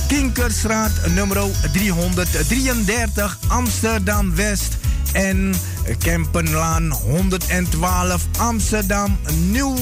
Kinkerstraat 0.08 0.90
nummer 1.14 1.42
333 1.72 3.38
Amsterdam 3.48 4.34
West 4.34 4.76
en 5.16 5.54
Kempenlaan 5.98 6.90
112 6.90 8.26
Amsterdam 8.38 9.18
Nieuw 9.50 9.76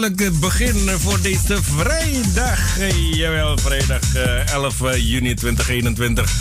Toepasselijk 0.00 0.40
begin 0.40 0.88
voor 0.98 1.20
deze 1.20 1.62
vrijdag. 1.62 2.60
Jawel, 3.10 3.58
vrijdag 3.58 4.14
11 4.46 4.82
eh, 4.82 4.96
juni 4.96 5.34
2021. 5.34 6.32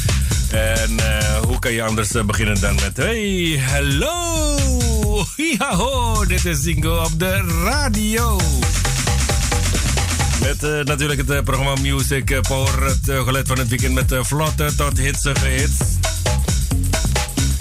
En 0.50 0.92
uh, 0.92 1.38
hoe 1.48 1.60
kan 1.60 1.72
je 1.72 1.84
anders 1.84 2.12
beginnen 2.26 2.62
dan 2.62 2.76
met... 2.76 2.98
Hey, 2.98 3.64
hallo! 3.66 4.68
Yaho, 5.58 6.26
dit 6.26 6.46
is 6.46 6.62
Zingo 6.62 7.04
op 7.04 7.20
de 7.20 7.62
radio. 7.64 8.40
Met 10.42 10.64
uh, 10.64 10.84
natuurlijk 10.84 11.28
het 11.28 11.44
programma 11.44 11.81
Music 11.81 12.42
Power. 12.42 12.83
Het 12.83 13.00
geluid 13.04 13.48
van 13.48 13.57
het 13.57 13.68
weekend 13.68 13.94
met 13.94 14.14
vlotte 14.22 14.76
tot 14.76 14.98
hitsige 14.98 15.48
hits. 15.48 15.78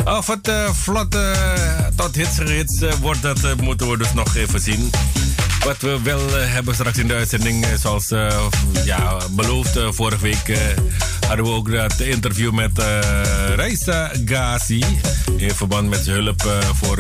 Of 0.05 0.27
het 0.27 0.49
uh, 0.49 0.73
vlotte 0.73 1.35
tot 1.97 2.15
hitsige 2.15 2.53
hits 2.53 2.83
wordt, 3.01 3.23
dat 3.23 3.61
moeten 3.61 3.91
we 3.91 3.99
dus 3.99 4.13
nog 4.13 4.37
even 4.37 4.61
zien. 4.61 4.91
Wat 5.65 5.77
we 5.81 6.03
wel 6.03 6.31
hebben 6.31 6.75
straks 6.75 6.99
in 6.99 7.09
de 7.09 7.15
uitzending, 7.15 7.67
zoals 7.81 8.09
ja, 8.85 9.17
beloofd 9.31 9.79
vorige 9.91 10.23
week, 10.23 10.59
hadden 11.27 11.45
we 11.45 11.51
ook 11.51 11.73
dat 11.73 12.01
interview 12.01 12.53
met 12.53 12.79
uh, 12.79 12.99
Reisa 13.55 14.11
Ghazi. 14.25 14.85
In 15.37 15.55
verband 15.55 15.89
met 15.89 16.07
hulp 16.07 16.43
voor, 16.75 16.99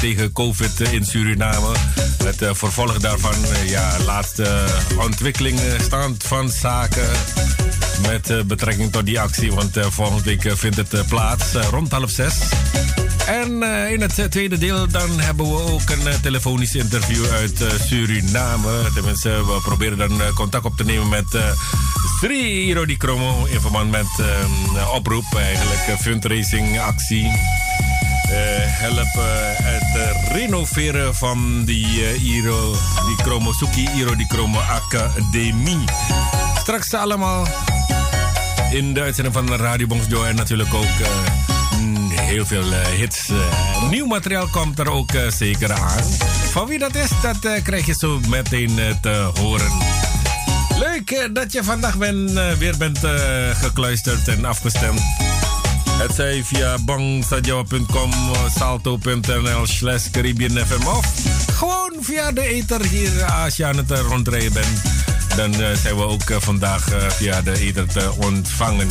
tegen 0.00 0.32
COVID 0.32 0.80
in 0.80 1.04
Suriname. 1.04 1.74
Het 2.24 2.56
vervolg 2.58 2.98
daarvan, 2.98 3.34
ja, 3.64 3.98
laatste 4.06 4.64
ontwikkelingen, 4.98 5.80
stand 5.80 6.24
van 6.24 6.50
zaken. 6.50 7.08
Met 8.06 8.46
betrekking 8.46 8.92
tot 8.92 9.06
die 9.06 9.20
actie, 9.20 9.52
want 9.52 9.78
volgende 9.90 10.22
week 10.22 10.52
vindt 10.56 10.76
het 10.76 11.06
plaats 11.08 11.52
rond 11.70 11.92
half 11.92 12.10
zes. 12.10 12.34
En 13.32 13.62
uh, 13.62 13.90
in 13.90 14.00
het 14.00 14.26
tweede 14.30 14.58
deel 14.58 14.88
dan 14.88 15.20
hebben 15.20 15.46
we 15.46 15.72
ook 15.72 15.90
een 15.90 16.06
uh, 16.06 16.14
telefonisch 16.22 16.74
interview 16.74 17.26
uit 17.26 17.60
uh, 17.60 17.68
Suriname. 17.86 18.90
Tenminste, 18.94 19.28
we 19.28 19.60
proberen 19.62 19.98
dan 19.98 20.20
contact 20.34 20.64
op 20.64 20.76
te 20.76 20.84
nemen 20.84 21.08
met 21.08 21.24
Sri 22.18 22.68
Irodi 22.68 22.96
Kromo 22.96 23.44
in 23.44 23.60
verband 23.60 23.90
met 23.90 24.06
oproep, 24.94 25.24
eigenlijk 25.36 26.00
fundraising 26.00 26.80
actie. 26.80 27.30
helpen 28.66 29.54
het 29.62 30.16
renoveren 30.32 31.14
van 31.14 31.64
die 31.64 32.14
Iro 32.22 32.72
die 33.06 33.16
Kromo 33.24 33.52
Suki 33.52 33.88
Iro 33.96 34.16
di 34.16 34.26
Kromo 34.26 34.58
Academie. 34.58 35.84
Straks 36.58 36.94
allemaal 36.94 37.46
in 38.70 38.94
de 38.94 39.00
uitzending 39.00 39.34
van 39.34 39.54
Radio 39.54 39.86
Joy 40.08 40.26
en 40.26 40.34
natuurlijk 40.34 40.74
ook 40.74 41.00
heel 42.32 42.46
veel 42.46 42.72
uh, 42.72 42.84
hits. 42.84 43.28
Uh, 43.28 43.90
nieuw 43.90 44.06
materiaal 44.06 44.48
komt 44.48 44.78
er 44.78 44.90
ook 44.90 45.12
uh, 45.12 45.30
zeker 45.30 45.72
aan. 45.72 46.04
Van 46.50 46.66
wie 46.66 46.78
dat 46.78 46.94
is, 46.94 47.08
dat 47.22 47.62
krijg 47.62 47.86
je 47.86 47.94
zo 47.98 48.20
meteen 48.28 48.78
te 49.00 49.30
horen. 49.40 49.72
Leuk 50.78 51.30
dat 51.32 51.52
je 51.52 51.64
vandaag 51.64 51.94
weer 52.58 52.76
bent 52.78 52.98
gekluisterd 53.52 54.28
en 54.28 54.44
afgestemd. 54.44 55.00
Het 55.90 56.14
zij 56.14 56.42
via 56.44 56.78
bangsadjawa.com, 56.78 58.12
salto.nl 58.58 59.66
slash 59.66 60.10
Caribbean 60.10 60.66
FM 60.66 60.86
of 60.86 61.06
gewoon 61.52 61.92
via 62.00 62.32
de 62.32 62.42
ether 62.42 62.84
hier 62.84 63.24
als 63.24 63.56
je 63.56 63.64
aan 63.66 63.76
het 63.76 63.90
rondrijden 63.90 64.52
bent. 64.52 64.82
Dan 65.36 65.54
zijn 65.54 65.96
we 65.96 66.02
ook 66.02 66.22
vandaag 66.38 66.88
via 67.08 67.42
de 67.42 67.58
ether 67.58 67.86
te 67.86 68.12
ontvangen. 68.18 68.88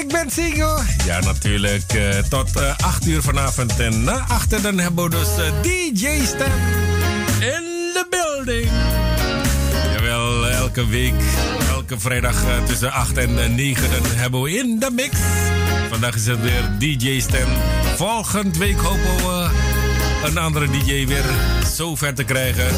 Ik 0.00 0.08
ben 0.08 0.30
Singo. 0.30 0.78
Ja, 1.04 1.20
natuurlijk. 1.20 1.94
Uh, 1.94 2.18
tot 2.18 2.56
uh, 2.56 2.68
eh, 2.68 2.76
8 2.78 3.06
uur 3.06 3.22
vanavond. 3.22 3.78
En 3.80 4.04
na 4.04 4.24
8 4.28 4.62
dan 4.62 4.78
hebben 4.78 5.04
we 5.04 5.10
dus 5.10 5.36
eh, 5.36 5.62
DJ 5.62 6.24
Stem 6.24 6.52
in 7.40 7.64
the 7.94 8.06
building. 8.10 8.70
Jawel, 9.96 10.48
elke 10.48 10.86
week, 10.86 11.14
elke 11.70 11.98
vrijdag 11.98 12.44
tussen 12.66 12.92
8 12.92 13.16
en 13.16 13.54
9 13.54 13.90
dan 13.90 14.10
hebben 14.14 14.42
we 14.42 14.50
in 14.50 14.78
de 14.78 14.90
mix. 14.92 15.16
Vandaag 15.90 16.14
is 16.14 16.26
het 16.26 16.40
weer 16.40 16.70
DJ 16.78 17.20
Stem. 17.20 17.48
Volgende 17.96 18.58
week 18.58 18.78
hopen 18.78 19.16
we 19.16 19.48
een 20.24 20.38
andere 20.38 20.70
DJ 20.70 21.06
weer 21.06 21.24
zo 21.76 21.96
ver 21.96 22.14
te 22.14 22.24
krijgen. 22.24 22.68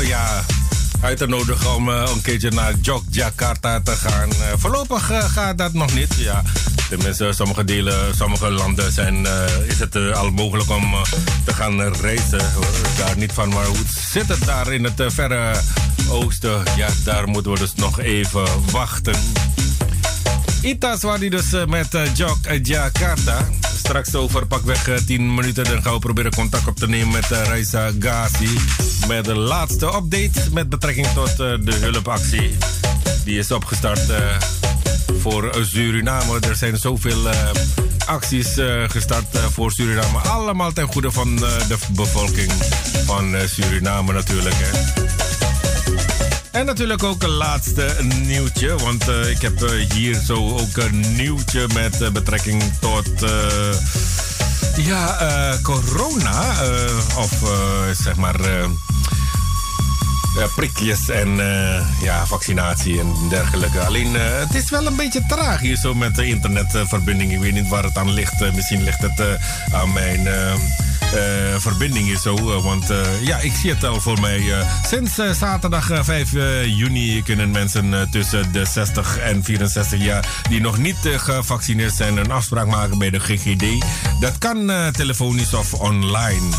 Ja, 0.00 0.44
uit 1.00 1.18
te 1.18 1.26
nodigen 1.26 1.74
om 1.74 1.88
een 1.88 2.20
keertje 2.22 2.50
naar 2.50 2.74
Jakarta 3.10 3.80
te 3.80 3.90
gaan. 3.90 4.30
voorlopig 4.56 5.10
gaat 5.32 5.58
dat 5.58 5.72
nog 5.72 5.94
niet. 5.94 6.14
Ja, 6.16 6.42
tenminste, 6.88 7.32
sommige 7.32 7.64
delen, 7.64 8.16
sommige 8.16 8.50
landen 8.50 8.92
zijn, 8.92 9.26
is 9.66 9.78
het 9.78 9.96
al 10.12 10.30
mogelijk 10.30 10.70
om 10.70 10.94
te 11.44 11.54
gaan 11.54 11.82
reizen. 11.82 12.42
Daar 12.98 13.16
niet 13.16 13.32
van, 13.32 13.48
maar 13.48 13.64
hoe 13.64 13.76
zit 14.10 14.28
het 14.28 14.44
daar 14.44 14.72
in 14.72 14.84
het 14.84 15.02
verre 15.06 15.60
oosten? 16.08 16.62
Ja, 16.76 16.88
daar 17.04 17.28
moeten 17.28 17.52
we 17.52 17.58
dus 17.58 17.74
nog 17.74 18.00
even 18.00 18.46
wachten. 18.70 19.14
Itas 20.62 21.02
waar 21.02 21.18
die 21.18 21.30
dus 21.30 21.50
met 21.66 21.96
Jakarta. 22.62 23.46
Straks 23.86 24.14
over 24.14 24.46
pakweg 24.46 25.04
10 25.06 25.34
minuten 25.34 25.64
dan 25.64 25.82
gaan 25.82 25.92
we 25.92 25.98
proberen 25.98 26.34
contact 26.34 26.66
op 26.66 26.76
te 26.76 26.88
nemen 26.88 27.12
met 27.12 27.26
Raisa 27.26 27.90
Ghazi. 27.98 28.58
Met 29.08 29.24
de 29.24 29.34
laatste 29.34 29.86
update 29.86 30.50
met 30.52 30.68
betrekking 30.68 31.06
tot 31.06 31.36
de 31.36 31.74
hulpactie. 31.80 32.56
Die 33.24 33.38
is 33.38 33.50
opgestart 33.50 34.12
voor 35.18 35.54
Suriname. 35.60 36.40
Er 36.40 36.56
zijn 36.56 36.76
zoveel 36.76 37.28
acties 38.06 38.48
gestart 38.86 39.38
voor 39.52 39.72
Suriname. 39.72 40.18
Allemaal 40.18 40.72
ten 40.72 40.86
goede 40.86 41.10
van 41.10 41.36
de 41.36 41.76
bevolking 41.90 42.52
van 43.04 43.34
Suriname 43.46 44.12
natuurlijk. 44.12 44.56
En 46.56 46.66
natuurlijk 46.66 47.02
ook 47.02 47.22
een 47.22 47.28
laatste 47.28 47.96
nieuwtje. 48.22 48.74
Want 48.76 49.08
uh, 49.08 49.30
ik 49.30 49.42
heb 49.42 49.62
uh, 49.62 49.90
hier 49.92 50.14
zo 50.14 50.34
ook 50.34 50.76
een 50.76 51.16
nieuwtje 51.16 51.66
met 51.74 52.00
uh, 52.00 52.10
betrekking 52.10 52.62
tot. 52.80 53.10
ja, 54.76 55.58
corona. 55.62 56.54
of 57.16 57.32
zeg 57.92 58.16
maar. 58.16 58.36
prikjes 60.54 61.08
en 61.08 61.36
ja, 62.02 62.26
vaccinatie 62.26 63.00
en 63.00 63.14
dergelijke. 63.28 63.80
Alleen 63.80 64.14
het 64.14 64.54
is 64.54 64.70
wel 64.70 64.86
een 64.86 64.96
beetje 64.96 65.24
traag 65.28 65.60
hier 65.60 65.76
zo 65.76 65.94
met 65.94 66.14
de 66.14 66.26
internetverbinding. 66.26 67.32
Ik 67.32 67.40
weet 67.40 67.54
niet 67.54 67.68
waar 67.68 67.84
het 67.84 67.96
aan 67.96 68.12
ligt. 68.12 68.54
misschien 68.54 68.82
ligt 68.82 69.02
het 69.02 69.38
aan 69.72 69.92
mijn 69.92 70.28
verbinding 71.58 72.08
is 72.08 72.22
zo. 72.22 72.36
Uh, 72.36 72.64
want 72.64 72.90
uh, 72.90 73.22
ja, 73.22 73.38
ik 73.38 73.52
zie 73.52 73.70
het 73.70 73.84
al 73.84 74.00
voor 74.00 74.20
mij. 74.20 74.42
sinds 74.86 75.14
zaterdag 75.38 75.90
5 76.02 76.32
juni 76.66 77.22
kunnen 77.22 77.50
mensen 77.50 78.08
tussen 78.10 78.52
de 78.52 78.64
60 78.64 79.18
en 79.18 79.44
64 79.44 80.02
jaar 80.02 80.42
die 80.48 80.60
nog 80.60 80.78
niet 80.78 80.96
gevaccineerd 81.16 81.94
zijn 81.94 82.16
een 82.16 82.30
afspraak 82.30 82.66
maken 82.66 82.98
bij 82.98 83.10
de 83.10 83.20
GGD. 83.20 83.84
Dat 84.20 84.38
kan 84.38 84.72
telefonisch 84.92 85.54
of 85.54 85.74
online. 85.74 86.54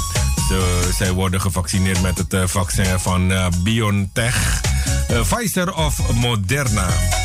Zij 0.98 1.12
worden 1.12 1.42
gevaccineerd 1.42 2.02
met 2.02 2.18
het 2.18 2.50
vaccin 2.52 3.00
van 3.00 3.34
BioNTech, 3.64 4.62
Pfizer 5.08 5.76
of 5.76 6.14
Moderna. 6.14 7.17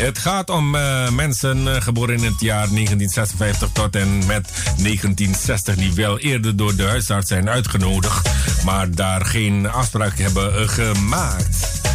Het 0.00 0.18
gaat 0.18 0.50
om 0.50 0.74
uh, 0.74 1.10
mensen 1.10 1.58
uh, 1.66 1.74
geboren 1.80 2.16
in 2.16 2.24
het 2.24 2.40
jaar 2.40 2.68
1956 2.68 3.68
tot 3.72 3.96
en 3.96 4.08
met 4.26 4.50
1960 4.64 5.74
die 5.74 5.92
wel 5.94 6.18
eerder 6.18 6.56
door 6.56 6.76
de 6.76 6.86
huisarts 6.86 7.28
zijn 7.28 7.48
uitgenodigd, 7.48 8.30
maar 8.64 8.90
daar 8.90 9.24
geen 9.24 9.70
afspraak 9.70 10.18
hebben 10.18 10.68
gemaakt. 10.68 11.89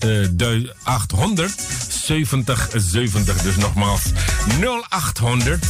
800 0.83 1.53
70 1.89 2.69
70. 2.75 3.43
Dus 3.43 3.57
nogmaals, 3.57 4.03
0800 4.61 5.67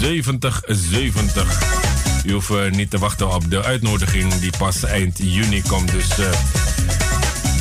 70 0.00 0.62
70. 0.66 1.83
U 2.24 2.32
hoeft 2.32 2.50
uh, 2.50 2.70
niet 2.70 2.90
te 2.90 2.98
wachten 2.98 3.34
op 3.34 3.50
de 3.50 3.62
uitnodiging 3.62 4.34
die 4.34 4.52
pas 4.58 4.84
eind 4.84 5.18
juni 5.18 5.62
komt. 5.62 5.90
Dus 5.90 6.18
uh, 6.18 6.26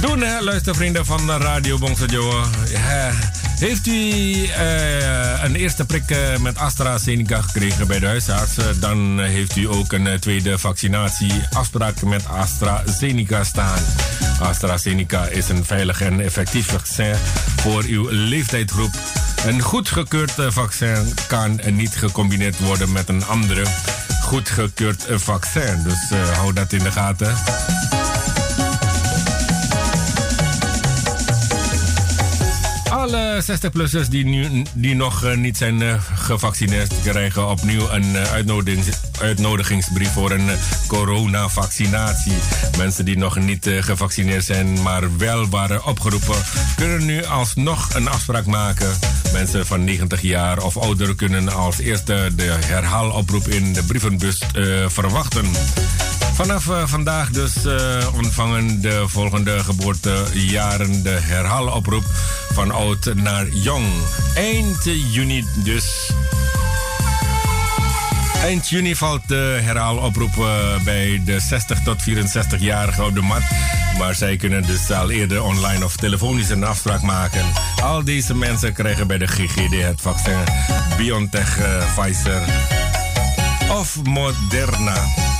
doen 0.02 0.21
hè, 0.21 0.41
luistervrienden 0.41 1.06
van 1.06 1.32
Radio 1.32 1.78
Bongsajo. 1.78 2.43
heeft 3.60 3.88
u 3.88 3.91
een 5.43 5.56
eerste 5.56 5.86
prik 5.86 6.15
met 6.41 6.58
AstraZeneca 6.58 7.41
gekregen 7.41 7.88
bij 7.88 7.99
de 7.99 8.06
huisarts? 8.06 8.56
dan 8.80 9.19
heeft 9.19 9.56
u 9.56 9.67
ook 9.67 9.91
een 9.91 10.19
tweede 10.19 10.58
vaccinatieafspraak 10.58 12.02
met 12.02 12.28
AstraZeneca 12.28 13.43
staan. 13.43 13.80
AstraZeneca 14.39 15.26
is 15.26 15.49
een 15.49 15.65
veilig 15.65 16.02
en 16.02 16.19
effectief 16.19 16.67
vaccin 16.67 17.15
voor 17.62 17.84
uw 17.84 18.08
leeftijdsgroep. 18.10 18.91
Een 19.45 19.62
goedgekeurd 19.62 20.34
vaccin 20.47 21.13
kan 21.28 21.60
niet 21.71 21.95
gecombineerd 21.95 22.60
worden 22.60 22.91
met 22.91 23.10
een 23.10 23.26
andere 23.26 23.63
goedgekeurd 24.34 25.06
vaccin. 25.10 25.84
Dus 25.84 26.12
uh, 26.12 26.30
hou 26.38 26.54
dat 26.54 26.74
in 26.74 26.84
de 26.84 26.91
gaten. 26.91 27.36
Alle 32.93 33.41
60-plussers 33.41 34.10
die, 34.10 34.63
die 34.73 34.95
nog 34.95 35.23
uh, 35.23 35.36
niet 35.36 35.58
zijn 35.58 35.82
uh, 35.82 35.93
gevaccineerd 36.15 36.93
krijgen 37.03 37.49
opnieuw 37.49 37.89
een 37.89 38.17
uitnodigings, 38.17 38.88
uitnodigingsbrief 39.21 40.12
voor 40.12 40.32
een 40.32 40.49
coronavaccinatie. 40.88 42.38
Mensen 42.77 43.06
die 43.06 43.17
nog 43.17 43.39
niet 43.39 43.69
gevaccineerd 43.79 44.43
zijn, 44.43 44.82
maar 44.82 45.17
wel 45.17 45.49
waren 45.49 45.86
opgeroepen, 45.86 46.36
kunnen 46.75 47.06
nu 47.06 47.25
alsnog 47.25 47.93
een 47.93 48.08
afspraak 48.08 48.45
maken 48.45 48.95
Mensen 49.34 49.65
van 49.65 49.84
90 49.84 50.21
jaar 50.21 50.63
of 50.63 50.77
ouder 50.77 51.15
kunnen 51.15 51.49
als 51.49 51.77
eerste 51.77 52.32
de 52.36 52.58
herhaaloproep 52.65 53.47
in 53.47 53.73
de 53.73 53.84
brievenbus 53.84 54.41
uh, 54.56 54.89
verwachten. 54.89 55.45
Vanaf 56.34 56.65
uh, 56.65 56.88
vandaag 56.88 57.30
dus 57.30 57.65
uh, 57.65 57.98
ontvangen 58.15 58.82
de 58.82 59.04
volgende 59.08 59.63
geboortejaren 59.63 61.04
de 61.04 61.10
herhaaloproep 61.10 62.04
van 62.54 62.72
oud 62.72 63.13
naar 63.15 63.48
jong. 63.48 63.86
Eind 64.36 64.84
juni 65.12 65.46
dus. 65.56 66.12
Eind 68.41 68.69
juni 68.69 68.96
valt 68.96 69.28
de 69.28 69.60
herhaaloproep 69.62 70.36
bij 70.84 71.22
de 71.26 71.39
60 71.39 71.80
tot 71.80 72.02
64-jarigen 72.10 73.04
op 73.04 73.13
de 73.13 73.22
mat. 73.22 73.43
Maar 73.98 74.15
zij 74.15 74.36
kunnen 74.36 74.65
dus 74.65 74.91
al 74.91 75.10
eerder 75.10 75.43
online 75.43 75.86
of 75.86 75.96
telefonisch 75.96 76.50
een 76.50 76.63
afspraak 76.63 77.02
maken. 77.02 77.46
Al 77.82 78.04
deze 78.04 78.36
mensen 78.36 78.74
krijgen 78.74 79.08
bij 79.08 79.17
de 79.17 79.28
GGD 79.28 79.82
het 79.82 80.02
vaccin 80.02 80.43
BioNTech, 80.98 81.60
Pfizer 81.96 82.41
of 83.69 84.04
Moderna. 84.04 85.33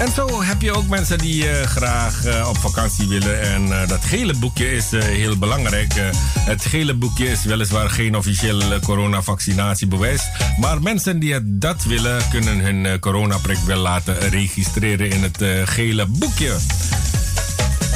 En 0.00 0.12
zo 0.12 0.42
heb 0.42 0.62
je 0.62 0.72
ook 0.72 0.88
mensen 0.88 1.18
die 1.18 1.44
uh, 1.44 1.62
graag 1.62 2.26
uh, 2.26 2.48
op 2.48 2.56
vakantie 2.56 3.08
willen. 3.08 3.40
En 3.40 3.66
uh, 3.66 3.88
dat 3.88 4.04
gele 4.04 4.34
boekje 4.34 4.72
is 4.72 4.90
heel 4.90 5.38
belangrijk. 5.38 5.92
het 6.38 6.64
gele 6.64 6.94
boekje 6.94 7.26
is 7.26 7.44
weliswaar 7.44 7.90
geen 7.90 8.16
officieel 8.16 8.78
coronavaccinatiebewijs. 8.80 10.22
Maar 10.58 10.82
mensen 10.82 11.18
die 11.18 11.58
dat 11.58 11.84
willen, 11.84 12.22
kunnen 12.30 12.58
hun 12.58 12.98
coronaprik 12.98 13.58
wel 13.58 13.78
laten 13.78 14.18
registreren 14.18 15.10
in 15.10 15.22
het 15.22 15.68
gele 15.68 16.06
boekje. 16.06 16.56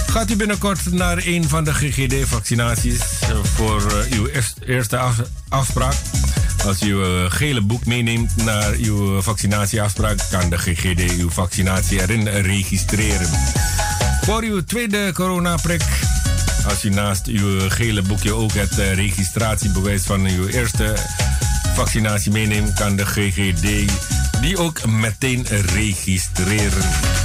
Gaat 0.07 0.31
u 0.31 0.37
binnenkort 0.37 0.93
naar 0.93 1.19
een 1.27 1.49
van 1.49 1.64
de 1.64 1.75
GGD-vaccinaties 1.75 3.01
voor 3.43 4.07
uw 4.11 4.29
eerste 4.67 5.01
afspraak? 5.49 5.95
Als 6.66 6.83
u 6.83 6.94
uw 6.94 7.29
gele 7.29 7.61
boek 7.61 7.87
meeneemt 7.87 8.37
naar 8.37 8.72
uw 8.72 9.20
vaccinatieafspraak, 9.20 10.18
kan 10.31 10.50
de 10.50 10.59
GGD 10.59 11.18
uw 11.18 11.31
vaccinatie 11.31 12.00
erin 12.00 12.29
registreren. 12.29 13.29
Voor 14.20 14.42
uw 14.42 14.64
tweede 14.64 15.11
coronaprik, 15.14 15.83
als 16.68 16.85
u 16.85 16.88
naast 16.88 17.27
uw 17.27 17.70
gele 17.70 18.03
boekje 18.03 18.33
ook 18.33 18.53
het 18.53 18.79
eh, 18.79 18.94
registratiebewijs 18.94 20.03
van 20.03 20.27
uw 20.27 20.46
eerste 20.46 20.94
vaccinatie 21.74 22.33
meeneemt, 22.33 22.72
kan 22.72 22.96
de 22.96 23.07
GGD 23.07 23.92
die 24.40 24.59
ook 24.59 24.87
meteen 24.87 25.46
registreren. 25.48 27.24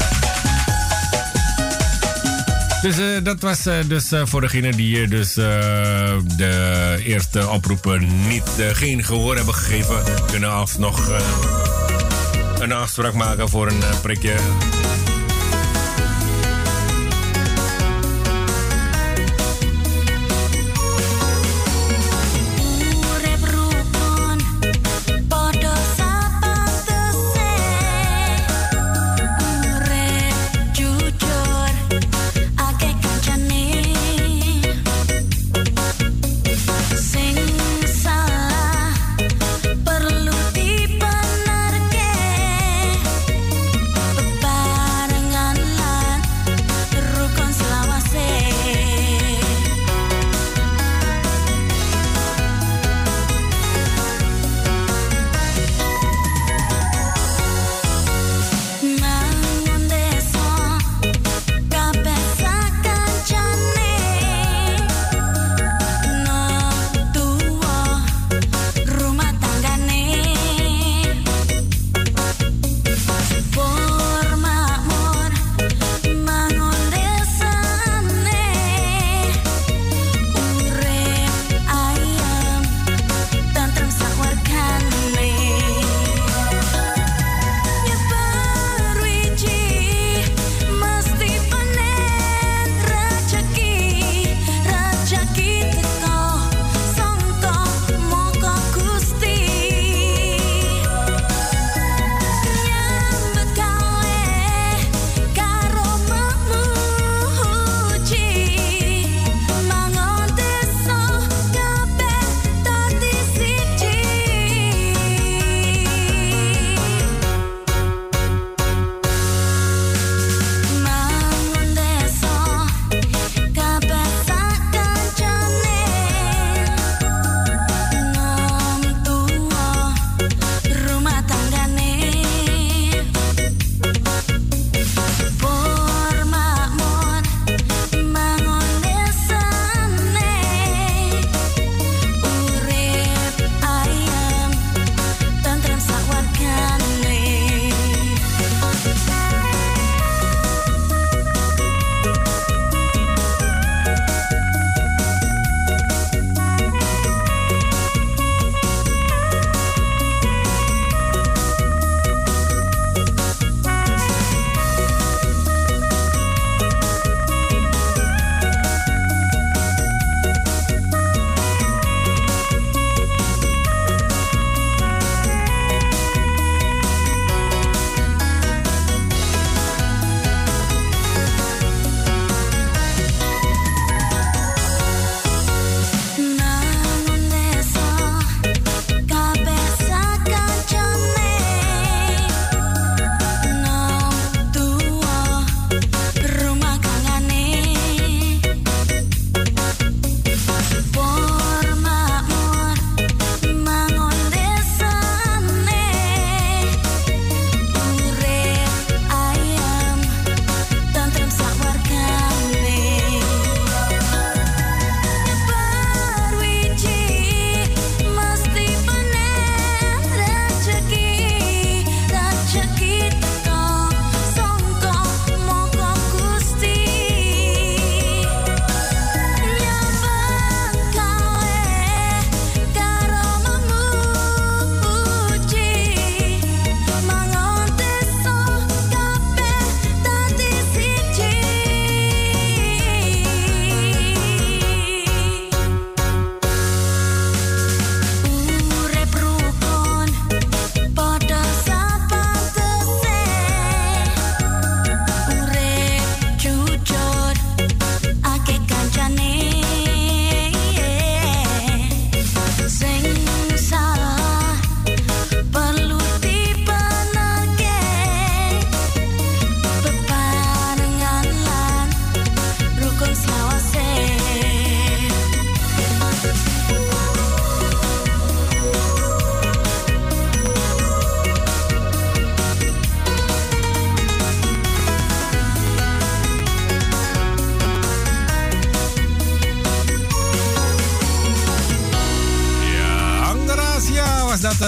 Dus 2.82 3.00
uh, 3.00 3.24
dat 3.24 3.42
was 3.42 3.68
uh, 3.68 3.74
dus 3.88 4.12
uh, 4.12 4.22
voor 4.26 4.42
degenen 4.42 4.72
die 4.72 5.08
dus 5.08 5.34
de 5.34 7.02
eerste 7.04 7.50
oproepen 7.50 8.28
niet, 8.28 8.50
geen 8.74 9.04
gehoor 9.04 9.36
hebben 9.36 9.54
gegeven, 9.54 10.04
kunnen 10.32 10.52
alsnog 10.52 11.12
een 12.60 12.72
afspraak 12.72 13.14
maken 13.14 13.50
voor 13.50 13.68
een 13.68 13.82
prikje. 14.02 14.36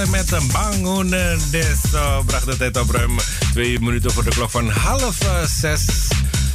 Met 0.09 0.31
een 0.31 0.47
bangun 0.51 1.09
des. 1.51 1.79
bracht 2.25 2.45
de 2.45 2.57
tijd 2.57 2.77
op 2.77 2.89
ruim 2.89 3.17
twee 3.51 3.79
minuten 3.79 4.11
voor 4.11 4.23
de 4.23 4.29
klok 4.29 4.49
van 4.49 4.69
half 4.69 5.17
zes. 5.59 5.85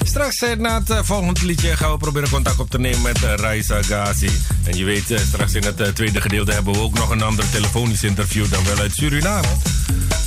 Straks 0.05 0.45
na 0.59 0.83
het 0.85 1.07
volgende 1.07 1.47
liedje 1.47 1.77
gaan 1.77 1.91
we 1.91 1.97
proberen 1.97 2.29
contact 2.29 2.61
op 2.61 2.71
te 2.71 2.79
nemen 2.79 3.03
met 3.03 3.19
Raisa 3.19 3.83
Gazi. 3.83 4.31
En 4.65 4.77
je 4.77 4.85
weet, 4.85 5.21
straks 5.27 5.55
in 5.55 5.65
het 5.65 5.95
tweede 5.95 6.21
gedeelte 6.21 6.53
hebben 6.53 6.73
we 6.73 6.81
ook 6.81 6.99
nog 6.99 7.11
een 7.11 7.23
ander 7.23 7.51
telefonisch 7.51 8.03
interview 8.03 8.51
dan 8.51 8.65
wel 8.65 8.79
uit 8.79 8.95
Suriname. 8.95 9.49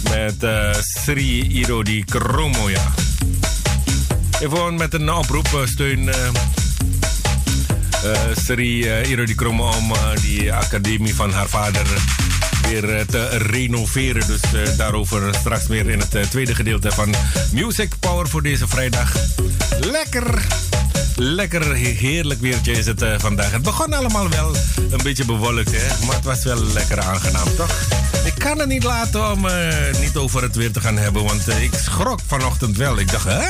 Met 0.10 0.47
Sri 1.03 1.53
Irodi 1.53 2.03
Kromo, 2.03 2.69
ja. 2.69 2.93
Even 4.39 4.75
met 4.75 4.93
een 4.93 5.12
oproep, 5.12 5.63
steun 5.65 6.10
uh, 8.05 8.36
Sri 8.36 8.86
uh, 8.86 9.10
Iro 9.10 9.23
Kromo 9.36 9.67
om 9.67 9.91
uh, 9.91 9.97
die 10.21 10.53
academie 10.53 11.15
van 11.15 11.32
haar 11.32 11.47
vader 11.47 11.88
weer 12.69 13.05
te 13.05 13.27
renoveren. 13.27 14.27
Dus 14.27 14.41
daarover 14.77 15.36
straks 15.36 15.67
meer 15.67 15.89
in 15.89 15.99
het 15.99 16.29
tweede 16.29 16.55
gedeelte 16.55 16.91
van 16.91 17.15
Music 17.51 17.93
Power 17.99 18.27
voor 18.27 18.41
deze 18.41 18.67
vrijdag. 18.67 19.15
Lekker! 19.79 20.47
Lekker 21.15 21.73
heerlijk 21.75 22.41
weertje 22.41 22.71
is 22.71 22.86
het 22.86 23.05
vandaag. 23.17 23.51
Het 23.51 23.62
begon 23.62 23.93
allemaal 23.93 24.29
wel 24.29 24.55
een 24.91 25.03
beetje 25.03 25.25
bewolkt, 25.25 25.71
hè? 25.71 26.05
maar 26.05 26.15
het 26.15 26.25
was 26.25 26.43
wel 26.43 26.63
lekker 26.63 26.99
aangenaam, 26.99 27.55
toch? 27.55 27.75
Ik 28.23 28.34
kan 28.38 28.60
het 28.60 28.67
niet 28.67 28.84
laten 28.84 29.32
om 29.32 29.47
niet 29.99 30.15
over 30.15 30.41
het 30.41 30.55
weer 30.55 30.71
te 30.71 30.82
gaan 30.82 30.97
hebben, 30.97 31.23
want 31.23 31.47
ik 31.47 31.71
schrok 31.84 32.19
vanochtend 32.27 32.77
wel. 32.77 32.99
Ik 32.99 33.12
dacht, 33.12 33.27
hè? 33.27 33.47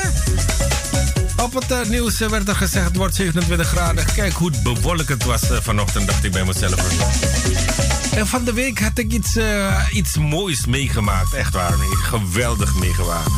Op 1.42 1.54
het 1.54 1.88
nieuws 1.88 2.18
werd 2.18 2.48
er 2.48 2.56
gezegd 2.56 2.86
het 2.86 2.96
wordt 2.96 3.14
27 3.14 3.68
graden. 3.68 4.04
Kijk 4.14 4.32
hoe 4.32 4.50
bewolkt 4.62 5.08
het 5.08 5.24
was 5.24 5.42
vanochtend, 5.60 6.06
dacht 6.06 6.24
ik 6.24 6.32
bij 6.32 6.44
mezelf. 6.44 7.89
En 8.16 8.26
van 8.26 8.44
de 8.44 8.52
week 8.52 8.80
had 8.80 8.98
ik 8.98 9.12
iets, 9.12 9.36
uh, 9.36 9.86
iets 9.92 10.16
moois 10.16 10.66
meegemaakt. 10.66 11.34
Echt 11.34 11.54
waar, 11.54 11.74
geweldig 12.02 12.74
meegemaakt. 12.74 13.30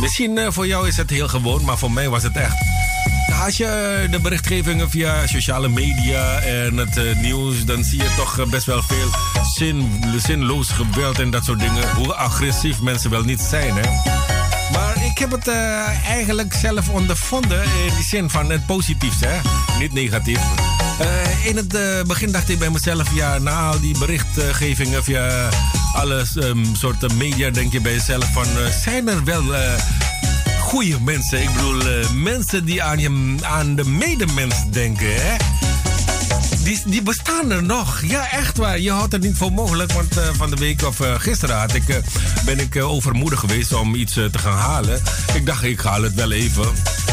Misschien 0.00 0.52
voor 0.52 0.66
jou 0.66 0.88
is 0.88 0.96
het 0.96 1.10
heel 1.10 1.28
gewoon, 1.28 1.64
maar 1.64 1.78
voor 1.78 1.92
mij 1.92 2.08
was 2.08 2.22
het 2.22 2.36
echt... 2.36 2.54
Als 3.44 3.56
je 3.56 4.06
de 4.10 4.20
berichtgevingen 4.20 4.90
via 4.90 5.26
sociale 5.26 5.68
media 5.68 6.38
en 6.38 6.76
het 6.76 7.20
nieuws... 7.20 7.64
dan 7.64 7.84
zie 7.84 7.98
je 7.98 8.14
toch 8.16 8.48
best 8.48 8.66
wel 8.66 8.82
veel 8.82 9.08
zin, 9.54 10.02
zinloos 10.16 10.68
geweld 10.68 11.18
en 11.18 11.30
dat 11.30 11.44
soort 11.44 11.58
dingen. 11.58 11.94
Hoe 11.94 12.14
agressief 12.14 12.80
mensen 12.80 13.10
wel 13.10 13.22
niet 13.22 13.40
zijn, 13.40 13.74
hè 13.74 14.18
ik 15.10 15.18
heb 15.18 15.30
het 15.30 15.48
eigenlijk 16.06 16.54
zelf 16.54 16.88
ondervonden 16.88 17.62
in 17.62 17.94
die 17.94 18.04
zin 18.04 18.30
van 18.30 18.50
het 18.50 18.66
positiefste, 18.66 19.26
hè? 19.26 19.40
niet 19.78 19.92
negatief. 19.92 20.40
Uh, 21.00 21.46
in 21.46 21.56
het 21.56 21.74
uh, 21.74 22.02
begin 22.02 22.32
dacht 22.32 22.48
ik 22.48 22.58
bij 22.58 22.70
mezelf, 22.70 23.14
ja, 23.14 23.38
na 23.38 23.68
al 23.68 23.80
die 23.80 23.98
berichtgevingen 23.98 25.04
via 25.04 25.48
alle 25.92 26.24
um, 26.36 26.64
soorten 26.74 27.16
media, 27.16 27.50
denk 27.50 27.72
je 27.72 27.80
bij 27.80 27.92
jezelf 27.92 28.32
van, 28.32 28.46
zijn 28.82 29.08
er 29.08 29.24
wel 29.24 29.42
goede 30.58 31.00
mensen? 31.00 31.42
Ik 31.42 31.52
bedoel, 31.52 31.82
mensen 32.14 32.64
die 32.64 32.82
aan, 32.82 32.98
je, 32.98 33.36
aan 33.42 33.74
de 33.74 33.84
medemens 33.84 34.70
denken, 34.70 35.14
hè? 35.14 35.36
Die, 36.62 36.82
die 36.86 37.02
bestaan 37.02 37.50
er 37.50 37.62
nog. 37.62 38.02
Ja, 38.02 38.30
echt 38.30 38.56
waar. 38.56 38.80
Je 38.80 38.90
houdt 38.90 39.12
het 39.12 39.22
niet 39.22 39.36
voor 39.36 39.52
mogelijk. 39.52 39.92
Want 39.92 40.16
uh, 40.16 40.28
van 40.32 40.50
de 40.50 40.56
week 40.56 40.82
of 40.82 41.00
uh, 41.00 41.14
gisteren 41.18 41.58
had 41.58 41.74
ik, 41.74 41.88
uh, 41.88 41.96
ben 42.44 42.58
ik 42.58 42.76
overmoedig 42.76 43.40
geweest 43.40 43.72
om 43.72 43.94
iets 43.94 44.12
te 44.12 44.38
gaan 44.38 44.56
halen. 44.56 45.02
Ik 45.34 45.46
dacht, 45.46 45.62
ik 45.62 45.80
haal 45.80 46.02
het 46.02 46.14
wel 46.14 46.32
even. 46.32 46.64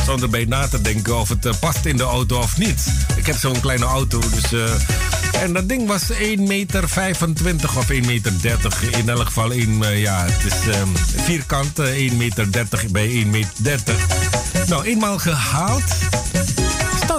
Zonder 0.05 0.29
bij 0.29 0.45
na 0.45 0.67
te 0.67 0.81
denken 0.81 1.19
of 1.19 1.29
het 1.29 1.59
past 1.59 1.85
in 1.85 1.97
de 1.97 2.03
auto 2.03 2.37
of 2.37 2.57
niet. 2.57 2.85
Ik 3.15 3.25
heb 3.25 3.37
zo'n 3.37 3.59
kleine 3.59 3.85
auto, 3.85 4.19
dus... 4.19 4.59
en 5.31 5.53
dat 5.53 5.69
ding 5.69 5.87
was 5.87 6.11
1,25 6.11 6.17
meter 6.37 6.83
of 6.83 7.91
1,30 7.91 8.05
meter. 8.05 8.33
In 8.91 9.09
elk 9.09 9.25
geval, 9.25 9.51
1, 9.51 9.99
ja, 9.99 10.25
het 10.25 10.53
is 10.53 10.75
um, 10.75 10.91
vierkant, 11.23 11.81
1,30 11.81 12.15
meter 12.17 12.47
bij 12.91 13.23
1,30 13.23 13.29
meter. 13.29 13.95
Nou, 14.67 14.85
eenmaal 14.85 15.17
gehaald 15.17 15.83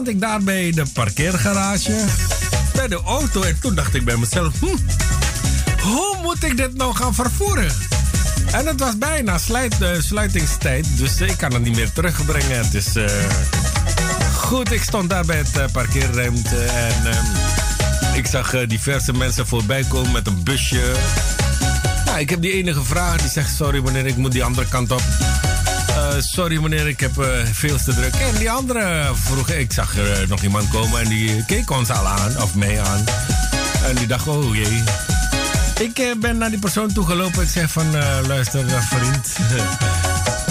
ik 0.08 0.20
daar 0.20 0.42
bij 0.42 0.72
de 0.72 0.84
parkeergarage, 0.92 2.04
bij 2.74 2.88
de 2.88 3.00
auto. 3.04 3.42
En 3.42 3.58
toen 3.60 3.74
dacht 3.74 3.94
ik 3.94 4.04
bij 4.04 4.16
mezelf, 4.16 4.52
hm, 4.60 4.76
hoe 5.80 6.16
moet 6.22 6.44
ik 6.44 6.56
dit 6.56 6.74
nou 6.74 6.94
gaan 6.94 7.14
vervoeren? 7.14 7.72
En 8.52 8.66
het 8.66 8.80
was 8.80 8.98
bijna 8.98 9.38
sluit, 9.38 9.76
uh, 9.80 9.88
sluitingstijd, 9.98 10.86
dus 10.96 11.20
ik 11.20 11.36
kan 11.36 11.52
het 11.52 11.62
niet 11.62 11.76
meer 11.76 11.92
terugbrengen. 11.92 12.58
Het 12.58 12.74
is 12.74 12.96
uh, 12.96 13.04
goed, 14.34 14.72
ik 14.72 14.82
stond 14.82 15.10
daar 15.10 15.24
bij 15.24 15.36
het 15.36 15.56
uh, 15.56 15.64
parkeerruimte 15.72 16.56
en 16.56 17.06
ehm, 17.06 18.16
ik 18.16 18.26
zag 18.26 18.66
diverse 18.66 19.12
mensen 19.12 19.46
voorbij 19.46 19.84
komen 19.88 20.12
met 20.12 20.26
een 20.26 20.42
busje. 20.42 20.92
Nou, 22.04 22.18
ik 22.18 22.30
heb 22.30 22.42
die 22.42 22.52
enige 22.52 22.82
vraag, 22.82 23.20
die 23.20 23.30
zegt 23.30 23.54
sorry 23.54 23.80
wanneer 23.80 24.06
ik 24.06 24.16
moet 24.16 24.32
die 24.32 24.44
andere 24.44 24.68
kant 24.68 24.90
op. 24.90 25.02
Eh, 26.08 26.20
sorry 26.20 26.56
meneer, 26.62 26.88
ik 26.88 27.00
heb 27.00 27.18
uh, 27.18 27.26
veel 27.52 27.76
te 27.76 27.94
druk. 27.94 28.14
En 28.14 28.34
die 28.38 28.50
andere 28.50 29.10
vroeg, 29.14 29.50
ik 29.50 29.72
zag 29.72 29.96
er 29.96 30.22
uh, 30.22 30.28
nog 30.28 30.42
iemand 30.42 30.68
komen 30.68 31.00
en 31.00 31.08
die 31.08 31.44
keek 31.44 31.70
ons 31.70 31.90
al 31.90 32.06
aan, 32.06 32.42
of 32.42 32.54
mij 32.54 32.80
aan. 32.80 33.04
En 33.84 33.94
die 33.94 34.06
dacht, 34.06 34.26
oh 34.26 34.54
jee. 34.54 34.82
Ik 35.80 36.14
ben 36.20 36.38
naar 36.38 36.50
die 36.50 36.58
persoon 36.58 36.92
toegelopen. 36.92 37.42
Ik 37.42 37.48
zei 37.48 37.68
van, 37.68 37.86
luister 38.26 38.64
vriend. 38.82 39.36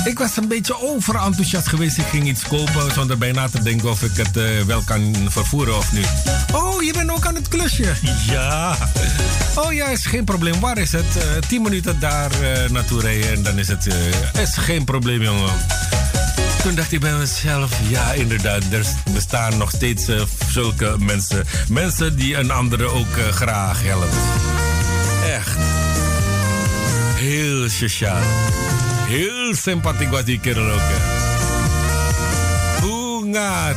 ik 0.07 0.17
was 0.17 0.37
een 0.37 0.47
beetje 0.47 0.81
overenthousiast 0.81 1.67
geweest. 1.67 1.97
Ik 1.97 2.05
ging 2.05 2.27
iets 2.27 2.43
kopen 2.43 2.91
zonder 2.93 3.17
bij 3.17 3.31
na 3.31 3.47
te 3.49 3.61
denken 3.61 3.89
of 3.89 4.03
ik 4.03 4.17
het 4.17 4.65
wel 4.65 4.81
kan 4.81 5.15
vervoeren 5.29 5.77
of 5.77 5.91
niet. 5.91 6.09
Oh, 6.53 6.83
je 6.83 6.93
bent 6.93 7.11
ook 7.11 7.25
aan 7.25 7.35
het 7.35 7.47
klusje. 7.47 7.93
Ja. 8.27 8.77
Oh 9.55 9.73
ja, 9.73 9.87
is 9.87 10.05
geen 10.05 10.23
probleem. 10.23 10.59
Waar 10.59 10.77
is 10.77 10.91
het? 10.91 11.05
Uh, 11.17 11.23
tien 11.47 11.61
minuten 11.61 11.99
daar 11.99 12.31
uh, 12.41 12.69
naartoe 12.69 13.01
rijden 13.01 13.31
en 13.31 13.43
dan 13.43 13.57
is 13.57 13.67
het 13.67 13.87
is 14.39 14.57
geen 14.57 14.83
probleem, 14.83 15.21
jongen. 15.21 15.53
Toen 16.61 16.75
dacht 16.75 16.91
ik 16.91 16.99
bij 16.99 17.13
mezelf, 17.13 17.71
ja 17.87 18.11
inderdaad, 18.11 18.63
er 18.71 18.85
bestaan 19.13 19.57
nog 19.57 19.71
steeds 19.71 20.05
zulke 20.49 20.95
mensen. 20.99 21.45
Mensen 21.69 22.15
die 22.15 22.35
een 22.35 22.51
andere 22.51 22.85
ook 22.85 23.19
graag 23.31 23.83
helpen. 23.83 24.09
Echt. 25.25 25.57
Heel 27.15 27.69
sociaal. 27.69 28.23
Heel 29.07 29.55
sympathiek 29.55 30.09
was 30.09 30.23
die 30.23 30.39
kerel 30.39 30.71
ook. 30.71 30.89
Hoe 32.81 33.33
gaat 33.33 33.75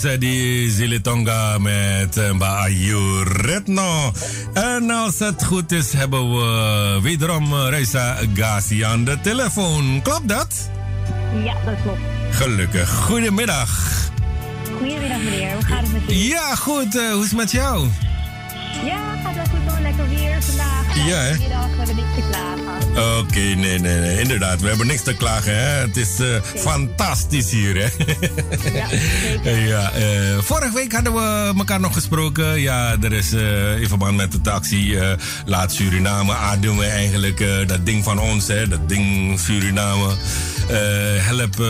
die 0.00 0.70
Zilitonga 0.70 1.58
met 1.58 2.16
uh, 2.16 2.62
Ayu 2.62 3.22
Retno. 3.22 4.12
En 4.54 4.90
als 4.90 5.18
het 5.18 5.44
goed 5.44 5.72
is, 5.72 5.92
hebben 5.92 6.30
we 6.30 6.98
wederom 7.02 7.54
Reisa 7.54 8.16
Gazi 8.34 8.84
aan 8.84 9.04
de 9.04 9.18
telefoon. 9.22 10.00
Klopt 10.02 10.28
dat? 10.28 10.70
Ja, 11.44 11.54
dat 11.64 11.74
klopt. 11.82 11.98
Gelukkig. 12.30 12.90
Goedemiddag. 12.90 13.68
Goedemiddag 14.78 15.18
meneer, 15.18 15.52
hoe 15.52 15.64
gaat 15.64 15.82
het 15.82 15.92
met 15.92 16.02
u? 16.10 16.14
Ja, 16.14 16.54
goed. 16.54 16.92
hoe 16.92 17.22
is 17.22 17.28
het 17.28 17.36
met 17.36 17.50
jou? 17.50 17.88
Ja, 18.84 19.09
vandaag. 20.42 20.96
Ja, 21.06 21.18
hè? 21.18 21.36
We 21.36 21.86
hebben 21.86 21.96
niks 21.96 22.14
te 22.14 22.22
klagen. 22.30 23.18
Oké, 23.18 23.40
nee, 23.40 23.78
nee, 23.78 23.98
nee. 23.98 24.20
Inderdaad, 24.20 24.60
we 24.60 24.68
hebben 24.68 24.86
niks 24.86 25.02
te 25.02 25.14
klagen, 25.14 25.54
hè. 25.54 25.80
Het 25.80 25.96
is 25.96 26.20
uh, 26.20 26.36
fantastisch 26.42 27.50
hier, 27.50 27.74
hè. 27.74 27.88
ja, 28.78 28.88
zeker. 29.22 29.58
ja 29.68 29.92
uh, 29.96 30.38
vorige 30.38 30.74
week 30.74 30.92
hadden 30.92 31.14
we 31.14 31.52
elkaar 31.58 31.80
nog 31.80 31.92
gesproken. 31.92 32.60
Ja, 32.60 32.96
er 33.02 33.12
is 33.12 33.32
uh, 33.32 33.80
in 33.80 33.88
verband 33.88 34.16
met 34.16 34.32
de 34.32 34.40
taxi 34.40 34.98
Laat 35.44 35.72
Suriname 35.72 36.34
ademen 36.34 36.90
eigenlijk. 36.90 37.38
dat 37.66 37.86
ding 37.86 38.04
van 38.04 38.18
ons, 38.18 38.46
hè. 38.46 38.68
Dat 38.68 38.88
ding 38.88 39.40
Suriname. 39.40 40.14
help 41.18 41.64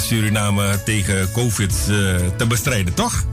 Suriname 0.00 0.82
tegen 0.84 1.32
COVID 1.32 1.74
te 2.36 2.46
bestrijden, 2.48 2.94
toch? 2.94 3.24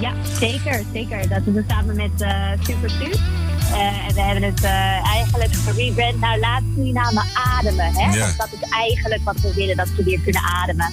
Ja, 0.00 0.12
zeker, 0.38 0.82
zeker. 0.92 1.28
Dat 1.28 1.44
doen 1.44 1.54
we 1.54 1.64
samen 1.68 1.96
met 1.96 2.10
uh, 2.18 2.50
Super 2.60 2.90
uh, 3.00 4.08
en 4.08 4.14
we 4.14 4.20
hebben 4.20 4.42
het 4.42 4.62
uh, 4.62 5.08
eigenlijk 5.08 5.54
gerebrand 5.54 6.20
naar 6.20 6.38
Laat 6.38 6.62
Suriname 6.74 7.22
ademen. 7.34 7.92
Hè? 7.94 8.18
Want 8.18 8.36
dat 8.36 8.48
is 8.52 8.68
eigenlijk 8.68 9.24
wat 9.24 9.40
we 9.40 9.54
willen, 9.54 9.76
dat 9.76 9.88
ze 9.96 10.04
weer 10.04 10.20
kunnen 10.20 10.42
ademen. 10.42 10.90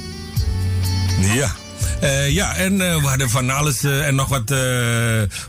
Ja. 1.20 1.52
Uh, 2.02 2.30
ja, 2.30 2.56
en 2.56 2.74
uh, 2.74 2.96
we 2.96 3.08
hadden 3.08 3.30
van 3.30 3.50
alles 3.50 3.84
uh, 3.84 4.08
en 4.08 4.16
nog 4.16 4.28
wat 4.28 4.54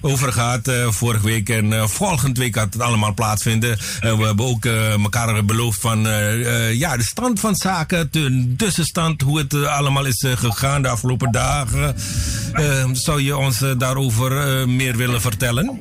over 0.01 0.33
gehad 0.33 0.71
vorige 0.89 1.27
week. 1.27 1.49
En 1.49 1.89
volgende 1.89 2.41
week 2.41 2.57
gaat 2.57 2.73
het 2.73 2.83
allemaal 2.83 3.15
plaatsvinden. 3.15 3.79
we 4.01 4.25
hebben 4.25 4.47
ook 4.47 4.65
elkaar 4.65 5.45
beloofd 5.45 5.81
van 5.81 5.99
ja, 6.73 6.97
de 6.97 7.03
stand 7.03 7.41
van 7.41 7.55
zaken, 7.55 8.09
de 8.11 8.55
tussenstand, 8.57 9.21
hoe 9.21 9.39
het 9.39 9.67
allemaal 9.67 10.05
is 10.05 10.25
gegaan 10.35 10.83
de 10.83 10.89
afgelopen 10.89 11.33
dagen. 11.33 11.95
zou 12.93 13.23
je 13.23 13.37
ons 13.37 13.65
daarover 13.79 14.69
meer 14.69 14.97
willen 14.97 15.21
vertellen? 15.21 15.81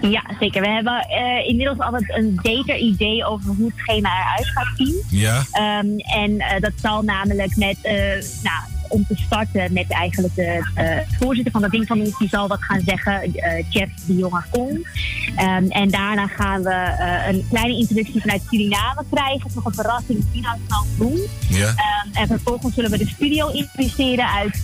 Ja, 0.00 0.24
zeker. 0.40 0.62
We 0.62 0.68
hebben 0.68 1.06
uh, 1.10 1.48
inmiddels 1.48 1.78
altijd 1.78 2.14
een 2.14 2.38
beter 2.42 2.76
idee 2.76 3.24
over 3.24 3.54
hoe 3.54 3.66
het 3.66 3.78
schema 3.78 4.20
eruit 4.20 4.48
gaat 4.48 4.76
zien. 4.76 5.02
Ja. 5.08 5.36
Um, 5.38 5.98
en 5.98 6.30
uh, 6.30 6.60
dat 6.60 6.72
zal 6.82 7.02
namelijk 7.02 7.56
met, 7.56 7.76
uh, 7.82 7.92
nou, 8.42 8.62
om 8.90 9.06
te 9.06 9.16
starten 9.16 9.72
met 9.72 9.88
eigenlijk 9.88 10.34
de 10.34 10.70
uh, 10.78 11.18
voorzitter 11.18 11.52
van 11.52 11.60
dat 11.60 11.70
ding 11.70 11.86
van 11.86 12.00
ons, 12.00 12.18
die 12.18 12.28
zal 12.28 12.48
wat 12.48 12.62
gaan 12.62 12.80
zeggen, 12.86 13.36
uh, 13.36 13.64
Jeff 13.68 13.92
de 14.06 14.16
Jonge 14.16 14.42
Kong. 14.50 14.88
Um, 15.38 15.70
en 15.70 15.88
daarna 15.88 16.26
gaan 16.26 16.62
we 16.62 16.96
uh, 16.98 17.28
een 17.28 17.46
kleine 17.48 17.76
introductie 17.76 18.20
vanuit 18.20 18.42
Suriname 18.48 19.04
krijgen, 19.10 19.50
nog 19.54 19.64
een 19.64 19.74
verrassing 19.74 20.24
die 20.32 20.42
dat 20.42 20.56
zal 20.68 20.84
doen. 20.98 21.20
Ja. 21.48 21.68
Um, 21.68 22.12
en 22.12 22.26
vervolgens 22.26 22.74
zullen 22.74 22.90
we 22.90 22.98
de 22.98 23.08
studio 23.08 23.48
introduceren 23.48 24.28
uit 24.30 24.58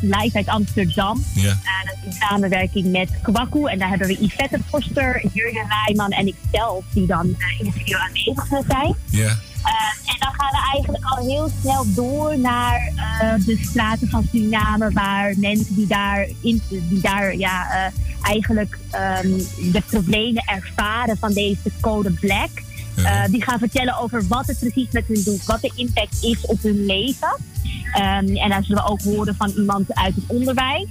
live 0.00 0.36
uit 0.36 0.48
Amsterdam. 0.48 1.24
Ja. 1.34 1.56
dat 1.84 1.94
is 2.00 2.04
in 2.04 2.12
samenwerking 2.12 2.92
met 2.92 3.08
Kwaku. 3.22 3.64
En 3.66 3.78
daar 3.78 3.88
hebben 3.88 4.08
we 4.08 4.16
Yvette 4.20 4.58
Foster, 4.68 5.24
Jurgen 5.32 5.66
Rijman 5.68 6.10
en 6.10 6.26
ikzelf 6.26 6.84
die 6.94 7.06
dan 7.06 7.26
in 7.58 7.64
de 7.64 7.70
studio 7.74 7.98
aanwezig 7.98 8.46
zijn. 8.68 8.94
Ja. 9.10 9.36
Uh, 9.64 10.10
en 10.12 10.16
dan 10.18 10.32
gaan 10.32 10.50
we 10.50 10.70
eigenlijk 10.72 11.04
al 11.04 11.26
heel 11.26 11.50
snel 11.60 11.84
door 11.94 12.38
naar 12.38 12.92
uh, 12.96 13.46
de 13.46 13.58
straten 13.62 14.08
van 14.08 14.26
Suriname, 14.30 14.90
waar 14.90 15.34
mensen 15.36 15.74
die 15.74 15.86
daar, 15.86 16.28
in, 16.40 16.62
die 16.68 17.00
daar 17.00 17.36
ja, 17.36 17.66
uh, 17.66 17.92
eigenlijk 18.22 18.78
um, 19.24 19.36
de 19.72 19.82
problemen 19.86 20.42
ervaren 20.46 21.16
van 21.16 21.32
deze 21.32 21.70
code 21.80 22.10
black. 22.10 22.50
Ja. 22.96 23.28
die 23.28 23.42
gaan 23.42 23.58
vertellen 23.58 23.98
over 23.98 24.26
wat 24.26 24.46
het 24.46 24.58
precies 24.58 24.90
met 24.90 25.04
hun 25.06 25.22
doet, 25.24 25.44
wat 25.44 25.60
de 25.60 25.72
impact 25.74 26.22
is 26.22 26.46
op 26.46 26.62
hun 26.62 26.86
leven. 26.86 27.36
Um, 27.94 28.36
en 28.36 28.48
daar 28.48 28.64
zullen 28.64 28.84
we 28.84 28.90
ook 28.90 29.02
horen 29.02 29.34
van 29.34 29.50
iemand 29.56 29.94
uit 29.94 30.14
het 30.14 30.24
onderwijs. 30.26 30.88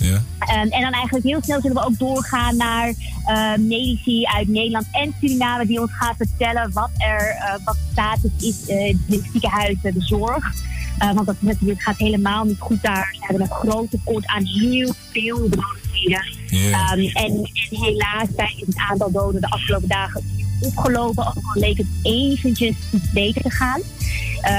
Ja. 0.00 0.14
Um, 0.14 0.70
en 0.70 0.80
dan 0.80 0.92
eigenlijk 0.92 1.24
heel 1.24 1.42
snel 1.42 1.60
zullen 1.60 1.76
we 1.76 1.84
ook 1.84 1.98
doorgaan 1.98 2.56
naar 2.56 2.88
uh, 2.88 3.56
medici 3.56 4.26
uit 4.26 4.48
Nederland 4.48 4.86
en 4.92 5.14
Suriname 5.20 5.66
die 5.66 5.80
ons 5.80 5.90
gaan 5.92 6.14
vertellen 6.16 6.72
wat 6.72 6.90
er 6.96 7.36
uh, 7.36 7.64
wat 7.64 7.76
status 7.92 8.30
is 8.38 8.68
uh, 8.68 8.88
in 8.88 9.00
het 9.06 9.28
ziekenhuizen, 9.32 9.94
de 9.94 10.00
zorg. 10.00 10.52
want 10.98 11.26
dat 11.26 11.36
natuurlijk 11.38 11.82
gaat 11.82 11.98
helemaal 11.98 12.44
niet 12.44 12.58
goed 12.58 12.82
daar. 12.82 13.08
Ze 13.12 13.20
hebben 13.20 13.42
een 13.42 13.56
groot 13.56 13.90
tekort 13.90 14.26
aan 14.26 14.44
heel 14.44 14.94
veel. 15.10 15.48
Yeah. 15.92 16.92
Um, 16.92 17.06
en, 17.06 17.12
en 17.14 17.48
helaas 17.70 18.28
is 18.56 18.66
het 18.66 18.76
aantal 18.90 19.10
doden 19.10 19.40
de 19.40 19.50
afgelopen 19.50 19.88
dagen 19.88 20.22
opgelopen. 20.60 21.26
Ook 21.26 21.54
al 21.54 21.60
leek 21.60 21.78
het 21.78 21.86
eventjes 22.02 22.76
iets 22.92 23.12
beter 23.12 23.42
te 23.42 23.50
gaan. 23.50 23.80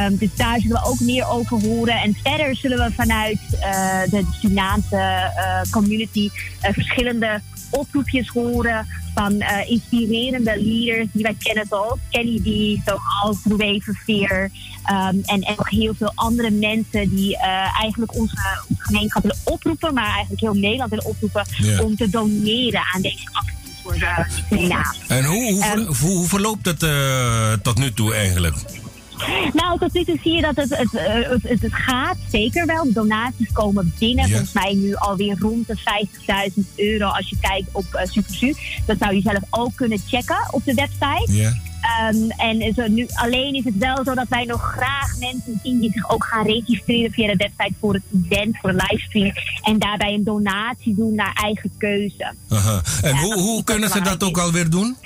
Um, 0.06 0.18
dus 0.18 0.36
daar 0.36 0.60
zullen 0.60 0.82
we 0.82 0.88
ook 0.88 1.00
meer 1.00 1.28
over 1.28 1.62
horen. 1.62 1.96
En 1.96 2.16
verder 2.24 2.56
zullen 2.56 2.78
we 2.78 2.94
vanuit 2.94 3.40
uh, 3.54 4.02
de 4.10 4.26
Surinaamse 4.40 4.96
uh, 4.96 5.72
community 5.72 6.30
uh, 6.62 6.70
verschillende 6.74 7.42
oproepjes 7.70 8.28
horen 8.28 8.88
van 9.14 9.44
inspirerende 9.68 10.62
leaders 10.62 11.08
die 11.12 11.24
wij 11.24 11.36
kennen 11.40 11.66
zoals 11.70 12.00
Kelly 12.10 12.40
D, 12.40 12.80
zoals 12.86 13.38
Roué 13.44 13.80
Verveer 13.80 14.50
um, 14.92 15.22
en, 15.26 15.42
en 15.42 15.54
nog 15.58 15.70
heel 15.70 15.94
veel 15.94 16.12
andere 16.16 16.50
mensen 16.50 17.16
die 17.16 17.38
eigenlijk 17.82 18.16
onze, 18.16 18.36
onze 18.68 18.84
gemeenschap 18.84 19.22
willen 19.22 19.38
oproepen, 19.44 19.94
maar 19.94 20.12
eigenlijk 20.12 20.42
heel 20.42 20.54
Nederland 20.54 20.90
willen 20.90 21.06
oproepen 21.06 21.46
yeah. 21.58 21.86
om 21.86 21.96
te 21.96 22.10
doneren 22.10 22.82
aan 22.94 23.02
deze 23.02 23.28
actie 23.32 23.61
voor 23.84 23.96
Suriname. 24.50 24.96
En 25.08 25.26
hoe, 25.26 25.54
hoe, 25.54 25.78
Um, 25.78 25.86
hoe, 25.86 25.96
hoe 25.96 26.28
verloopt 26.28 26.66
het 26.66 26.80
tot 27.64 27.78
nu 27.78 27.94
toe 27.94 28.14
eigenlijk? 28.14 28.56
Nou, 29.54 29.80
tot 29.80 29.94
nu 29.94 30.04
toe 30.04 30.20
zie 30.24 30.36
je 30.36 30.42
dat 30.42 30.56
het, 30.56 30.70
het, 30.78 30.92
het, 30.92 31.62
het, 31.62 31.74
gaat 31.74 32.18
zeker 32.32 32.66
wel. 32.66 32.84
De 32.84 32.94
donaties 32.94 33.52
komen 33.52 33.94
binnen. 34.00 34.30
Volgens 34.30 34.54
mij 34.54 34.74
nu 34.74 34.96
alweer 34.96 35.36
rond 35.40 35.68
de 35.68 35.78
50.000 36.56 36.76
euro 36.76 37.06
als 37.06 37.30
je 37.30 37.38
kijkt 37.42 37.68
op 37.72 37.86
uh, 37.94 38.02
SuperSu. 38.04 38.56
Dat 38.86 38.98
zou 39.00 39.16
je 39.16 39.22
zelf 39.22 39.44
ook 39.50 39.76
kunnen 39.76 40.02
checken 40.08 40.48
op 40.52 40.66
de 40.66 40.74
website. 40.74 41.32
Ja. 41.34 41.54
Um, 42.12 42.30
en 42.30 42.74
zo 42.74 42.88
nu, 42.88 43.08
alleen 43.14 43.54
is 43.54 43.64
het 43.64 43.78
wel 43.78 44.04
zo 44.04 44.14
dat 44.14 44.28
wij 44.30 44.44
nog 44.44 44.62
graag 44.62 45.18
mensen 45.20 45.60
zien 45.64 45.80
die 45.80 45.92
zich 45.92 46.10
ook 46.10 46.24
gaan 46.24 46.46
registreren 46.46 47.12
via 47.12 47.28
de 47.28 47.36
website 47.36 47.74
voor 47.80 47.94
het 47.94 48.04
event, 48.14 48.58
voor 48.58 48.72
de 48.72 48.86
livestream. 48.88 49.34
En 49.64 49.80
daarbij 49.80 50.14
een 50.14 50.24
donatie 50.24 50.96
doen 50.96 51.16
naar 51.16 51.34
eigen 51.34 51.72
keuze. 51.78 52.34
Aha. 52.50 52.82
En 53.02 53.16
Ja, 53.16 53.22
hoe, 53.22 53.40
hoe 53.40 53.64
kunnen 53.64 53.90
ze 53.90 54.02
dat 54.02 54.24
ook 54.24 54.38
alweer 54.38 54.70
doen? 54.70 54.98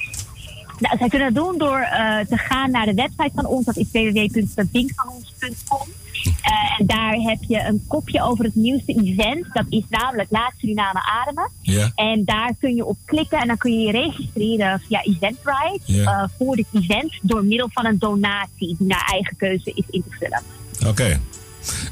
Nou, 0.80 0.97
zij 0.97 1.09
kunnen 1.09 1.34
dat 1.34 1.43
doen 1.43 1.57
door 1.57 1.80
uh, 1.80 2.19
te 2.19 2.38
gaan 2.38 2.71
naar 2.71 2.86
de 2.86 2.93
website 2.93 3.32
van 3.36 3.45
ons. 3.45 3.65
Dat 3.65 3.78
is 3.78 3.88
www.devinkvanons.com. 3.91 5.88
Uh, 6.26 6.80
en 6.80 6.86
daar 6.86 7.13
heb 7.13 7.38
je 7.47 7.59
een 7.59 7.84
kopje 7.88 8.21
over 8.21 8.45
het 8.45 8.55
nieuwste 8.55 8.93
event. 8.93 9.53
Dat 9.53 9.65
is 9.69 9.84
namelijk 9.89 10.32
Laat 10.32 10.53
Suriname 10.57 11.01
Ademen. 11.23 11.51
En 11.95 12.26
daar 12.26 12.53
kun 12.59 12.76
je 12.76 12.86
op 12.86 12.97
klikken 13.05 13.39
en 13.39 13.47
dan 13.47 13.57
kun 13.57 13.80
je 13.80 13.86
je 13.86 13.91
registreren 13.91 14.82
via 14.88 15.03
Eventbrite 15.03 15.82
uh, 15.88 16.23
voor 16.38 16.55
dit 16.55 16.65
event 16.73 17.19
door 17.21 17.43
middel 17.43 17.69
van 17.71 17.86
een 17.86 17.99
donatie 17.99 18.76
die 18.78 18.88
naar 18.88 19.09
eigen 19.11 19.38
keuze 19.38 19.71
is 19.73 19.86
in 19.89 20.03
te 20.09 20.15
vullen. 20.19 20.41
Oké. 20.88 21.19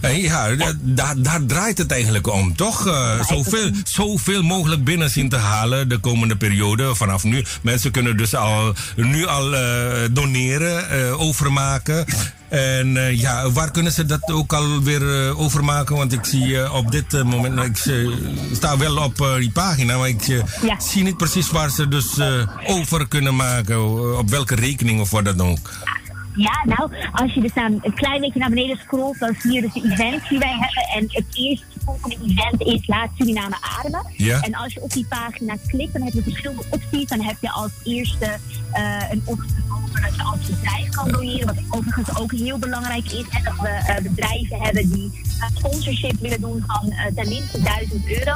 En 0.01 0.21
ja, 0.21 0.55
da- 0.55 0.73
daar, 0.81 1.21
daar 1.21 1.45
draait 1.45 1.77
het 1.77 1.91
eigenlijk 1.91 2.27
om, 2.27 2.55
toch? 2.55 2.87
Uh, 2.87 3.23
zoveel, 3.27 3.69
zoveel 3.83 4.41
mogelijk 4.43 4.83
binnen 4.83 5.09
zien 5.09 5.29
te 5.29 5.35
halen 5.35 5.89
de 5.89 5.97
komende 5.97 6.35
periode 6.35 6.95
vanaf 6.95 7.23
nu. 7.23 7.45
Mensen 7.61 7.91
kunnen 7.91 8.17
dus 8.17 8.35
al, 8.35 8.73
nu 8.95 9.25
al 9.25 9.53
uh, 9.53 9.59
doneren, 10.11 10.85
uh, 10.99 11.21
overmaken. 11.21 12.05
En 12.49 12.87
uh, 12.95 13.19
ja, 13.19 13.51
waar 13.51 13.71
kunnen 13.71 13.91
ze 13.91 14.05
dat 14.05 14.31
ook 14.31 14.53
alweer 14.53 15.01
uh, 15.27 15.39
overmaken? 15.39 15.95
Want 15.95 16.13
ik 16.13 16.25
zie 16.25 16.45
uh, 16.47 16.73
op 16.75 16.91
dit 16.91 17.23
moment, 17.23 17.55
nou, 17.55 17.67
ik 17.67 17.77
sta 18.55 18.77
wel 18.77 18.97
op 18.97 19.27
die 19.39 19.51
pagina, 19.51 19.97
maar 19.97 20.07
ik 20.07 20.23
Ja. 20.23 20.79
zie 20.79 21.03
niet 21.03 21.17
precies 21.17 21.49
waar 21.51 21.69
ze 21.69 21.87
dus 21.87 22.05
over 22.67 23.07
kunnen 23.07 23.35
maken. 23.35 24.17
Op 24.17 24.29
welke 24.29 24.55
rekening 24.55 24.99
of 25.01 25.09
wat 25.09 25.25
dan 25.25 25.41
ook. 25.41 25.69
Ja, 26.35 26.63
nou, 26.65 26.91
als 27.11 27.33
je 27.33 27.41
dus 27.41 27.55
een 27.55 27.93
klein 27.93 28.21
beetje 28.21 28.39
naar 28.39 28.49
beneden 28.49 28.77
scrolt, 28.77 29.19
dan 29.19 29.35
zie 29.39 29.51
je 29.51 29.61
dus 29.61 29.73
de 29.73 29.81
events 29.83 30.29
die 30.29 30.39
wij 30.39 30.57
hebben. 30.59 30.83
En 30.95 31.03
het 31.07 31.25
eerste 31.33 31.65
volgende 31.85 32.15
event 32.25 32.61
is 32.61 32.87
Laat 32.87 33.09
Suriname 33.17 33.55
Ademen. 33.77 34.05
Ja. 34.17 34.41
En 34.41 34.55
als 34.55 34.73
je 34.73 34.81
op 34.81 34.93
die 34.93 35.05
pagina 35.05 35.55
klikt, 35.67 35.93
dan 35.93 36.01
heb 36.01 36.13
je 36.13 36.23
verschillende 36.23 36.63
opties. 36.69 37.07
Dan 37.07 37.21
heb 37.21 37.35
je 37.41 37.51
als 37.51 37.71
eerste 37.83 38.37
uh, 38.75 39.11
een 39.11 39.21
optie 39.25 39.63
over 39.83 40.01
dat 40.01 40.15
je 40.15 40.23
als 40.23 40.39
bedrijf 40.39 40.89
kan 40.89 41.11
doneren. 41.11 41.45
Wat 41.45 41.57
overigens 41.69 42.17
ook 42.19 42.31
heel 42.31 42.57
belangrijk 42.57 43.11
is. 43.11 43.25
Hè, 43.29 43.43
dat 43.43 43.59
we 43.59 43.67
uh, 43.89 44.11
bedrijven 44.11 44.61
hebben 44.61 44.89
die 44.89 45.11
uh, 45.39 45.45
sponsorship 45.53 46.19
willen 46.19 46.41
doen 46.41 46.63
van 46.67 46.89
uh, 46.89 47.05
ten 47.15 47.27
minste 47.27 47.61
1000 47.61 48.07
euro. 48.07 48.35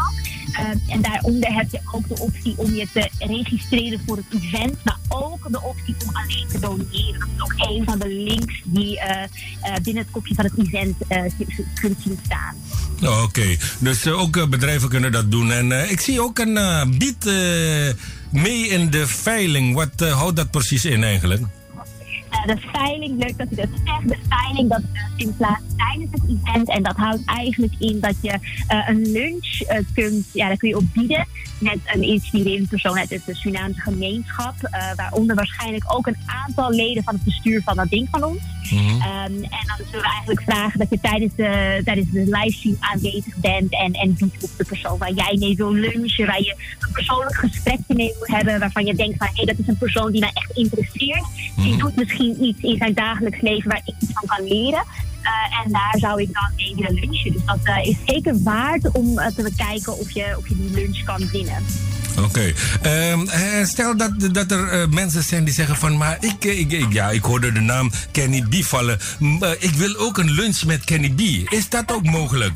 En 0.88 1.02
daaronder 1.02 1.54
heb 1.54 1.72
je 1.72 1.80
ook 1.92 2.08
de 2.08 2.20
optie 2.20 2.54
om 2.58 2.74
je 2.74 2.88
te 2.94 3.10
registreren 3.20 4.02
voor 4.06 4.18
het 4.18 4.44
event, 4.44 4.76
maar 4.84 5.00
ook 5.08 5.52
de 5.52 5.62
optie 5.62 5.96
om 6.08 6.16
alleen 6.16 6.48
te 6.52 6.60
doneren. 6.60 7.20
Dat 7.20 7.30
is 7.36 7.42
ook 7.42 7.54
een 7.70 7.84
van 7.86 8.00
de 8.00 8.08
links 8.08 8.62
die 8.64 9.00
binnen 9.84 10.04
het 10.04 10.12
kopje 10.12 10.36
van 10.36 10.46
het 10.46 10.68
event 10.68 10.96
kunt 11.74 11.98
zien 12.04 12.20
staan. 12.26 12.56
Oké, 13.24 13.58
dus 13.80 14.08
ook 14.08 14.50
bedrijven 14.50 14.90
kunnen 14.90 15.12
dat 15.12 15.32
doen. 15.32 15.52
En 15.52 15.90
ik 15.90 16.00
zie 16.00 16.22
ook 16.22 16.40
een 16.40 16.98
bied 16.98 17.26
mee 18.32 18.68
in 18.68 18.90
de 18.90 19.08
veiling. 19.08 19.76
Wat 19.76 20.10
houdt 20.10 20.36
dat 20.36 20.52
precies 20.52 20.86
in 20.86 21.04
eigenlijk? 21.04 21.42
De 22.46 22.58
veiling, 22.74 23.24
leuk 23.24 23.38
dat 23.38 23.52
u 23.52 23.56
dat 23.56 23.70
zegt. 23.86 24.10
De 24.10 24.18
veiling 24.30 24.70
dat 24.70 24.82
vindt 25.18 25.38
plaats 25.38 25.62
tijdens 25.76 26.12
het 26.12 26.22
event. 26.30 26.70
En 26.70 26.84
dat 26.84 26.96
houdt 26.96 27.26
eigenlijk 27.26 27.74
in 27.80 28.00
dat 28.00 28.16
je 28.22 28.40
uh, 28.72 28.90
een 28.90 29.12
lunch 29.12 29.62
uh, 29.62 29.78
kunt, 29.94 30.26
ja, 30.34 30.48
daar 30.48 30.58
kun 30.58 30.70
je 30.70 30.78
op 30.78 30.94
bieden. 30.94 31.28
Met 31.60 31.80
een 31.86 32.02
inspirerende 32.02 32.68
persoon 32.68 32.98
uit 32.98 33.10
de 33.10 33.22
Surinaamse 33.26 33.82
gemeenschap. 33.82 34.54
Waaronder 34.96 35.36
waarschijnlijk 35.36 35.84
ook 35.88 36.08
een 36.08 36.18
aantal 36.26 36.72
leden 36.72 37.04
van 37.04 37.14
het 37.14 37.24
bestuur 37.24 37.62
van 37.64 37.76
dat 37.76 37.90
ding 37.90 38.08
van 38.12 38.24
ons. 38.24 38.42
-hmm. 38.70 38.80
um, 38.80 39.44
en 39.44 39.66
dan 39.68 39.86
zullen 39.86 40.02
we 40.02 40.12
eigenlijk 40.12 40.42
vragen 40.42 40.80
dat 40.80 40.90
je 40.90 41.00
tijdens 41.00 41.36
de, 41.36 41.82
tijdens 41.84 42.12
de 42.12 42.24
livestream 42.26 42.78
aanwezig 42.80 43.36
bent. 43.36 43.72
En, 43.74 43.94
en 43.94 44.14
biedt 44.14 44.44
op 44.44 44.50
de 44.58 44.66
persoon 44.66 44.98
waar 44.98 45.14
jij 45.14 45.36
mee 45.40 45.56
wil 45.56 45.74
lunchen. 45.74 46.26
Waar 46.26 46.42
je 46.42 46.56
een 46.80 46.92
persoonlijk 46.92 47.36
gesprekje 47.36 47.96
mee 47.96 48.14
wil 48.20 48.36
hebben. 48.36 48.60
Waarvan 48.60 48.86
je 48.86 48.96
denkt 48.96 49.18
van 49.18 49.28
hé, 49.28 49.34
hey, 49.36 49.46
dat 49.46 49.60
is 49.60 49.68
een 49.68 49.78
persoon 49.78 50.12
die 50.12 50.20
mij 50.20 50.32
echt 50.34 50.52
interesseert. 50.52 51.26
Die 51.56 51.78
doet 51.78 51.96
misschien 51.96 52.27
iets 52.36 52.62
in 52.62 52.78
zijn 52.78 52.94
dagelijks 52.94 53.42
leven 53.42 53.70
waar 53.70 53.82
ik 53.86 53.94
iets 54.00 54.12
van 54.14 54.24
kan 54.26 54.48
leren. 54.48 54.84
Uh, 55.24 55.66
en 55.66 55.72
daar 55.72 55.96
zou 55.98 56.22
ik 56.22 56.34
dan 56.34 56.52
mee 56.56 56.76
willen 56.76 56.94
lunchen. 56.94 57.32
Dus 57.32 57.46
dat 57.46 57.60
uh, 57.64 57.86
is 57.86 57.96
zeker 58.06 58.44
waard 58.44 58.92
om 58.92 59.20
uh, 59.20 59.26
te 59.26 59.42
bekijken 59.44 59.98
of 59.98 60.12
je, 60.12 60.36
of 60.38 60.48
je 60.48 60.56
die 60.56 60.72
lunch 60.72 61.04
kan 61.04 61.30
winnen. 61.32 61.64
Oké. 62.24 62.54
Um, 63.12 63.28
stel 63.66 63.98
dat, 63.98 64.12
dat 64.32 64.52
er 64.52 64.90
mensen 64.90 65.24
zijn 65.24 65.44
die 65.44 65.54
zeggen 65.54 65.76
van... 65.76 65.98
maar 65.98 66.18
ik, 66.20 66.46
ik, 66.46 66.72
ik, 66.72 66.94
ja, 66.94 67.10
ik 67.10 67.24
hoorde 67.24 67.52
de 67.52 67.60
naam 67.60 67.92
Kenny 68.12 68.42
B 68.42 68.56
vallen. 68.56 69.00
ik 69.60 69.72
wil 69.72 69.96
ook 69.98 70.18
een 70.18 70.32
lunch 70.32 70.64
met 70.64 70.84
Kenny 70.84 71.10
B. 71.10 71.52
Is 71.52 71.70
dat 71.70 71.92
ook 71.92 72.04
mogelijk? 72.04 72.54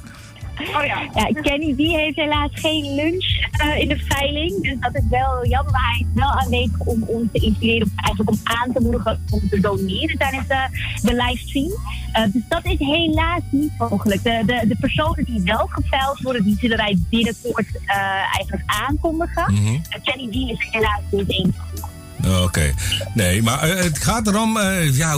Oh 0.59 0.85
ja. 0.85 1.09
ja. 1.13 1.41
Kenny 1.41 1.75
die 1.75 1.95
heeft 1.97 2.15
helaas 2.15 2.49
geen 2.53 2.95
lunch 2.95 3.25
uh, 3.63 3.79
in 3.79 3.87
de 3.87 3.97
veiling. 3.97 4.61
Dus 4.61 4.75
dat 4.79 4.95
is 4.95 5.03
wel 5.09 5.47
jammer. 5.47 5.71
Maar 5.71 5.89
hij 5.91 5.99
is 5.99 6.13
wel 6.13 6.29
aanwezig 6.29 6.79
om 6.79 7.03
ons 7.03 7.27
te 7.31 7.39
inspireren. 7.39 7.91
Eigenlijk 7.95 8.29
om 8.29 8.39
aan 8.43 8.73
te 8.73 8.79
moedigen 8.81 9.23
om 9.29 9.49
te 9.49 9.59
doneren 9.59 10.17
tijdens 10.17 10.47
de, 10.47 10.67
de 11.01 11.15
livestream. 11.15 11.71
Uh, 12.15 12.33
dus 12.33 12.41
dat 12.49 12.65
is 12.65 12.79
helaas 12.79 13.41
niet 13.49 13.71
mogelijk. 13.77 14.23
De, 14.23 14.43
de, 14.45 14.67
de 14.67 14.75
personen 14.79 15.23
die 15.25 15.41
wel 15.41 15.67
geveild 15.67 16.19
worden, 16.19 16.43
die 16.43 16.57
zullen 16.59 16.77
wij 16.77 16.97
binnenkort 17.09 17.67
uh, 17.85 17.95
eigenlijk 18.35 18.63
aankondigen. 18.65 19.53
Mm 19.53 19.65
-hmm. 19.65 19.81
Kenny 20.03 20.29
die 20.29 20.51
is 20.51 20.67
helaas 20.71 21.01
niet 21.11 21.29
één 21.29 21.53
van. 21.53 21.90
Oké. 22.27 22.73
Nee, 23.13 23.43
maar 23.43 23.69
uh, 23.69 23.83
het 23.83 24.03
gaat 24.03 24.27
erom, 24.27 24.57
uh, 24.57 24.97
ja, 24.97 25.15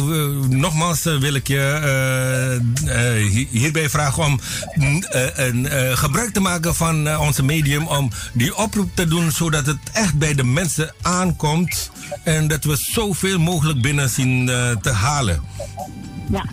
nogmaals 0.49 1.03
wil 1.03 1.33
ik 1.33 1.47
je 1.47 2.59
hierbij 3.51 3.89
vragen 3.89 4.23
om 4.23 4.39
gebruik 5.93 6.33
te 6.33 6.39
maken 6.39 6.75
van 6.75 7.17
onze 7.17 7.43
medium 7.43 7.87
om 7.87 8.11
die 8.33 8.57
oproep 8.57 8.95
te 8.95 9.07
doen 9.07 9.31
zodat 9.31 9.65
het 9.65 9.79
echt 9.93 10.17
bij 10.17 10.33
de 10.33 10.43
mensen 10.43 10.93
aankomt 11.01 11.91
en 12.23 12.47
dat 12.47 12.63
we 12.63 12.75
zoveel 12.75 13.39
mogelijk 13.39 13.81
binnen 13.81 14.09
zien 14.09 14.45
te 14.81 14.91
halen. 14.91 15.41
Ja, 16.29 16.45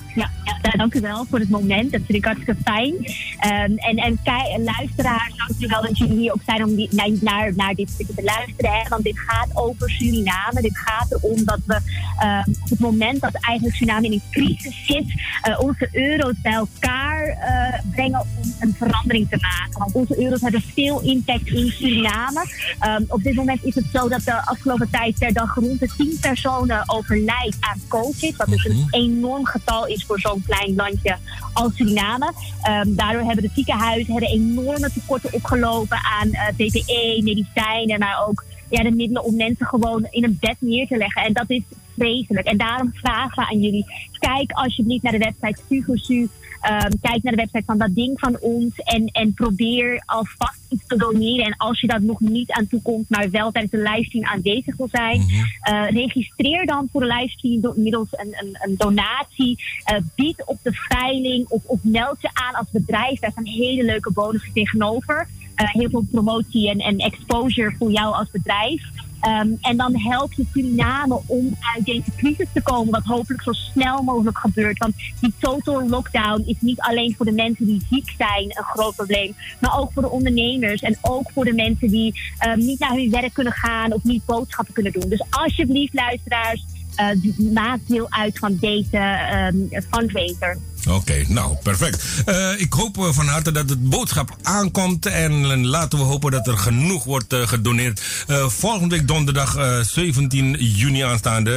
ja, 0.45 0.59
ja, 0.63 0.71
dank 0.71 0.95
u 0.95 1.01
wel 1.01 1.25
voor 1.31 1.39
het 1.39 1.49
moment. 1.49 1.93
Dat 1.93 2.01
vind 2.07 2.19
ik 2.19 2.25
hartstikke 2.25 2.63
fijn. 2.65 2.95
Um, 2.95 3.79
en 3.79 3.97
en 3.97 4.65
luisteraars, 4.65 5.37
dank 5.37 5.61
u 5.61 5.67
wel 5.67 5.83
dat 5.83 5.99
jullie 5.99 6.19
hier 6.19 6.33
ook 6.33 6.43
zijn 6.47 6.65
om 6.65 6.75
die, 6.75 6.89
naar, 6.91 7.11
naar, 7.21 7.53
naar 7.55 7.75
dit 7.75 7.97
te 7.97 8.23
luisteren. 8.23 8.73
Hè? 8.73 8.89
Want 8.89 9.05
dit 9.05 9.19
gaat 9.19 9.49
over 9.55 9.91
Suriname. 9.91 10.61
Dit 10.61 10.79
gaat 10.79 11.13
erom 11.13 11.45
dat 11.45 11.61
we 11.67 11.81
uh, 12.23 12.43
op 12.47 12.71
het 12.71 12.79
moment 12.79 13.21
dat 13.21 13.35
eigenlijk 13.35 13.77
Suriname 13.77 14.07
in 14.07 14.13
een 14.13 14.23
crisis 14.31 14.87
zit, 14.87 15.05
uh, 15.49 15.61
onze 15.61 15.89
euro's 15.93 16.41
bij 16.43 16.53
elkaar 16.53 17.27
uh, 17.29 17.91
brengen 17.91 18.21
om 18.21 18.55
een 18.61 18.75
verandering 18.79 19.29
te 19.31 19.39
maken. 19.41 19.79
Want 19.79 19.93
onze 19.93 20.23
euro's 20.23 20.41
hebben 20.41 20.63
veel 20.75 21.01
impact 21.01 21.47
in 21.47 21.71
Suriname. 21.71 22.47
Um, 22.87 23.05
op 23.09 23.23
dit 23.23 23.35
moment 23.35 23.65
is 23.65 23.75
het 23.75 23.87
zo 23.93 24.09
dat 24.09 24.23
de 24.25 24.47
afgelopen 24.47 24.91
tijd 24.91 25.19
per 25.19 25.33
dag 25.33 25.55
rond 25.55 25.81
de 25.81 25.89
10 25.97 26.19
personen 26.21 26.83
overlijdt 26.87 27.57
aan 27.61 27.81
COVID. 27.89 28.37
Wat 28.37 28.49
dus 28.49 28.65
een 28.65 28.77
mhm. 28.77 28.95
enorm 28.95 29.47
getal 29.47 29.87
is 29.87 30.07
voor 30.11 30.21
zo'n 30.21 30.43
klein 30.47 30.75
landje 30.75 31.17
als 31.53 31.77
Suriname. 31.77 32.33
Um, 32.69 32.97
daardoor 32.97 33.23
hebben 33.23 33.45
de 33.45 33.51
ziekenhuizen 33.55 34.13
hebben 34.13 34.31
enorme 34.31 34.91
tekorten 34.93 35.33
opgelopen 35.33 35.99
aan 36.21 36.29
uh, 36.29 36.49
eh, 36.49 36.55
PPE, 36.55 37.21
medicijnen, 37.23 37.99
maar 37.99 38.27
ook 38.29 38.45
ja, 38.69 38.83
de 38.83 38.91
middelen 38.91 39.25
om 39.25 39.37
mensen 39.37 39.67
gewoon 39.67 40.07
in 40.11 40.25
een 40.25 40.37
bed 40.41 40.57
neer 40.59 40.87
te 40.87 40.97
leggen. 40.97 41.23
En 41.23 41.33
dat 41.33 41.51
is 41.51 41.63
vreselijk. 41.97 42.47
En 42.47 42.57
daarom 42.57 42.91
vragen 42.95 43.43
we 43.43 43.51
aan 43.51 43.61
jullie, 43.61 43.85
kijk 44.19 44.53
alsjeblieft 44.53 45.03
naar 45.03 45.19
de 45.19 45.19
website 45.19 45.63
Sugosu. 45.69 46.29
Um, 46.63 47.01
kijk 47.01 47.23
naar 47.23 47.33
de 47.33 47.43
website 47.43 47.63
van 47.67 47.79
dat 47.79 47.95
ding 47.95 48.21
van 48.21 48.39
ons 48.41 48.77
en, 48.77 49.07
en 49.07 49.35
probeer 49.35 50.03
alvast 50.07 50.61
iets 50.69 50.87
te 50.87 50.97
doneren. 50.97 51.45
En 51.45 51.57
als 51.57 51.81
je 51.81 51.87
dat 51.87 52.01
nog 52.01 52.21
niet 52.21 52.53
aan 52.53 52.67
toekomt, 52.67 53.09
maar 53.09 53.31
wel 53.31 53.51
tijdens 53.51 53.73
de 53.73 53.91
livestream 53.91 54.25
aanwezig 54.25 54.77
wil 54.77 54.89
zijn, 54.91 55.21
-hmm. 55.21 55.75
uh, 55.75 55.91
registreer 55.91 56.67
dan 56.67 56.89
voor 56.93 57.01
de 57.01 57.07
livestream 57.07 57.73
middels 57.77 58.09
een, 58.11 58.35
een, 58.41 58.59
een 58.61 58.75
donatie. 58.77 59.65
Uh, 59.93 59.99
bied 60.15 60.43
op 60.45 60.59
de 60.63 60.73
veiling 60.73 61.47
of, 61.49 61.65
of 61.65 61.79
meld 61.83 62.21
je 62.21 62.31
aan 62.33 62.55
als 62.55 62.71
bedrijf. 62.71 63.21
Daar 63.21 63.33
zijn 63.33 63.47
hele 63.47 63.85
leuke 63.85 64.13
bonussen 64.13 64.53
tegenover. 64.53 65.29
Uh, 65.57 65.69
heel 65.69 65.91
veel 65.91 66.05
promotie 66.11 66.71
en, 66.71 66.79
en 66.79 66.99
exposure 66.99 67.75
voor 67.79 67.91
jou 67.91 68.15
als 68.15 68.31
bedrijf. 68.31 68.83
Um, 69.27 69.59
en 69.61 69.77
dan 69.77 69.99
help 69.99 70.33
je 70.33 70.45
Suriname 70.53 71.21
om 71.27 71.57
uit 71.75 71.85
deze 71.85 72.11
crisis 72.17 72.47
te 72.53 72.63
komen, 72.63 72.93
wat 72.93 73.05
hopelijk 73.05 73.43
zo 73.43 73.53
snel 73.53 74.03
mogelijk 74.03 74.39
gebeurt. 74.39 74.79
Want 74.79 74.95
die 75.21 75.33
total 75.39 75.89
lockdown 75.89 76.43
is 76.47 76.57
niet 76.61 76.81
alleen 76.81 77.15
voor 77.17 77.27
de 77.27 77.33
mensen 77.33 77.67
die 77.67 77.87
ziek 77.91 78.15
zijn 78.19 78.45
een 78.45 78.65
groot 78.65 78.97
probleem, 78.97 79.35
maar 79.59 79.79
ook 79.79 79.93
voor 79.93 80.03
de 80.03 80.11
ondernemers 80.11 80.81
en 80.81 80.97
ook 81.01 81.31
voor 81.31 81.45
de 81.45 81.53
mensen 81.53 81.89
die 81.89 82.21
um, 82.47 82.59
niet 82.59 82.79
naar 82.79 82.95
hun 82.95 83.11
werk 83.11 83.33
kunnen 83.33 83.53
gaan 83.53 83.93
of 83.93 84.05
niet 84.05 84.25
boodschappen 84.25 84.75
kunnen 84.75 84.93
doen. 84.93 85.09
Dus 85.09 85.25
alsjeblieft, 85.31 85.95
luisteraars, 85.95 86.65
uh, 87.01 87.53
maak 87.53 87.79
deel 87.87 88.07
uit 88.11 88.39
van 88.39 88.57
deze 88.61 89.19
um, 89.53 89.69
fundraiser. 89.91 90.59
Oké, 90.87 90.97
okay, 90.97 91.27
nou 91.29 91.57
perfect. 91.63 92.05
Uh, 92.27 92.61
ik 92.61 92.73
hoop 92.73 92.97
uh, 92.97 93.09
van 93.11 93.27
harte 93.27 93.53
dat 93.53 93.69
het 93.69 93.89
boodschap 93.89 94.37
aankomt. 94.43 95.07
En 95.07 95.67
laten 95.67 95.99
we 95.99 96.05
hopen 96.05 96.31
dat 96.31 96.47
er 96.47 96.59
genoeg 96.59 97.05
wordt 97.05 97.33
uh, 97.33 97.47
gedoneerd. 97.47 98.01
volgende 98.47 98.97
week 98.97 99.09
donderdag 99.09 99.85
17 99.85 100.57
juni 100.59 101.01
aanstaande. 101.01 101.51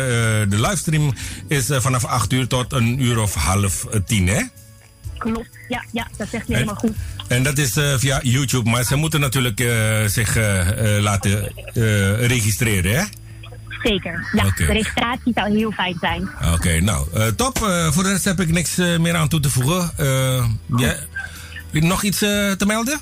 de 0.49 0.59
livestream 0.59 1.13
is 1.47 1.65
vanaf 1.69 2.05
8 2.05 2.33
uur 2.33 2.47
tot 2.47 2.73
een 2.73 3.01
uur 3.01 3.19
of 3.19 3.33
half 3.33 3.87
tien, 4.05 4.27
hè? 4.27 4.41
Klopt, 5.17 5.49
ja, 5.67 5.83
ja 5.91 6.07
dat 6.17 6.27
zegt 6.29 6.47
je 6.47 6.53
helemaal 6.53 6.75
goed. 6.75 6.95
En 7.27 7.43
dat 7.43 7.57
is 7.57 7.73
via 7.97 8.19
YouTube, 8.23 8.69
maar 8.69 8.83
ze 8.83 8.95
moeten 8.95 9.19
natuurlijk 9.19 9.59
zich 10.07 10.35
laten 10.99 11.51
registreren, 12.27 12.91
hè? 12.91 13.03
Zeker. 13.83 14.27
Ja, 14.31 14.43
de 14.43 14.65
registratie 14.65 15.31
zou 15.35 15.57
heel 15.57 15.71
fijn 15.71 15.97
zijn. 15.99 16.29
Oké, 16.53 16.79
nou, 16.79 17.07
uh, 17.15 17.27
top. 17.27 17.59
Uh, 17.59 17.91
voor 17.91 18.03
de 18.03 18.09
rest 18.09 18.25
heb 18.25 18.39
ik 18.39 18.51
niks 18.51 18.79
uh, 18.79 18.99
meer 18.99 19.15
aan 19.15 19.27
toe 19.27 19.39
te 19.39 19.49
voegen. 19.49 19.91
Ja, 20.77 20.95
nog 21.71 22.03
iets 22.03 22.17
te 22.17 22.63
melden? 22.67 22.99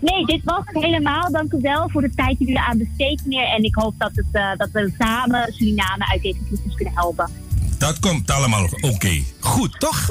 Nee, 0.00 0.26
dit 0.26 0.40
was 0.44 0.62
het 0.64 0.82
helemaal. 0.82 1.32
Dank 1.32 1.52
u 1.52 1.58
wel 1.60 1.90
voor 1.90 2.02
de 2.02 2.10
tijd 2.14 2.38
die 2.38 2.50
u 2.50 2.54
aan 2.54 2.78
besteedt, 2.78 3.26
meneer. 3.26 3.48
En 3.48 3.62
ik 3.62 3.74
hoop 3.74 3.94
dat, 3.98 4.10
het, 4.14 4.58
dat 4.58 4.68
we 4.72 4.92
samen 4.98 5.52
Suriname 5.52 6.10
uit 6.12 6.22
deze 6.22 6.38
crisis 6.46 6.74
kunnen 6.74 6.94
helpen. 6.94 7.30
Dat 7.78 7.98
komt 7.98 8.30
allemaal 8.30 8.68
oké. 8.80 9.22
Goed, 9.38 9.80
toch? 9.80 10.10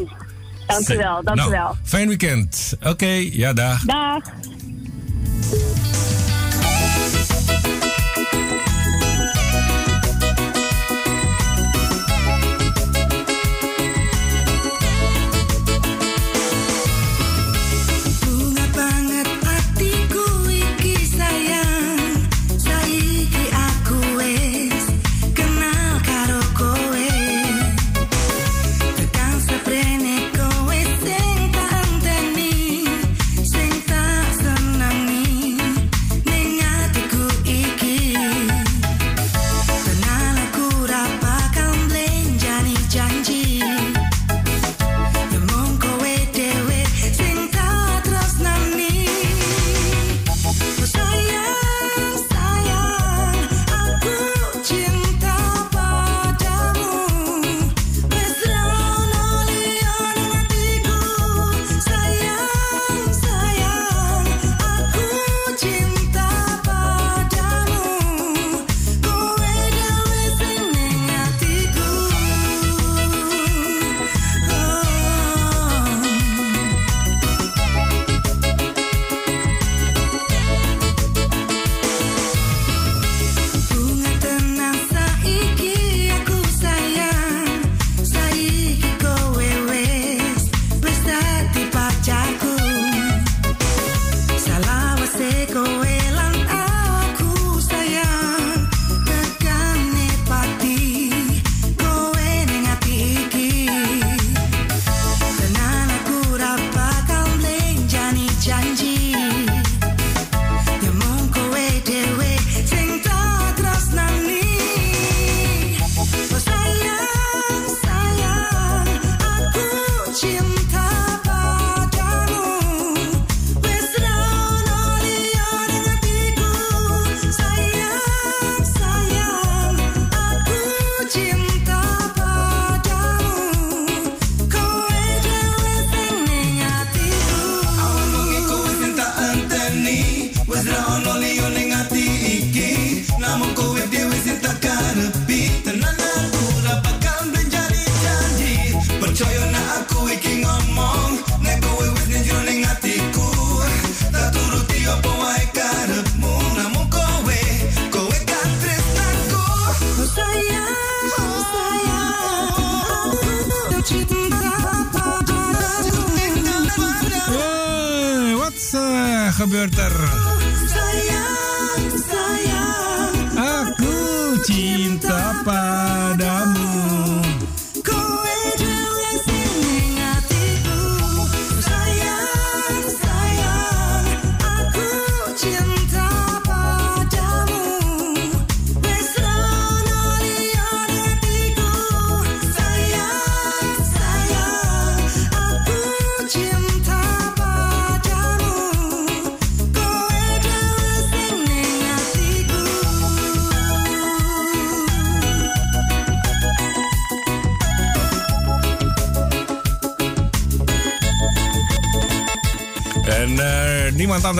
Dank 0.68 0.90
u 0.90 0.98
wel, 0.98 1.24
dank 1.24 1.38
nou, 1.38 1.50
u 1.50 1.52
wel. 1.52 1.78
Fijn 1.84 2.08
weekend. 2.08 2.74
Oké, 2.84 3.28
ja, 3.32 3.54
dag. 3.54 3.84
Dag. 3.84 4.24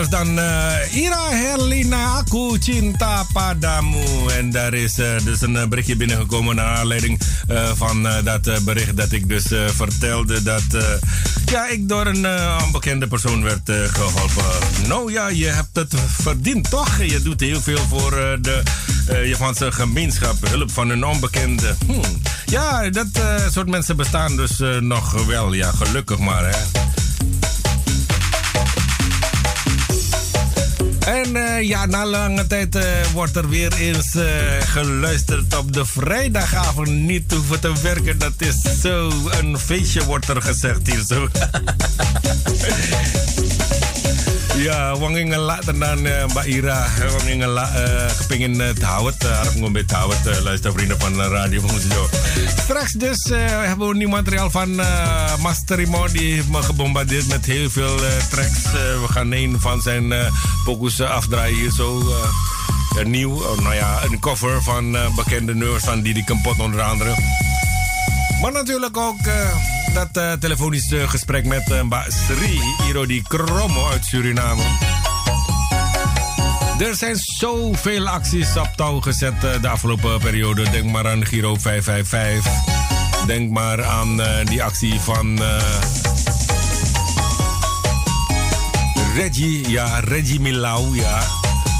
Dan 0.08 0.40
eh, 0.40 0.96
Ira 0.96 1.30
Herlina, 1.30 2.18
Aku 2.18 2.58
Cinta 2.60 3.26
Padamu. 3.34 4.28
En 4.38 4.52
daar 4.52 4.74
is 4.74 4.98
eh, 5.00 5.08
dus 5.24 5.42
een 5.42 5.56
eh, 5.56 5.68
berichtje 5.68 5.96
binnengekomen 5.96 6.56
naar 6.56 6.78
aanleiding 6.78 7.20
van 7.76 8.08
dat 8.24 8.64
bericht 8.66 8.98
dat 8.98 9.12
ik 9.12 9.30
dus 9.30 9.46
vertelde 9.76 10.44
dat 10.44 10.64
ja, 11.46 11.68
ik 11.68 11.90
door 11.90 12.06
een 12.06 12.26
onbekende 12.64 13.08
persoon 13.08 13.44
werd 13.44 13.70
eh, 13.70 13.76
geholpen. 13.84 14.88
Nou 14.88 15.12
ja, 15.12 15.28
je 15.28 15.46
hebt 15.46 15.76
het 15.76 15.94
verdiend 16.08 16.70
toch? 16.70 17.02
Je 17.04 17.22
doet 17.22 17.40
heel 17.40 17.62
veel 17.62 17.86
voor 17.90 18.12
de 18.42 18.64
Japanse 19.24 19.72
gemeenschap. 19.72 20.48
Hulp 20.50 20.72
van 20.72 20.90
een 20.90 21.06
onbekende. 21.06 21.76
Hmm. 21.86 22.22
Ja, 22.46 22.90
dat 22.90 23.08
soort 23.52 23.68
mensen 23.68 23.96
bestaan 23.96 24.36
dus 24.36 24.62
nog 24.80 25.26
wel. 25.26 25.54
Ja, 25.54 25.72
gelukkig 25.72 26.18
maar 26.18 26.46
hè. 26.50 26.79
En 31.06 31.36
eh, 31.36 31.68
ja, 31.68 31.86
na 31.86 32.06
lange 32.06 32.48
tijd 32.48 32.76
eh, 32.76 32.84
wordt 33.14 33.36
er 33.36 33.50
weer 33.50 33.74
eens 33.74 34.16
eh, 34.16 34.26
geluisterd 34.60 35.58
op 35.58 35.74
de 35.74 35.86
vrijdagavond. 35.86 36.88
Niet 36.88 37.34
hoeven 37.34 37.60
te 37.60 37.74
werken, 37.82 38.18
dat 38.18 38.34
is 38.38 38.82
zo 38.82 39.12
een 39.40 39.60
feestje, 39.60 40.06
wordt 40.06 40.28
er 40.28 40.42
gezegd 40.42 40.88
hier 40.88 41.04
zo. 41.08 41.28
Ja, 44.60 44.98
wanging 44.98 45.36
laten 45.36 45.80
dan 45.80 46.06
uh, 46.06 46.26
Mbak 46.28 46.46
Ira. 46.46 46.88
Wanging 47.12 47.46
la, 47.46 47.64
uh, 47.64 48.12
kepingin 48.18 48.60
uh, 48.60 48.70
tawet, 48.70 49.24
uh, 49.24 49.32
harap 49.32 49.56
ngombe 49.56 49.86
tawet, 49.86 50.26
uh, 50.28 50.72
vrienden 50.74 51.00
van 51.00 51.22
Radio 51.22 51.62
Bongso. 51.62 52.10
Straks 52.64 52.92
dus 52.92 53.30
hebben 53.32 53.88
we 53.88 53.96
nieuw 53.96 54.10
materiaal 54.10 54.52
van 54.52 54.70
uh, 54.70 55.36
Master 55.42 55.80
Imo. 55.80 56.08
Die 56.08 56.44
gebombardeerd 56.52 57.28
met 57.28 57.46
heel 57.46 57.70
veel 57.70 57.96
tracks. 58.30 58.64
We 58.72 59.06
gaan 59.10 59.32
een 59.32 59.60
van 59.60 59.82
zijn 59.82 60.12
uh, 60.12 60.28
uh, 61.00 61.10
afdraaien 61.10 61.72
zo. 61.72 62.02
Een 62.98 63.10
nieuw, 63.10 63.42
uh, 63.42 63.62
nou 63.64 63.76
ja, 63.76 64.04
een 64.04 64.20
cover 64.20 64.64
van 64.64 64.98
bekende 65.16 65.56
nummers 65.56 65.84
van 65.84 66.02
Didi 66.02 66.24
Kempot 66.24 66.60
onder 66.60 66.82
andere. 66.82 67.16
Maar 68.42 68.52
natuurlijk 68.52 68.98
ook 68.98 69.20
dat 69.94 70.18
uh, 70.18 70.32
telefonisch 70.32 70.92
uh, 70.92 71.10
gesprek 71.10 71.46
met 71.46 71.70
uh, 71.70 71.82
Mbak 71.82 72.06
Sri 72.08 72.60
Irodi 72.88 73.22
Kromo 73.22 73.90
uit 73.90 74.06
Suriname. 74.06 74.62
Er 76.80 76.96
zijn 76.96 77.16
zoveel 77.18 78.08
acties 78.08 78.58
op 78.58 78.70
touw 78.76 79.00
gezet 79.00 79.42
de 79.62 79.68
afgelopen 79.68 80.20
periode. 80.20 80.70
Denk 80.70 80.92
maar 80.92 81.08
aan 81.08 81.26
Giro 81.26 81.56
555. 81.56 82.52
Denk 83.26 83.52
maar 83.52 83.84
aan 83.84 84.22
die 84.44 84.64
actie 84.64 85.00
van 85.00 85.42
Reggie, 89.16 89.70
ja, 89.70 90.00
Reggie 90.00 90.40
Milau, 90.40 90.96
ja. 90.96 91.22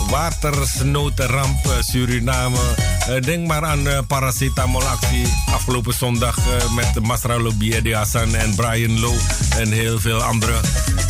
Watersnoodramp 0.10 1.74
Suriname. 1.80 2.89
Uh, 3.10 3.22
denk 3.22 3.48
maar 3.48 3.66
aan 3.66 3.88
uh, 3.88 4.00
paracetamolactie 4.08 5.28
afgelopen 5.46 5.94
zondag 5.94 6.38
uh, 6.38 6.74
met 6.74 7.00
Masra 7.04 7.40
Lobby, 7.40 7.92
Hassan 7.92 8.36
en 8.36 8.56
Brian 8.56 9.00
Low 9.00 9.16
en 9.58 9.72
heel 9.72 10.00
veel 10.00 10.22
anderen. 10.22 10.62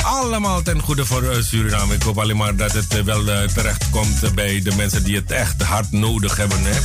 Allemaal 0.04 0.62
ten 0.62 0.80
goede 0.82 1.06
voor 1.06 1.38
Suriname. 1.40 1.94
Ik 1.94 2.02
hoop 2.02 2.20
alleen 2.20 2.38
maar 2.38 2.56
dat 2.56 2.72
het 2.72 3.04
wel 3.04 3.24
terecht 3.54 3.90
komt 3.90 4.36
bij 4.36 4.62
de 4.62 4.76
mensen 4.76 5.04
die 5.04 5.16
het 5.16 5.32
echt 5.32 5.62
hard 5.62 5.92
nodig 5.92 6.38
hebben. 6.38 6.58
Hè? 6.62 6.78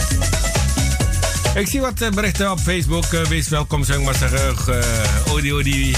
Ik 1.60 1.66
zie 1.66 1.80
wat 1.80 2.10
berichten 2.14 2.50
op 2.50 2.60
Facebook. 2.60 3.06
wees 3.28 3.48
welkom, 3.48 3.82
ik 3.82 4.02
maar 4.02 4.14
zeggen. 4.14 4.84
Odi, 5.28 5.52
Odi. 5.52 5.96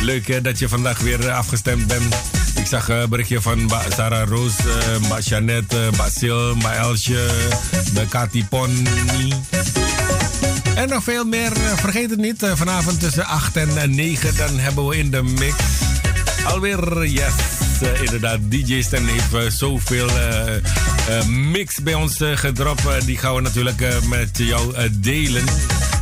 Leuk 0.00 0.44
dat 0.44 0.58
je 0.58 0.68
vandaag 0.68 0.98
weer 0.98 1.30
afgestemd 1.30 1.86
bent. 1.86 2.41
Zag 2.72 2.88
een 2.88 3.08
berichtje 3.08 3.40
van 3.40 3.62
Mbak 3.62 3.92
Sarah 3.96 4.28
Roos, 4.28 4.52
uh, 5.10 5.18
Jeannette, 5.18 5.76
uh, 5.76 5.92
Mbak 5.92 6.10
Sil, 6.18 6.54
Mbak 6.54 6.74
Elsje, 6.74 7.26
Kati 8.08 8.46
Ponni. 8.46 9.32
En 10.74 10.88
nog 10.88 11.02
veel 11.02 11.24
meer. 11.24 11.52
Vergeet 11.76 12.10
het 12.10 12.18
niet, 12.18 12.46
vanavond 12.54 13.00
tussen 13.00 13.24
8 13.24 13.56
en 13.56 13.94
9 13.94 14.36
dan 14.36 14.58
hebben 14.58 14.86
we 14.86 14.96
in 14.96 15.10
de 15.10 15.22
mix. 15.22 15.54
Alweer, 16.44 17.06
yes, 17.06 17.32
inderdaad. 18.00 18.38
DJ 18.42 18.82
Stem 18.82 19.06
heeft 19.06 19.56
zoveel 19.56 20.10
mix 21.28 21.78
bij 21.82 21.94
ons 21.94 22.20
gedropt. 22.34 23.06
die 23.06 23.18
gaan 23.18 23.34
we 23.34 23.40
natuurlijk 23.40 23.84
met 24.08 24.38
jou 24.38 24.90
delen. 24.90 25.44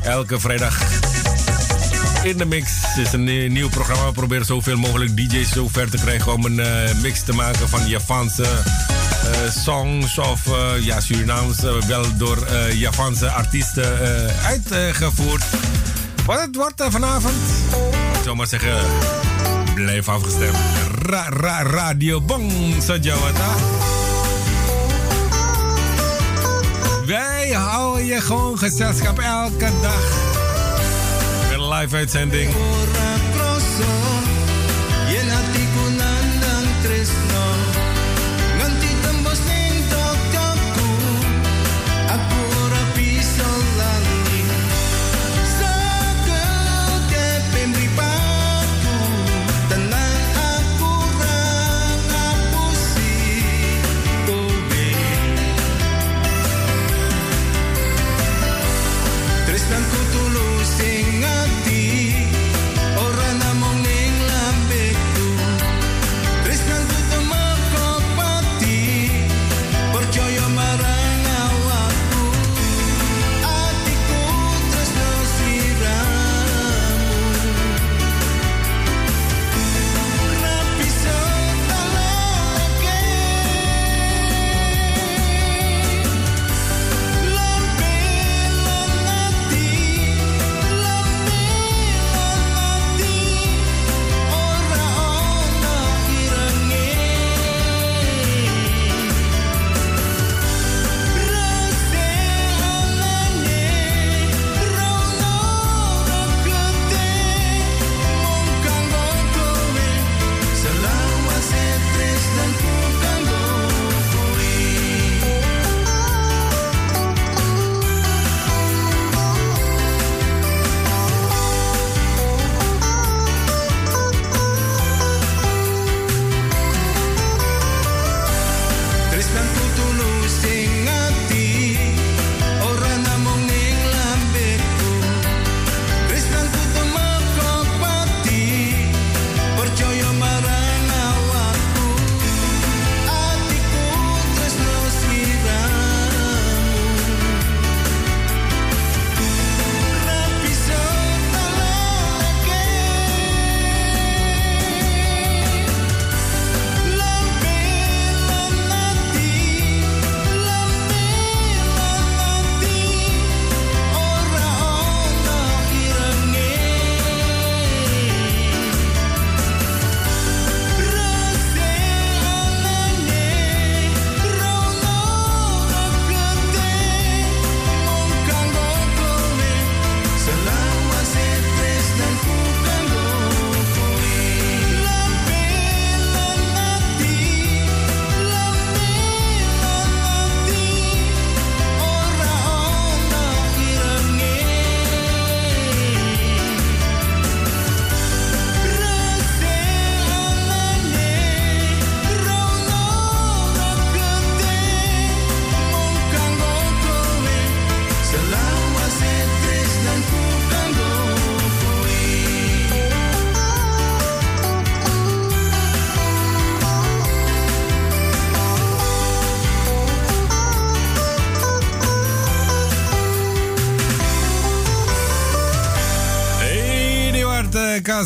Elke 0.02 0.40
vrijdag 0.40 0.78
in 2.22 2.38
de 2.38 2.44
mix 2.44 2.72
is 2.96 3.12
een 3.12 3.52
nieuw 3.52 3.68
programma. 3.68 4.06
We 4.06 4.12
proberen 4.12 4.46
zoveel 4.46 4.76
mogelijk 4.76 5.16
DJ's 5.16 5.52
zo 5.52 5.68
ver 5.68 5.90
te 5.90 5.96
krijgen 5.96 6.32
om 6.32 6.44
een 6.44 6.58
uh, 6.58 7.00
mix 7.02 7.22
te 7.22 7.32
maken 7.32 7.68
van 7.68 7.88
Javaanse 7.88 8.42
uh, 8.42 9.50
songs 9.50 10.18
of 10.18 10.46
uh, 10.46 10.84
ja, 10.84 11.00
Surinaams, 11.00 11.60
wel 11.86 12.16
door 12.16 12.46
Javaanse 12.72 13.30
artiesten 13.30 13.98
uitgevoerd. 14.44 15.44
Wat 16.26 16.40
het 16.40 16.56
wordt 16.56 16.84
vanavond, 16.88 17.34
ik 18.12 18.22
zou 18.24 18.36
maar 18.36 18.46
zeggen, 18.46 18.84
blijf 19.74 20.08
afgestemd. 20.08 20.56
Ra, 21.02 21.28
ra, 21.28 21.62
radio 21.62 22.20
Bong 22.20 22.52
Sajawata. 22.82 23.54
Wij 27.06 27.50
houden 27.50 28.04
je 28.04 28.20
gewoon 28.20 28.58
gezelschap 28.58 29.18
elke 29.18 29.70
dag 29.82 30.30
live 31.70 31.96
uitzending. 31.96 32.50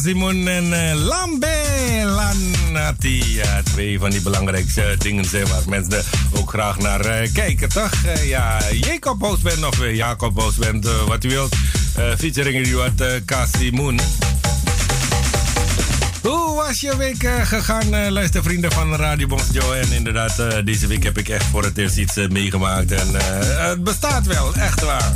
Simon 0.05 0.49
en 0.49 0.73
eh, 0.73 0.95
Lambe 0.95 1.53
Lanati. 2.05 3.35
Ja, 3.35 3.63
twee 3.63 3.99
van 3.99 4.11
die 4.11 4.21
belangrijkste 4.21 4.95
dingen 4.99 5.25
zijn 5.25 5.47
waar 5.47 5.63
mensen 5.69 6.03
ook 6.33 6.49
graag 6.49 6.79
naar 6.79 7.01
eh, 7.01 7.33
kijken, 7.33 7.69
toch? 7.69 7.93
Eh, 8.05 8.29
ja, 8.29 8.59
Jacob 8.73 9.19
Boosband 9.19 9.65
of 9.65 9.87
Jacob 9.87 10.35
Boosband, 10.35 10.89
wat 11.07 11.25
u 11.25 11.29
wilt. 11.29 11.55
Featuring 12.19 12.67
you 12.67 12.83
at 12.83 13.01
uh, 13.01 13.07
Casimoen. 13.25 14.01
Hoe 16.23 16.55
was 16.55 16.81
je 16.81 16.97
week 16.97 17.29
gegaan, 17.43 17.95
uh, 17.95 18.09
luistervrienden 18.09 18.73
van 18.73 18.97
Radio 18.97 19.27
Bons 19.27 19.47
Joe? 19.53 19.77
En 19.77 19.93
inderdaad, 19.93 20.37
deze 20.65 20.87
week 20.87 21.03
heb 21.03 21.19
ik 21.19 21.29
echt 21.29 21.45
voor 21.45 21.65
het 21.65 21.79
eerst 21.79 21.97
iets 21.97 22.15
meegemaakt. 22.29 22.93
En 22.93 23.09
het 23.69 23.85
bestaat 23.85 24.27
wel, 24.27 24.55
echt 24.55 24.81
waar. 24.81 25.13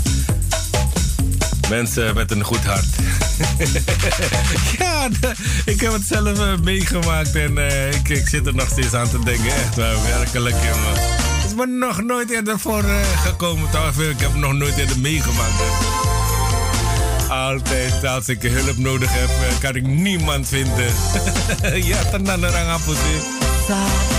Mensen 1.69 2.15
met 2.15 2.31
een 2.31 2.45
goed 2.45 2.65
hart. 2.65 2.87
ja, 4.79 5.09
de, 5.09 5.33
ik 5.65 5.81
heb 5.81 5.93
het 5.93 6.07
zelf 6.07 6.61
meegemaakt 6.63 7.35
en 7.35 7.59
ik, 7.95 8.09
ik, 8.09 8.29
zit 8.29 8.47
er 8.47 8.55
nog 8.55 8.69
steeds 8.69 8.95
aan 8.95 9.09
te 9.09 9.19
denken. 9.25 9.47
Echt 9.47 9.77
waar, 9.77 10.03
werkelijk, 10.03 10.57
jongen. 10.57 11.01
Het 11.41 11.51
is 11.51 11.55
me 11.55 11.67
nog 11.67 12.03
nooit 12.03 12.31
eerder 12.31 12.59
voor 12.59 12.85
gekomen. 13.25 13.71
Toch? 13.71 14.01
Ik 14.01 14.21
heb 14.21 14.31
het 14.31 14.41
nog 14.41 14.53
nooit 14.53 14.77
eerder 14.77 14.99
meegemaakt. 14.99 15.59
Dus. 15.59 17.29
Altijd 17.29 18.05
als 18.05 18.29
ik 18.29 18.43
hulp 18.43 18.77
nodig 18.77 19.11
heb, 19.13 19.61
kan 19.61 19.75
ik 19.75 19.87
niemand 19.87 20.49
vinden. 20.49 20.93
ja, 21.91 22.05
tenan 22.05 22.45
orang 22.45 22.69
apa 22.69 22.93
sih? 22.93 24.18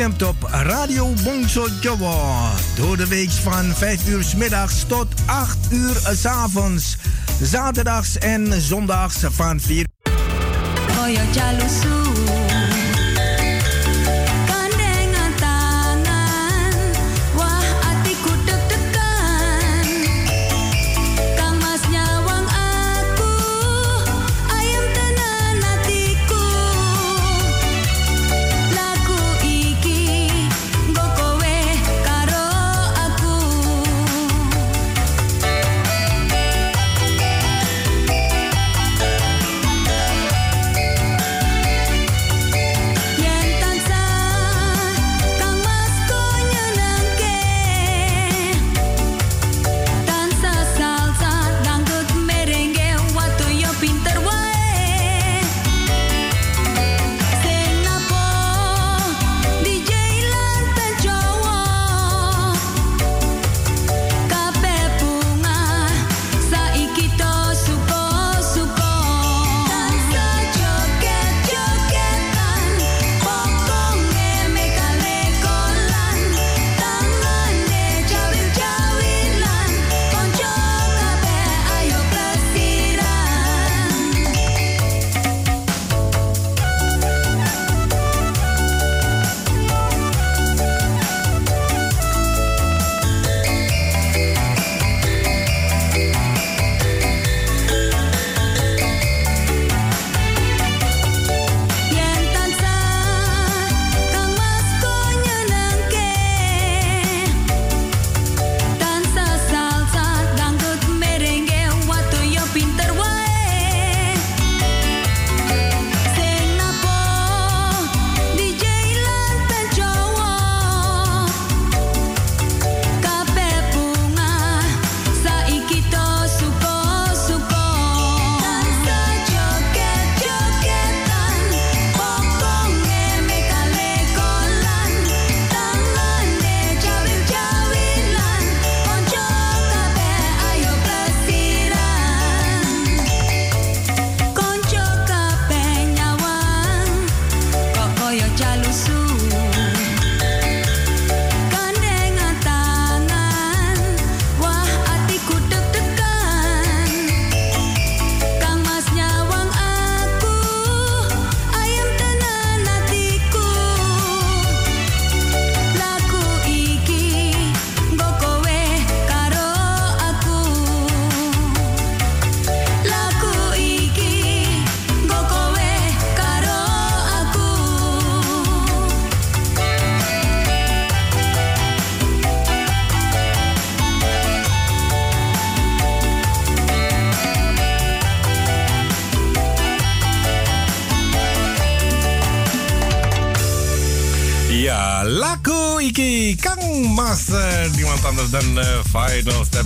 afgestemd 0.00 0.22
op 0.22 0.48
Radio 0.50 1.12
Bongso 1.24 1.66
Jowo. 1.80 2.38
Door 2.76 2.96
de 2.96 3.06
week 3.06 3.30
van 3.30 3.64
5 3.64 4.08
uur 4.08 4.22
s 4.22 4.34
middags 4.34 4.84
tot 4.86 5.06
8 5.26 5.58
uur 5.70 5.94
s 6.12 6.24
avonds. 6.24 6.96
Zaterdags 7.42 8.18
en 8.18 8.60
zondags 8.60 9.16
van 9.30 9.60
4 9.60 9.76
uur. 9.76 9.88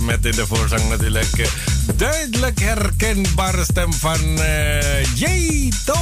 Met 0.05 0.25
in 0.25 0.31
de 0.31 0.47
voorzang 0.47 0.89
natuurlijk 0.89 1.49
duidelijk 1.95 2.59
herkenbare 2.59 3.63
stem 3.63 3.93
van 3.93 4.19
uh, 4.21 5.03
Jeto. 5.03 5.99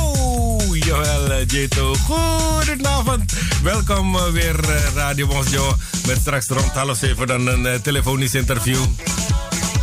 Jawel, 0.73 1.31
eh, 1.31 1.47
Jeto. 1.47 1.95
Goedenavond. 1.95 3.33
Welkom 3.63 4.15
eh, 4.15 4.27
weer 4.27 4.55
Radio 4.95 5.27
Bonjour. 5.27 5.75
Met 6.07 6.17
straks 6.17 6.47
rond 6.47 6.71
half 6.71 6.97
zeven 6.97 7.27
dan 7.27 7.47
een 7.47 7.81
telefonisch 7.81 8.35
interview. 8.35 8.85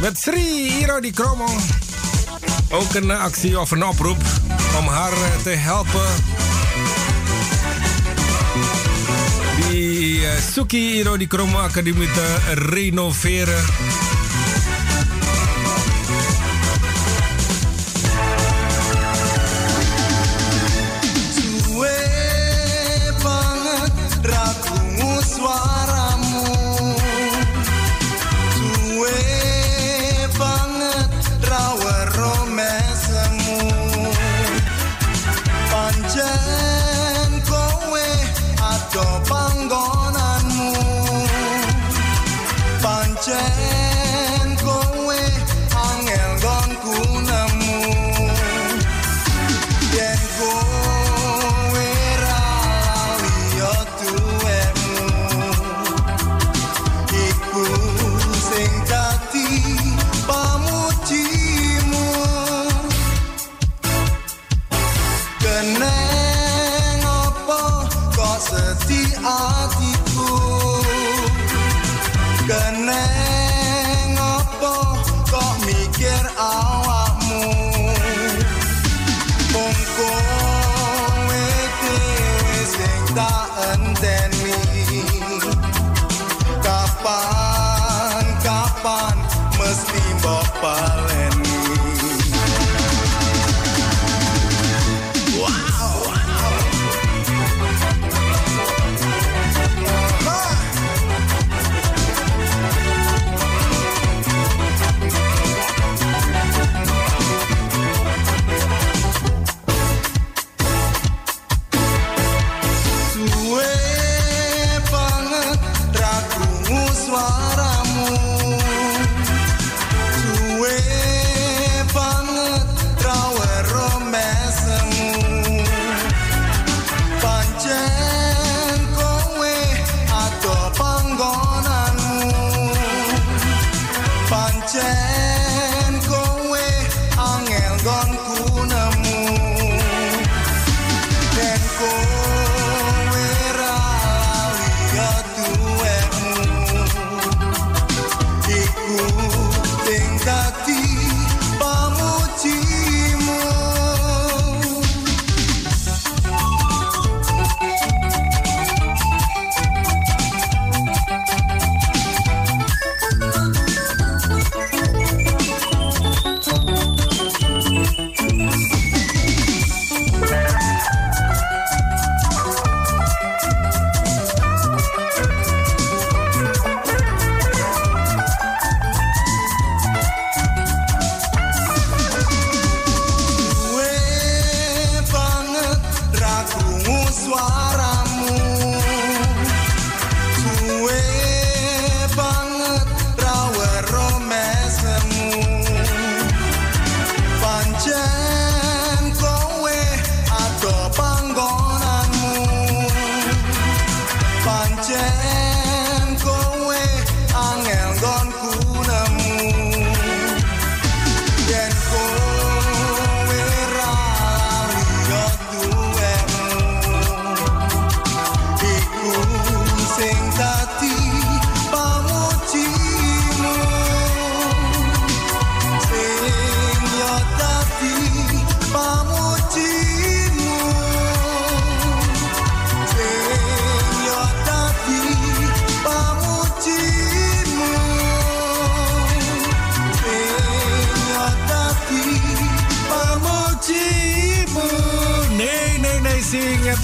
Met 0.00 0.18
Sri 0.18 0.78
Irodi 0.80 1.10
Kromo. 1.10 1.48
Ook 2.70 2.94
een 2.94 3.10
actie 3.10 3.60
of 3.60 3.70
een 3.70 3.84
oproep 3.84 4.22
om 4.78 4.86
haar 4.86 5.12
te 5.42 5.50
helpen 5.50 6.08
die 9.70 10.26
Suki 10.52 10.92
Hiro 10.92 11.16
Kromo 11.28 11.58
Academie 11.58 12.10
te 12.10 12.36
renoveren. 12.54 13.62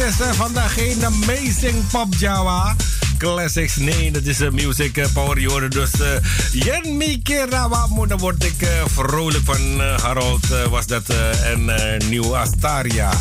Eh, 0.07 0.33
vandaag 0.33 0.73
geen 0.73 1.05
amazing 1.05 1.89
pop 1.91 2.15
Java. 2.19 2.77
Classics, 3.19 3.77
nee, 3.77 4.11
dat 4.11 4.23
is 4.23 4.41
uh, 4.41 4.51
music 4.51 4.97
uh, 4.97 5.07
power 5.13 5.41
jorden. 5.41 5.71
Dus 5.71 5.91
uh, 6.01 6.07
Jen 6.53 6.97
Mikera, 6.97 7.69
dan 8.09 8.19
word 8.19 8.45
ik 8.45 8.63
uh, 8.63 8.69
vrolijk 8.87 9.45
van 9.45 9.81
Harold, 9.81 10.47
was 10.71 10.87
dat, 10.87 11.03
en 11.43 11.71
Nieuw 12.09 12.37
Astaria. 12.37 13.13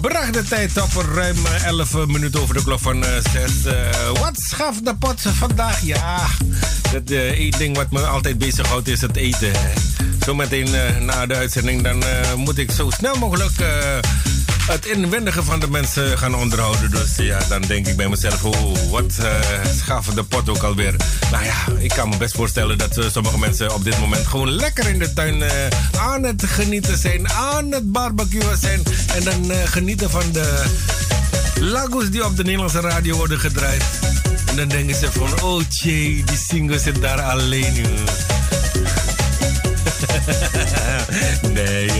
Bracht 0.00 0.32
de 0.32 0.42
tijd 0.42 0.82
op 0.82 1.04
ruim 1.14 1.36
11 1.64 2.06
minuten 2.06 2.40
over 2.40 2.54
de 2.54 2.62
klok 2.62 2.80
van 2.80 3.04
6. 3.32 3.66
Uh, 3.66 3.72
wat 4.20 4.32
schaf 4.34 4.80
de 4.80 4.96
pot 4.96 5.20
vandaag? 5.20 5.82
Ja, 5.82 6.26
het 6.88 7.10
uh, 7.10 7.20
één 7.20 7.50
ding 7.50 7.76
wat 7.76 7.90
me 7.90 8.00
altijd 8.00 8.38
bezighoudt 8.38 8.88
is 8.88 9.00
het 9.00 9.16
eten. 9.16 9.52
Zometeen 10.24 10.68
uh, 10.68 10.98
na 10.98 11.26
de 11.26 11.34
uitzending 11.34 11.82
dan 11.82 12.02
moet 12.36 12.58
ik 12.58 12.70
zo 12.70 12.90
snel 12.90 13.14
mogelijk 13.16 13.52
het 14.66 14.86
inwendige 14.86 15.42
van 15.42 15.60
de 15.60 15.68
mensen 15.68 16.18
gaan 16.18 16.34
onderhouden. 16.34 16.90
Dus 16.90 17.16
ja, 17.16 17.38
dan 17.48 17.62
denk 17.62 17.86
ik 17.86 17.96
bij 17.96 18.08
mezelf, 18.08 18.44
oh, 18.44 18.90
wat 18.90 19.18
uh, 19.20 20.14
de 20.14 20.22
pot 20.22 20.48
ook 20.48 20.62
alweer. 20.62 20.94
Nou 21.30 21.44
ja, 21.44 21.54
ik 21.78 21.90
kan 21.90 22.08
me 22.08 22.16
best 22.16 22.34
voorstellen 22.34 22.78
dat 22.78 22.98
uh, 22.98 23.04
sommige 23.10 23.38
mensen 23.38 23.74
op 23.74 23.84
dit 23.84 23.98
moment 23.98 24.26
gewoon 24.26 24.50
lekker 24.50 24.88
in 24.88 24.98
de 24.98 25.12
tuin 25.12 25.38
uh, 25.38 25.50
aan 25.98 26.22
het 26.22 26.44
genieten 26.44 26.98
zijn, 26.98 27.30
aan 27.30 27.72
het 27.72 27.92
barbecuen 27.92 28.58
zijn. 28.58 28.82
En 29.14 29.24
dan 29.24 29.50
genieten 29.66 30.10
van 30.10 30.32
de 30.32 30.64
lagos 31.60 32.10
die 32.10 32.24
op 32.24 32.36
de 32.36 32.42
Nederlandse 32.42 32.80
radio 32.80 33.16
worden 33.16 33.38
gedraaid. 33.38 33.84
En 34.46 34.56
dan 34.56 34.68
denken 34.68 34.94
ze 34.94 35.12
van, 35.12 35.42
oh 35.42 35.62
tjee, 35.68 36.24
die 36.24 36.36
single 36.36 36.78
zit 36.78 37.00
daar 37.00 37.20
alleen 37.20 37.72
nu. 37.72 37.84
nee, 41.52 41.90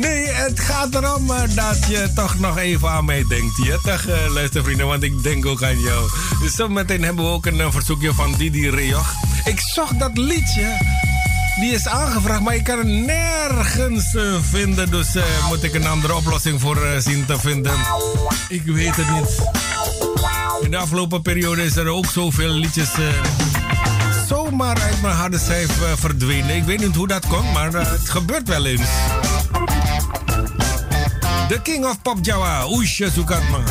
nee, 0.00 0.25
het 0.46 0.60
gaat 0.60 0.94
erom 0.94 1.30
uh, 1.30 1.40
dat 1.54 1.86
je 1.88 2.10
toch 2.14 2.38
nog 2.38 2.58
even 2.58 2.90
aan 2.90 3.04
mij 3.04 3.24
denkt. 3.28 3.56
Ja, 3.64 3.76
toch, 3.82 4.02
uh, 4.02 4.32
luistervrienden, 4.32 4.86
want 4.86 5.02
ik 5.02 5.22
denk 5.22 5.46
ook 5.46 5.62
aan 5.62 5.80
jou. 5.80 6.10
Dus 6.40 6.54
zometeen 6.54 7.02
hebben 7.02 7.24
we 7.24 7.30
ook 7.30 7.46
een 7.46 7.72
verzoekje 7.72 8.14
van 8.14 8.34
Didi 8.38 8.70
Rejoch. 8.70 9.12
Ik 9.44 9.60
zocht 9.60 9.98
dat 9.98 10.18
liedje. 10.18 10.94
Die 11.60 11.72
is 11.72 11.88
aangevraagd, 11.88 12.40
maar 12.40 12.54
ik 12.54 12.64
kan 12.64 12.78
het 12.78 12.86
nergens 12.86 14.16
vinden. 14.50 14.90
Dus 14.90 15.08
moet 15.48 15.62
ik 15.62 15.74
een 15.74 15.86
andere 15.86 16.14
oplossing 16.14 16.60
voor 16.60 16.78
zien 16.98 17.26
te 17.26 17.38
vinden. 17.38 17.76
Ik 18.48 18.62
weet 18.64 18.96
het 18.96 19.10
niet. 19.10 19.38
In 20.60 20.70
de 20.70 20.76
afgelopen 20.76 21.22
periode 21.22 21.64
is 21.64 21.76
er 21.76 21.88
ook 21.88 22.06
zoveel 22.06 22.50
liedjes 22.50 22.90
zomaar 24.28 24.80
uit 24.80 25.02
mijn 25.02 25.14
harde 25.14 25.38
schijf 25.38 25.70
verdwenen. 25.96 26.56
Ik 26.56 26.64
weet 26.64 26.80
niet 26.80 26.96
hoe 26.96 27.08
dat 27.08 27.26
komt, 27.26 27.52
maar 27.52 27.72
het 27.72 28.08
gebeurt 28.08 28.48
wel 28.48 28.66
eens. 28.66 28.88
The 31.48 31.60
King 31.60 31.84
of 31.84 32.02
Pop 32.02 32.20
Java, 32.20 32.66
Oesje 32.66 33.08
Sukatma. 33.08 33.62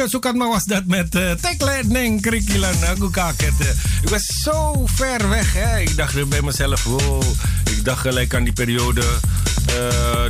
Usha 0.00 0.08
Sukatma 0.08 0.48
was 0.48 0.64
dat 0.64 0.86
met 0.86 1.14
uh, 1.14 1.30
Tekle 1.32 1.80
Neng 1.86 2.20
Krikilan. 2.20 2.74
Kaget. 3.10 3.52
eh. 3.60 3.66
Ik 4.02 4.08
was 4.08 4.26
zo 4.42 4.86
ver 4.86 5.28
weg. 5.28 5.52
Hè. 5.52 5.78
Ik 5.80 5.96
dacht 5.96 6.28
bij 6.28 6.42
mezelf, 6.42 6.84
wow. 6.84 7.22
Ik 7.64 7.84
dacht 7.84 8.00
gelijk 8.00 8.34
aan 8.34 8.44
die 8.44 8.52
periode 8.52 9.00
eh, 9.00 9.06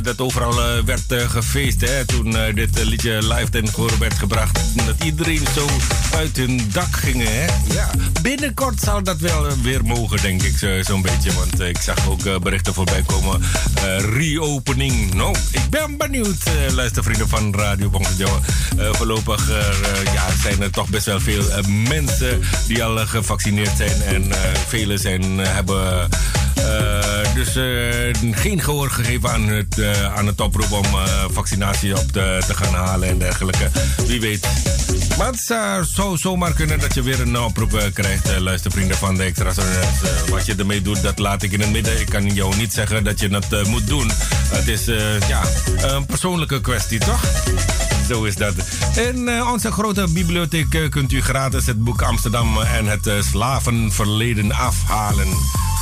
dat 0.01 0.19
overal 0.19 0.61
eh, 0.61 0.83
werd 0.83 1.11
eh, 1.11 1.29
gefeest. 1.29 1.81
Hè, 1.81 2.05
toen 2.05 2.35
eh, 2.35 2.55
dit 2.55 2.79
eh, 2.79 2.85
liedje 2.85 3.27
live 3.27 3.49
ten 3.49 3.67
werd 3.99 4.13
gebracht. 4.13 4.59
Dat 4.85 5.03
iedereen 5.03 5.41
zo 5.55 5.67
uit 6.15 6.37
hun 6.37 6.69
dak 6.73 6.95
ging. 6.95 7.23
Hè. 7.27 7.45
Ja, 7.73 7.89
binnenkort 8.21 8.79
zal 8.81 9.03
dat 9.03 9.17
wel 9.17 9.47
eh, 9.47 9.53
weer 9.61 9.85
mogen, 9.85 10.21
denk 10.21 10.41
ik. 10.43 10.57
zo- 10.57 10.81
Zo'n 10.83 11.01
beetje. 11.01 11.33
Want 11.33 11.59
eh, 11.59 11.67
ik 11.67 11.77
zag 11.77 12.07
ook 12.07 12.25
eh, 12.25 12.37
berichten 12.37 12.73
voorbij 12.73 13.03
komen. 13.05 13.41
eh, 13.75 13.99
reopening. 13.99 15.13
Nou, 15.13 15.35
ik 15.51 15.69
ben 15.69 15.97
benieuwd, 15.97 16.43
eh 16.43 16.73
luistervrienden 16.73 17.27
van 17.29 17.55
Radio 17.55 17.89
Bongsejo. 17.89 18.41
Eh 18.77 18.89
voorlopig 18.93 19.49
eh, 19.49 19.57
eh, 19.57 20.13
ja, 20.13 20.25
zijn 20.43 20.61
er 20.61 20.71
toch 20.71 20.89
best 20.89 21.05
wel 21.05 21.19
veel 21.19 21.49
eh, 21.49 21.65
mensen 21.89 22.41
die 22.67 22.83
al 22.83 22.99
eh, 22.99 23.07
gevaccineerd 23.07 23.77
zijn. 23.77 24.01
En 24.01 24.31
eh 24.31 24.37
velen 24.67 24.99
zijn, 24.99 25.39
eh, 25.39 25.53
hebben 25.53 25.91
eh, 26.01 26.05
dus 27.33 27.55
eh, 27.55 28.31
geen 28.31 28.61
gehoor 28.61 28.89
gegeven 28.89 29.31
aan 29.31 29.47
het, 29.47 29.79
eh, 29.79 30.15
aan 30.15 30.27
het 30.27 30.41
oproep 30.41 30.71
om 30.71 30.85
eh, 30.85 31.25
vaccinatie 31.31 31.97
op 31.97 32.11
te, 32.11 32.43
te 32.47 32.53
gaan 32.53 32.73
halen 32.73 33.09
en 33.09 33.17
dergelijke. 33.17 33.69
Wie 34.07 34.21
weet. 34.21 34.47
Maar 35.17 35.27
het 35.27 35.39
zou 35.39 35.83
zo, 35.83 36.15
zomaar 36.15 36.53
kunnen 36.53 36.79
dat 36.79 36.93
je 36.93 37.01
weer 37.01 37.21
een 37.21 37.39
oproep 37.39 37.73
eh, 37.73 37.93
krijgt, 37.93 38.29
eh, 38.29 38.37
luistervrienden 38.37 38.97
van 38.97 39.15
de 39.15 39.23
Extra. 39.23 39.49
Eh, 39.49 40.29
wat 40.29 40.45
je 40.45 40.55
ermee 40.55 40.81
doet, 40.81 41.01
dat 41.01 41.19
laat 41.19 41.43
ik 41.43 41.51
in 41.51 41.59
het 41.59 41.71
midden. 41.71 41.99
Ik 41.99 42.09
kan 42.09 42.33
jou 42.33 42.55
niet 42.55 42.73
zeggen 42.73 43.03
dat 43.03 43.19
je 43.19 43.39
eh, 43.49 43.65
moet 43.65 43.87
doen. 43.87 44.11
Het 44.49 44.67
is 44.67 44.87
eh, 44.87 45.27
ja, 45.27 45.41
een 45.81 46.05
persoonlijke 46.05 46.61
kwestie, 46.61 46.99
toch? 46.99 47.23
Zo 48.07 48.23
is 48.23 48.35
dat. 48.35 48.53
In 48.95 49.27
eh, 49.27 49.49
onze 49.51 49.71
grote 49.71 50.07
bibliotheek 50.09 50.73
eh, 50.73 50.89
kunt 50.89 51.11
u 51.11 51.21
gratis 51.21 51.65
het 51.65 51.83
boek 51.83 52.01
Amsterdam 52.01 52.61
en 52.61 52.85
het 52.85 53.07
eh, 53.07 53.13
slavenverleden 53.21 54.51
afhalen. 54.51 55.27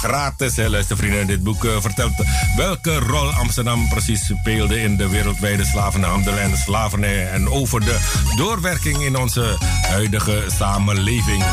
Gratis, 0.04 0.56
hè, 0.56 0.70
luistervrienden. 0.70 1.28
Dit 1.28 1.44
boek 1.44 1.66
eh, 1.66 1.72
vertelt 1.80 2.14
welke 2.56 3.00
rol 3.00 3.32
Amsterdam 3.32 3.88
precies 3.90 4.26
speelde 4.26 4.82
in 4.82 4.98
de 4.98 5.10
wereldwijde 5.10 5.66
slavenhandel 5.66 6.38
en 6.38 6.58
slavernij. 6.58 7.30
En 7.30 7.50
over 7.50 7.80
de 7.80 7.98
doorwerking 8.36 9.04
in 9.04 9.18
onze 9.18 9.56
huidige 9.82 10.44
samenleving. 10.58 11.44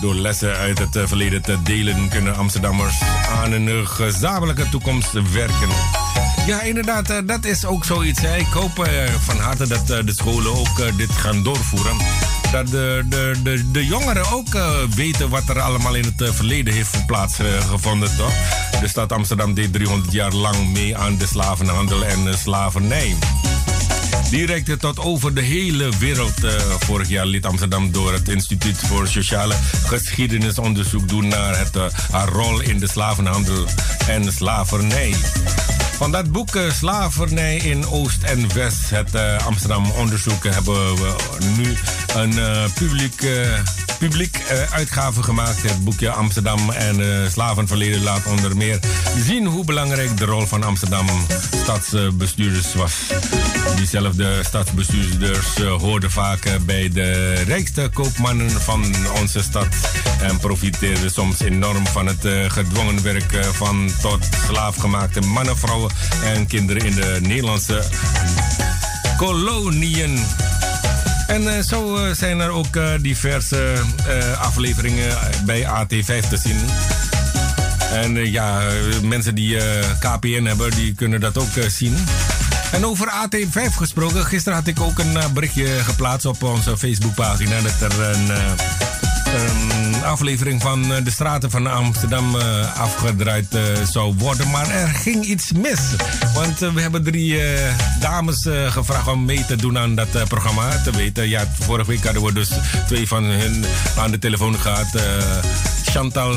Door 0.00 0.14
lessen 0.14 0.56
uit 0.56 0.78
het 0.78 0.96
eh, 0.96 1.06
verleden 1.06 1.42
te 1.42 1.62
delen 1.62 2.08
kunnen 2.08 2.36
Amsterdammers 2.36 3.00
aan 3.42 3.52
een 3.52 3.86
gezamenlijke 3.86 4.68
toekomst 4.68 5.12
werken. 5.12 5.68
Ja, 6.46 6.62
inderdaad, 6.62 7.10
eh, 7.10 7.18
dat 7.26 7.44
is 7.44 7.64
ook 7.64 7.84
zoiets. 7.84 8.22
Ik 8.22 8.52
hoop 8.52 8.88
van 9.18 9.38
harte 9.38 9.68
dat 9.68 9.86
de 9.86 10.12
scholen 10.14 10.56
ook 10.56 10.96
dit 10.96 11.12
gaan 11.12 11.42
doorvoeren. 11.42 11.96
Dat 12.52 12.68
de, 12.68 13.04
de, 13.08 13.34
de, 13.42 13.70
de 13.70 13.86
jongeren 13.86 14.30
ook 14.30 14.54
eh, 14.54 14.70
weten 14.94 15.28
wat 15.28 15.48
er 15.48 15.60
allemaal 15.60 15.94
in 15.94 16.04
het 16.04 16.22
eh, 16.22 16.32
verleden 16.32 16.74
heeft 16.74 17.06
plaatsgevonden, 17.06 18.16
toch? 18.16 18.32
De 18.80 18.88
stad 18.88 19.12
Amsterdam 19.12 19.54
deed 19.54 19.72
300 19.72 20.12
jaar 20.12 20.32
lang 20.32 20.72
mee 20.72 20.96
aan 20.96 21.16
de 21.16 21.26
slavenhandel 21.26 22.04
en 22.04 22.38
slavernij. 22.38 23.14
Direct 24.30 24.80
tot 24.80 24.98
over 24.98 25.34
de 25.34 25.40
hele 25.40 25.88
wereld. 25.98 26.44
eh, 26.44 26.52
vorig 26.78 27.08
jaar 27.08 27.26
liet 27.26 27.46
Amsterdam 27.46 27.92
door 27.92 28.12
het 28.12 28.28
Instituut 28.28 28.78
voor 28.78 29.08
Sociale 29.08 29.54
Geschiedenisonderzoek 29.86 31.08
doen 31.08 31.28
naar 31.28 31.58
het, 31.58 31.76
haar 32.10 32.28
rol 32.28 32.60
in 32.60 32.78
de 32.78 32.88
slavenhandel 32.88 33.64
en 34.06 34.32
slavernij. 34.32 35.14
Van 36.00 36.12
dat 36.12 36.32
boek 36.32 36.54
eh, 36.54 36.70
Slavernij 36.72 37.56
in 37.56 37.86
Oost 37.86 38.22
en 38.22 38.54
West, 38.54 38.90
het 38.90 39.14
eh, 39.14 39.46
Amsterdam 39.46 39.90
onderzoek, 39.90 40.44
hebben 40.44 40.94
we 40.94 41.14
nu 41.56 41.76
een 42.14 42.38
eh, 42.38 42.64
publiek, 42.74 43.22
eh, 43.22 43.58
eh, 43.58 44.72
uitgave 44.72 45.22
gemaakt. 45.22 45.62
Het 45.62 45.84
boekje 45.84 46.10
Amsterdam 46.10 46.70
en 46.70 47.00
eh, 47.00 47.30
slavenverleden 47.30 48.02
laat 48.02 48.26
onder 48.26 48.56
meer 48.56 48.78
zien 49.24 49.46
hoe 49.46 49.64
belangrijk 49.64 50.16
de 50.16 50.24
rol 50.24 50.46
van 50.46 50.62
Amsterdam 50.62 51.06
stadsbestuurders 51.62 52.74
was. 52.74 52.92
Diezelfde 53.76 54.40
stadsbestuurders 54.44 55.54
eh, 55.54 55.72
hoorden 55.72 56.10
vaak 56.10 56.44
eh, 56.44 56.54
bij 56.60 56.88
de 56.88 57.32
rijkste 57.32 57.90
koopmannen 57.92 58.50
van 58.50 58.94
onze 59.20 59.42
stad 59.42 59.66
en 60.20 60.38
profiteerden 60.38 61.10
soms 61.10 61.40
enorm 61.40 61.86
van 61.86 62.06
het 62.06 62.24
eh, 62.24 62.50
gedwongen 62.50 63.02
werk 63.02 63.32
eh, 63.32 63.42
van 63.42 63.90
tot 64.00 64.28
slaafgemaakte 64.46 65.20
mannen, 65.20 65.56
vrouwen 65.56 65.89
en 66.24 66.46
kinderen 66.46 66.86
in 66.86 66.94
de 66.94 67.18
Nederlandse 67.20 67.82
koloniën. 69.16 70.18
En 71.26 71.56
eh, 71.56 71.62
zo 71.62 71.96
eh, 71.96 72.14
zijn 72.14 72.40
er 72.40 72.50
ook 72.50 72.76
eh, 72.76 72.92
diverse 73.00 73.74
afleveringen 74.40 75.18
bij 75.44 75.62
AT5 75.62 76.28
te 76.28 76.36
zien. 76.36 76.58
En 77.92 78.30
ja, 78.30 78.62
mensen 79.02 79.34
die 79.34 79.56
KPN 79.98 80.44
hebben, 80.44 80.70
die 80.70 80.94
kunnen 80.94 81.20
dat 81.20 81.38
ook 81.38 81.52
zien. 81.68 81.96
En 82.72 82.86
over 82.86 83.12
AT5 83.12 83.76
gesproken, 83.76 84.24
gisteren 84.24 84.58
had 84.58 84.66
ik 84.66 84.80
ook 84.80 84.98
een 84.98 85.18
berichtje 85.34 85.66
geplaatst 85.66 86.26
op 86.26 86.42
onze 86.42 86.78
Facebookpagina 86.78 87.60
dat 87.60 87.92
er 87.92 88.00
een, 88.00 88.30
een 89.34 90.04
aflevering 90.04 90.62
van 90.62 90.92
eh, 90.94 91.04
de 91.04 91.10
straten 91.10 91.50
van 91.50 91.66
Amsterdam 91.66 92.36
eh, 92.40 92.76
afgedraaid 92.80 93.54
eh, 93.54 93.62
zou 93.90 94.14
worden. 94.18 94.50
Maar 94.50 94.68
er 94.70 94.88
ging 94.88 95.24
iets 95.24 95.52
mis. 95.52 95.80
Want 96.34 96.58
we 96.58 96.80
hebben 96.80 97.02
drie 97.04 97.38
dames 98.00 98.48
gevraagd 98.68 99.08
om 99.08 99.24
mee 99.24 99.44
te 99.46 99.56
doen 99.56 99.78
aan 99.78 99.94
dat 99.94 100.28
programma. 100.28 100.82
Te 100.82 100.90
weten, 100.90 101.28
ja, 101.28 101.44
vorige 101.60 101.86
week 101.90 102.04
hadden 102.04 102.22
we 102.24 102.32
dus 102.32 102.48
twee 102.86 103.08
van 103.08 103.24
hen 103.24 103.64
aan 103.98 104.10
de 104.10 104.18
telefoon 104.18 104.54
gehad. 104.58 104.94
eh, 104.94 105.02
Chantal 105.84 106.34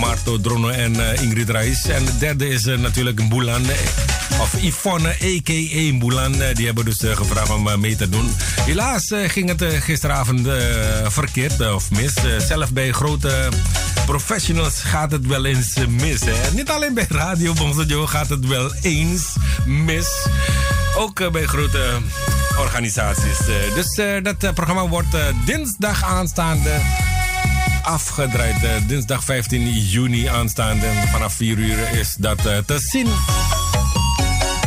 Marto 0.00 0.40
Dronno 0.40 0.68
en 0.68 1.20
Ingrid 1.22 1.50
Reis. 1.50 1.84
En 1.86 2.04
de 2.04 2.18
derde 2.18 2.48
is 2.48 2.64
natuurlijk 2.64 3.28
Boelan. 3.28 3.68
eh, 3.70 3.76
Of 4.42 4.54
Yvonne, 4.60 5.08
a.k.a. 5.08 5.98
Boelan. 5.98 6.42
eh, 6.42 6.54
die 6.54 6.66
hebben 6.66 6.84
dus 6.84 7.02
eh, 7.02 7.16
gevraagd 7.16 7.50
om 7.50 7.68
eh, 7.68 7.76
mee 7.76 7.96
te 7.96 8.08
doen. 8.08 8.30
Helaas 8.60 9.10
ging 9.26 9.48
het 9.48 9.82
gisteravond 9.82 10.48
verkeerd 11.04 11.72
of 11.74 11.90
mis. 11.90 12.12
Zelf 12.46 12.72
bij 12.72 12.92
grote 12.92 13.48
professionals 14.06 14.80
gaat 14.82 15.10
het 15.10 15.26
wel 15.26 15.44
eens 15.44 15.74
mis. 15.88 16.20
Hè? 16.24 16.54
Niet 16.54 16.70
alleen 16.70 16.94
bij 16.94 17.06
Radio 17.08 17.52
Bongsojo 17.52 18.06
gaat 18.06 18.28
het 18.28 18.46
wel 18.46 18.74
eens 18.80 19.22
mis. 19.66 20.26
Ook 20.96 21.32
bij 21.32 21.46
grote 21.46 21.98
organisaties. 22.58 23.38
Dus 23.74 24.00
dat 24.22 24.54
programma 24.54 24.88
wordt 24.88 25.16
dinsdag 25.44 26.04
aanstaande 26.04 26.80
afgedraaid. 27.82 28.88
Dinsdag 28.88 29.24
15 29.24 29.78
juni 29.78 30.26
aanstaande. 30.26 30.86
Vanaf 31.10 31.34
4 31.34 31.58
uur 31.58 31.98
is 31.98 32.14
dat 32.18 32.42
te 32.42 32.78
zien. 32.78 33.08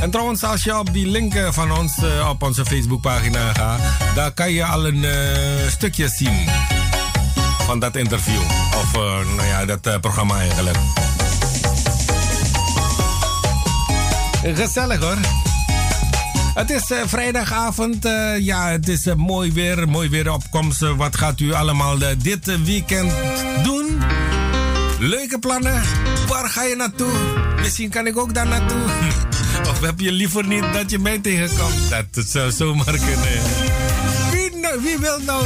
En 0.05 0.11
trouwens, 0.11 0.43
als 0.43 0.63
je 0.63 0.79
op 0.79 0.93
die 0.93 1.07
link 1.07 1.33
eh, 1.33 1.51
van 1.51 1.71
ons 1.71 1.97
eh, 1.97 2.29
op 2.29 2.43
onze 2.43 2.65
Facebookpagina 2.65 3.53
gaat, 3.53 3.79
daar 4.15 4.31
kan 4.31 4.51
je 4.51 4.65
al 4.65 4.87
een 4.87 5.03
eh, 5.03 5.67
stukje 5.67 6.07
zien 6.07 6.49
van 7.65 7.79
dat 7.79 7.95
interview. 7.95 8.41
Of 8.75 8.93
nou 9.35 9.45
ja, 9.45 9.65
dat 9.65 10.01
programma 10.01 10.39
eigenlijk. 10.39 10.77
Gezellig 14.43 14.99
hoor. 14.99 15.17
Het 16.53 16.69
is 16.69 16.91
vrijdagavond. 17.05 18.03
ja, 18.39 18.69
het 18.69 18.87
is 18.87 19.07
mooi 19.15 19.53
weer. 19.53 19.89
Mooi 19.89 20.09
weer 20.09 20.31
opkomst. 20.31 20.79
Wat 20.79 21.17
gaat 21.17 21.39
u 21.39 21.53
allemaal 21.53 21.97
dit 22.17 22.63
weekend 22.63 23.11
doen? 23.63 24.01
Leuke 24.99 25.39
plannen? 25.39 25.81
Waar 26.27 26.49
ga 26.49 26.63
je 26.63 26.75
naartoe? 26.75 27.11
Misschien 27.61 27.89
kan 27.89 28.07
ik 28.07 28.17
ook 28.17 28.33
daar 28.33 28.47
naartoe. 28.47 28.83
Of 29.75 29.81
heb 29.81 29.99
je 29.99 30.11
liever 30.11 30.47
niet 30.47 30.73
dat 30.73 30.91
je 30.91 30.99
mij 30.99 31.19
tegenkomt? 31.19 31.89
Dat 31.89 32.25
zou 32.27 32.51
zomaar 32.51 32.85
kunnen. 32.85 33.41
Wie, 34.31 34.51
wie 34.81 34.97
wil 34.97 35.19
nou 35.25 35.45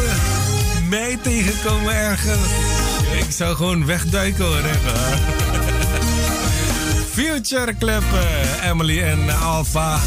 mij 0.90 1.18
tegenkomen 1.22 1.94
ergens? 1.94 2.48
Ik 3.20 3.32
zou 3.32 3.56
gewoon 3.56 3.86
wegduiken 3.86 4.46
hoor. 4.46 4.62
Future 7.12 7.76
Club, 7.80 8.04
eh, 8.14 8.70
Emily 8.70 9.02
en 9.02 9.40
Alpha. 9.40 10.00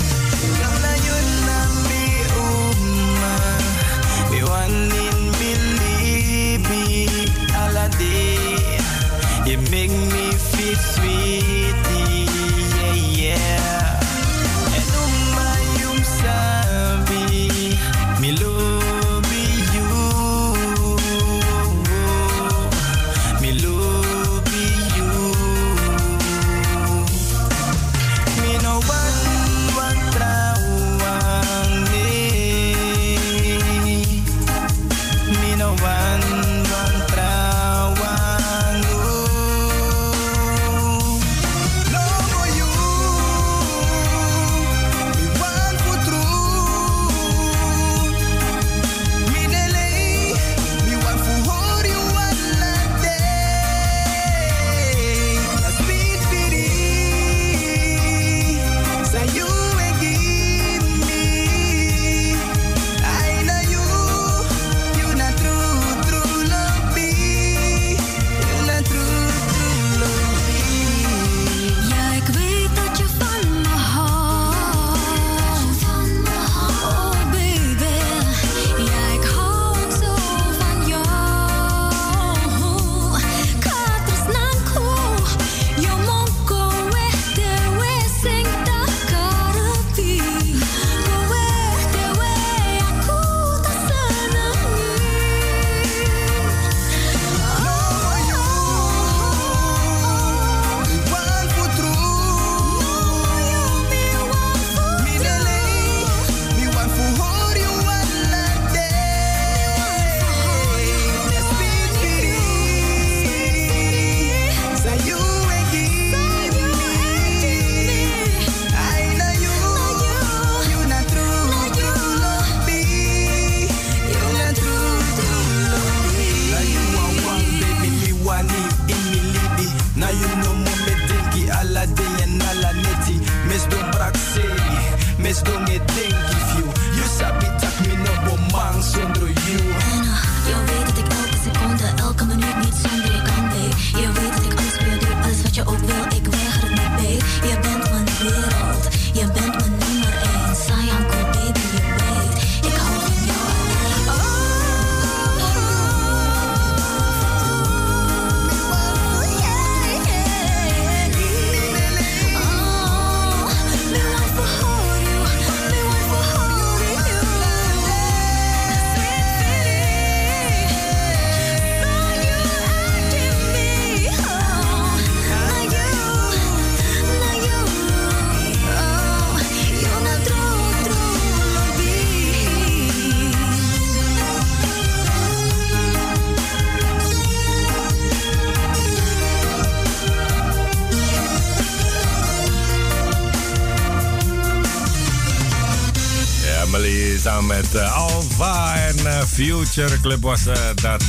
samen 197.22 197.46
met 197.46 197.74
eh, 197.74 197.96
Alva 197.96 198.76
en 198.76 199.06
eh, 199.06 199.22
Future 199.22 200.00
Club 200.00 200.22
was 200.22 200.46
eh, 200.46 200.54
dat. 200.74 201.02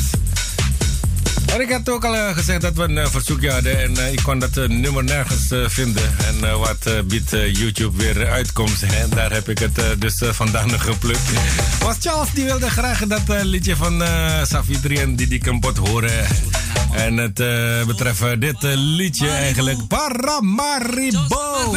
Maar 1.47 1.61
ik 1.61 1.71
had 1.71 1.89
ook 1.89 2.05
al 2.05 2.33
gezegd 2.33 2.61
dat 2.61 2.73
we 2.73 2.83
een 2.83 3.09
verzoekje 3.09 3.51
hadden 3.51 3.79
en 3.81 4.13
ik 4.13 4.19
kon 4.23 4.39
dat 4.39 4.55
nummer 4.67 5.03
nergens 5.03 5.73
vinden. 5.73 6.15
En 6.27 6.59
wat 6.59 7.07
biedt 7.07 7.29
YouTube 7.29 7.97
weer 7.97 8.29
uitkomst? 8.29 8.83
En 8.83 9.09
daar 9.09 9.31
heb 9.31 9.49
ik 9.49 9.59
het 9.59 9.81
dus 9.97 10.15
vandaan 10.19 10.79
geplukt. 10.89 11.29
Was 11.79 11.95
Charles 11.99 12.29
die 12.33 12.45
wilde 12.45 12.69
graag 12.69 12.99
dat 13.07 13.43
liedje 13.43 13.75
van 13.75 14.03
Savitri 14.43 14.97
en 14.97 15.15
Didi 15.15 15.37
Kempot 15.37 15.77
horen. 15.77 16.25
En 16.91 17.17
het 17.17 17.43
betreft 17.87 18.41
dit 18.41 18.63
liedje 18.75 19.29
eigenlijk 19.29 19.87
Paramaribo. 19.87 21.73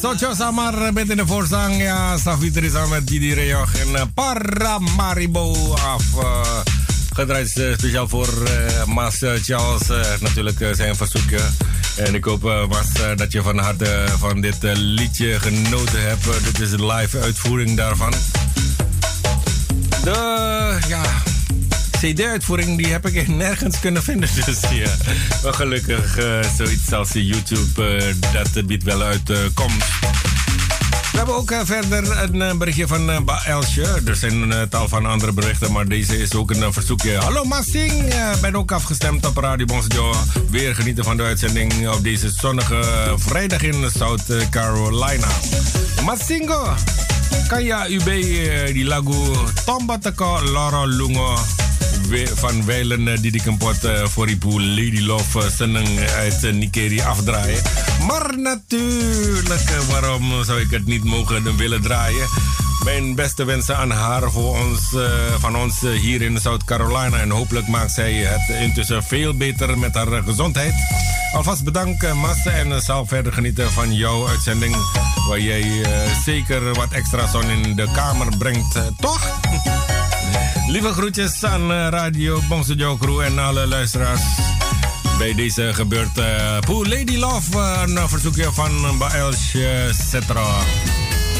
Socho 0.00 0.34
Samar 0.34 0.92
met 0.92 1.10
in 1.10 1.16
de 1.16 1.26
voorzang. 1.26 1.82
Ja, 1.82 2.18
Safitri 2.18 2.70
samen 2.70 2.88
met 2.88 3.06
Didi 3.06 3.34
Reoch 3.34 3.74
en 3.74 3.88
uh, 3.88 4.02
Paramaribo 4.14 5.74
af. 5.74 6.02
Uh, 6.16 6.40
gedraaid 7.14 7.56
uh, 7.56 7.74
speciaal 7.74 8.08
voor 8.08 8.28
Mas 8.86 9.18
Charles. 9.42 9.82
Natuurlijk 10.20 10.70
zijn 10.72 10.96
verzoekje. 10.96 11.40
En 11.96 12.14
ik 12.14 12.24
hoop, 12.24 12.44
uh, 12.44 12.62
dat 13.16 13.32
je 13.32 13.42
van 13.42 13.58
harte 13.58 14.04
van 14.18 14.40
dit 14.40 14.56
liedje 14.60 15.40
genoten 15.40 16.02
hebt. 16.08 16.44
Dit 16.44 16.60
is 16.60 16.72
een 16.72 16.86
live 16.86 17.20
uitvoering 17.20 17.76
daarvan. 17.76 18.12
De, 20.04 20.78
ja, 20.88 21.02
CD-uitvoering 22.00 22.76
die 22.76 22.86
heb 22.86 23.06
ik 23.06 23.28
nergens 23.28 23.80
kunnen 23.80 24.02
vinden. 24.02 24.28
Dus 24.46 24.60
ja, 24.70 24.96
maar 25.42 25.54
gelukkig 25.54 26.18
uh, 26.18 26.38
zoiets 26.56 26.92
als 26.92 27.12
YouTube 27.12 27.98
uh, 27.98 28.32
dat 28.32 28.66
biedt 28.66 28.82
wel 28.82 29.02
uit 29.02 29.30
uh, 29.30 29.38
komt. 29.54 29.84
We 31.16 31.22
hebben 31.22 31.34
ook 31.34 31.50
uh, 31.50 31.60
verder 31.64 32.32
een 32.34 32.58
berichtje 32.58 32.86
van 32.86 33.10
uh, 33.10 33.20
Ba 33.20 33.44
Elsje. 33.44 34.00
Er 34.06 34.16
zijn 34.16 34.50
uh, 34.50 34.62
tal 34.62 34.88
van 34.88 35.06
andere 35.06 35.32
berichten, 35.32 35.72
maar 35.72 35.86
deze 35.86 36.18
is 36.18 36.34
ook 36.34 36.50
een 36.50 36.72
verzoekje. 36.72 37.16
Hallo 37.16 37.44
Massing, 37.44 38.14
ben 38.40 38.56
ook 38.56 38.72
afgestemd 38.72 39.26
op 39.26 39.36
Radio 39.36 39.66
Bonsjo. 39.66 40.14
Weer 40.50 40.74
genieten 40.74 41.04
van 41.04 41.16
de 41.16 41.22
uitzending 41.22 41.88
op 41.88 42.02
deze 42.02 42.30
zonnige 42.30 43.14
vrijdag 43.16 43.62
in 43.62 43.90
South 43.98 44.48
Carolina. 44.50 45.28
Massingo, 46.04 46.74
je 47.58 47.84
UB 47.88 48.04
die 48.72 48.84
lagu 48.84 49.36
Tomba 49.64 49.98
Teko 49.98 50.42
Loro 50.42 50.86
Lungo 50.86 51.38
van 52.34 52.64
Weilen 52.64 53.06
uh, 53.06 53.18
die 53.20 53.30
die 53.30 53.42
kapot 53.42 53.84
uh, 53.84 54.04
voor 54.06 54.26
die 54.26 54.36
poel 54.36 54.60
Lady 54.60 55.00
Love 55.00 55.38
uh, 55.38 55.44
Seneng 55.56 56.00
uit 56.00 56.52
Nigeria 56.52 57.06
afdraaien. 57.06 57.62
Maar 58.06 58.38
natuurlijk, 58.38 59.70
waarom 59.90 60.44
zou 60.44 60.60
ik 60.60 60.70
het 60.70 60.86
niet 60.86 61.04
mogen 61.04 61.56
willen 61.56 61.82
draaien? 61.82 62.28
Mijn 62.84 63.14
beste 63.14 63.44
wensen 63.44 63.76
aan 63.76 63.90
haar 63.90 64.30
voor 64.30 64.58
ons, 64.58 64.80
van 65.38 65.56
ons 65.56 65.80
hier 65.80 66.22
in 66.22 66.40
South 66.40 66.64
Carolina. 66.64 67.18
En 67.18 67.30
hopelijk 67.30 67.68
maakt 67.68 67.92
zij 67.92 68.12
het 68.12 68.56
intussen 68.60 69.02
veel 69.02 69.36
beter 69.36 69.78
met 69.78 69.94
haar 69.94 70.22
gezondheid. 70.22 70.74
Alvast 71.32 71.64
bedankt, 71.64 72.04
uh, 72.04 72.12
Mas. 72.12 72.46
En 72.46 72.80
zal 72.80 73.06
verder 73.06 73.32
genieten 73.32 73.72
van 73.72 73.94
jouw 73.94 74.28
uitzending. 74.28 74.76
Waar 75.28 75.40
jij 75.40 75.84
zeker 76.24 76.74
wat 76.74 76.90
extra 76.90 77.26
zon 77.26 77.50
in 77.50 77.76
de 77.76 77.90
kamer 77.94 78.36
brengt, 78.36 78.80
toch? 79.00 79.38
Lieve 80.66 80.92
groetjes 80.92 81.44
aan 81.44 81.72
Radio 81.72 82.40
Bongso 82.48 82.96
Crew 82.96 83.20
en 83.20 83.38
alle 83.38 83.66
luisteraars. 83.66 84.20
Bij 85.18 85.34
deze 85.34 85.74
gebeurt 85.74 86.18
uh, 86.18 86.58
Poe 86.58 86.88
Lady 86.88 87.16
Love, 87.16 87.58
uh, 87.58 87.82
een 87.84 88.08
verzoekje 88.08 88.52
van 88.52 88.98
Baelsje 88.98 89.90
Cetra. 90.10 90.46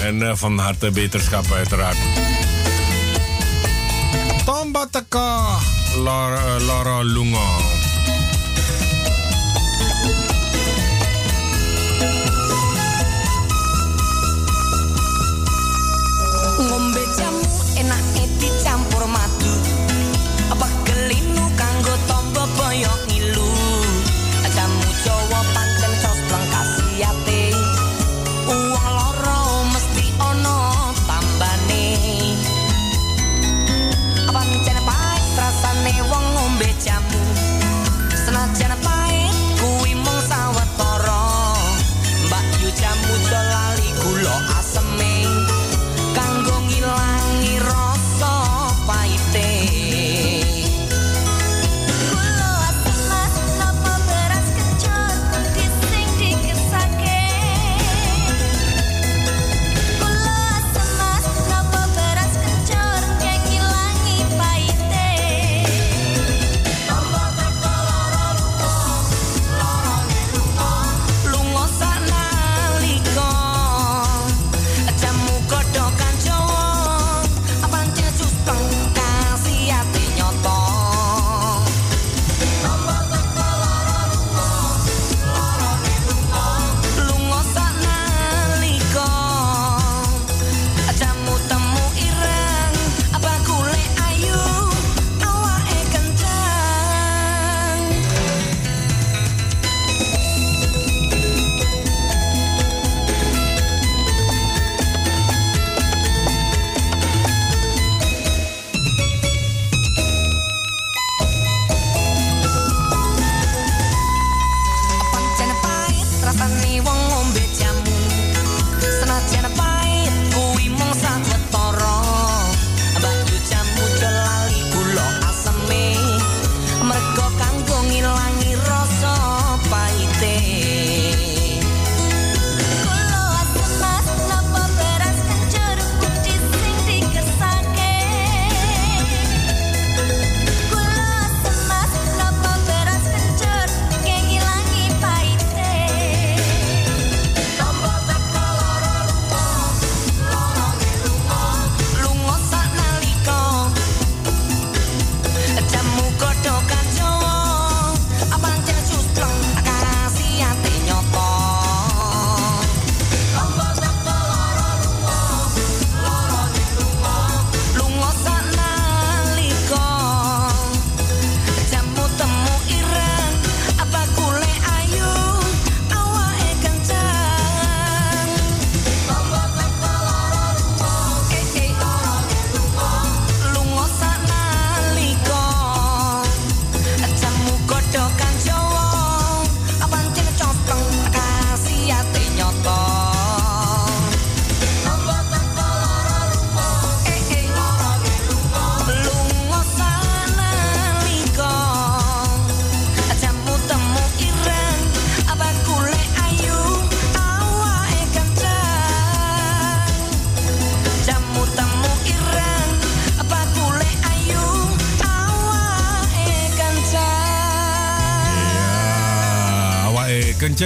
En 0.02 0.38
van 0.38 0.58
harte 0.58 0.90
beterschap 0.90 1.52
uiteraard. 1.52 1.96
Tombataka 4.44 5.58
Lara, 5.96 6.60
Lara 6.60 7.02
Lunga. 7.02 7.75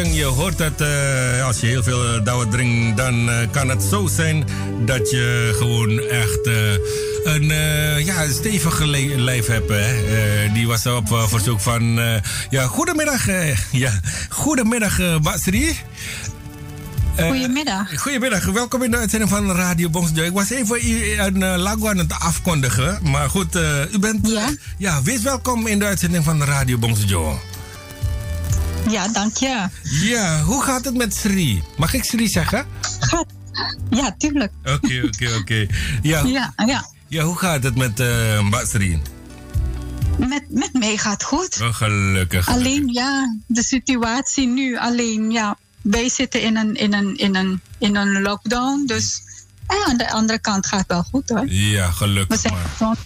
Je 0.09 0.25
hoort 0.25 0.59
dat 0.59 0.81
eh, 0.81 1.47
als 1.47 1.61
je 1.61 1.67
heel 1.67 1.83
veel 1.83 2.15
uh, 2.15 2.25
dauw 2.25 2.49
drinkt, 2.49 2.97
dan 2.97 3.31
eh, 3.31 3.37
kan 3.51 3.69
het 3.69 3.83
zo 3.83 4.07
zijn 4.07 4.45
dat 4.85 5.11
je 5.11 5.55
gewoon 5.59 5.99
echt 6.01 6.47
eh, 6.47 7.35
een 7.35 7.51
eh, 7.51 8.05
ja, 8.07 8.29
stevige 8.31 8.87
lijf 9.17 9.47
hebt. 9.47 9.69
Hè? 9.69 9.77
Eh, 10.47 10.55
die 10.55 10.67
was 10.67 10.87
op 10.87 11.13
eh, 11.13 11.27
verzoek 11.29 11.61
van. 11.61 11.99
eh, 12.01 12.15
ja, 12.51 12.67
goedemiddag. 12.67 13.29
eh, 13.29 13.57
ja, 13.85 14.01
goedemiddag, 14.29 14.99
eh 15.01 15.19
Basri. 15.19 15.77
Eh, 17.15 17.27
Goedemiddag. 17.29 18.01
Goedemiddag, 18.01 18.45
welkom 18.45 18.83
in 18.83 18.91
de 18.91 18.97
uitzending 18.97 19.31
van 19.31 19.53
Radio 19.53 19.89
Bongsjoy. 19.89 20.25
Ik 20.27 20.33
was 20.33 20.51
even 20.51 21.43
een 21.43 21.59
lago 21.59 21.89
aan 21.89 21.99
het 21.99 22.13
afkondigen. 22.19 22.99
Maar 23.03 23.31
goed, 23.31 23.57
eh, 23.57 23.93
u 23.93 23.99
bent. 23.99 24.29
Ja? 24.29 24.49
ja, 24.79 25.03
wees 25.03 25.23
welkom 25.23 25.67
in 25.67 25.79
de 25.79 25.85
uitzending 25.85 26.25
van 26.25 26.45
Radio 26.45 26.79
Bongsjoy. 26.79 27.35
Ja, 28.89 29.09
dank 29.09 29.37
je. 29.37 29.69
Ja, 29.83 30.43
hoe 30.43 30.63
gaat 30.63 30.85
het 30.85 30.95
met 30.97 31.15
Sri? 31.15 31.63
Mag 31.77 31.95
ik 31.95 32.05
Sri 32.05 32.29
zeggen? 32.29 32.67
Gaat. 33.01 33.27
Ja, 33.91 34.15
tuurlijk. 34.19 34.53
Oké, 34.65 35.03
oké, 35.05 35.37
oké. 35.41 35.67
Ja, 36.03 36.23
Ja, 36.37 36.53
ja. 36.67 36.87
ja, 37.09 37.23
hoe 37.23 37.37
gaat 37.37 37.63
het 37.63 37.77
met 37.77 37.99
Mbak 38.43 38.67
Sri? 38.67 39.03
Met, 40.19 40.45
met 40.49 40.71
mij 40.73 40.97
gaat 40.97 41.23
goed. 41.23 41.59
Oh, 41.63 41.75
gelukkig. 41.75 42.49
Alleen 42.49 42.89
ja, 42.93 43.39
de 43.47 43.63
situatie 43.63 44.47
nu. 44.47 44.79
Alleen 44.79 45.31
ja, 45.31 45.59
wij 45.83 46.09
zitten 46.09 46.43
in 46.43 46.57
een, 46.57 46.75
in 46.75 46.93
een, 46.95 47.17
in 47.17 47.35
een, 47.37 47.61
in 47.79 47.97
een 47.97 48.23
lockdown. 48.23 48.87
Dus 48.87 49.23
ja, 49.79 49.85
aan 49.91 49.97
de 49.97 50.11
andere 50.13 50.39
kant 50.39 50.67
gaat 50.67 50.79
het 50.79 50.89
wel 50.89 51.03
goed 51.11 51.29
hoor. 51.29 51.45
Ja, 51.49 51.87
We 51.87 51.93
gelukkig 51.93 52.41
zijn 52.41 52.53
maar. 52.55 52.63
gezond. 52.71 52.99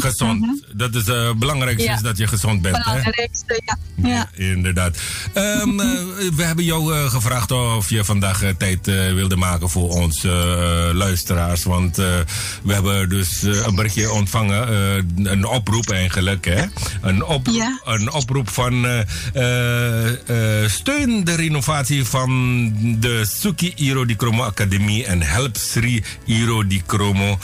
Gezond. 0.00 0.40
Mhm. 0.40 0.50
Dat 0.78 0.94
is 0.94 1.06
het 1.06 1.38
belangrijkste 1.38 1.88
Ja. 1.88 1.94
is 1.94 2.00
dat 2.02 2.16
je 2.18 2.26
gezond 2.26 2.62
bent. 2.62 2.76
Hè? 2.76 2.82
Belangrijkste, 2.82 3.62
ja. 3.64 3.78
ja. 4.08 4.28
Inderdaad. 4.34 4.96
Ehm, 5.32 5.80
eh, 5.80 5.86
we 6.34 6.42
hebben 6.42 6.64
jou 6.64 6.94
eh, 6.94 7.10
gevraagd 7.10 7.50
of 7.50 7.90
je 7.90 8.04
vandaag 8.04 8.42
eh, 8.42 8.48
tijd 8.58 8.88
eh, 8.88 9.12
wilde 9.12 9.36
maken 9.36 9.68
voor 9.70 9.88
ons 9.90 10.24
eh, 10.24 10.32
luisteraars. 10.92 11.64
Want 11.64 11.98
eh, 11.98 12.06
we 12.62 12.72
hebben 12.72 13.08
dus 13.08 13.42
eh, 13.42 13.66
een 13.66 13.74
berichtje 13.74 14.10
ontvangen. 14.12 14.68
eh, 14.68 15.32
een 15.32 15.44
oproep 15.46 15.90
eigenlijk. 15.90 16.44
Hè? 16.44 16.64
Een, 17.00 17.24
Ja. 17.52 17.80
een 17.84 18.12
oproep 18.12 18.48
van 18.50 18.84
eh, 18.86 19.00
eh, 19.34 20.62
eh, 20.64 20.70
steun 20.70 21.24
de 21.24 21.34
renovatie 21.34 22.04
van 22.04 22.28
de 23.00 23.24
Suki 23.38 23.72
Iro 23.76 24.04
Di 24.06 24.16
Kromo 24.16 24.42
Academie. 24.42 25.04
En 25.04 25.22
help 25.22 25.56
Sri 25.56 25.99
Iro 26.24 26.66
Di 26.66 26.82
Kromo 26.86 27.38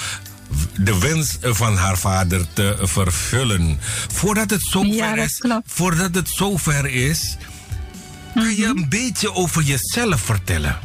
de 0.79 0.99
wens 0.99 1.37
van 1.41 1.77
haar 1.77 1.99
vader 1.99 2.47
te 2.53 2.77
vervullen. 2.83 3.79
Voordat 4.13 4.51
het 4.51 4.63
zover 4.63 4.95
Ja, 4.95 5.15
is, 5.15 5.43
voordat 5.67 6.15
het 6.15 6.29
zover 6.29 6.87
is, 6.87 7.37
kan 8.35 8.55
je 8.57 8.67
Mhm. 8.67 8.77
een 8.79 8.89
beetje 8.89 9.33
over 9.35 9.63
jezelf 9.63 10.21
vertellen? 10.21 10.79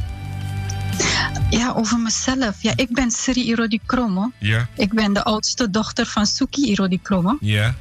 Ja, 1.49 1.71
over 1.75 1.97
mezelf. 1.99 2.55
Ja, 2.59 2.73
ik 2.75 2.93
ben 2.93 3.11
Sri 3.11 3.43
Irodi 3.47 3.79
Kromo. 3.85 4.31
Ja, 4.39 4.67
Ik 4.75 4.93
ben 4.93 5.13
de 5.13 5.23
oudste 5.23 5.69
dochter 5.69 6.05
van 6.05 6.25
Suki 6.25 6.69
Irodi 6.71 7.01
Kromo. 7.01 7.37
ja, 7.41 7.75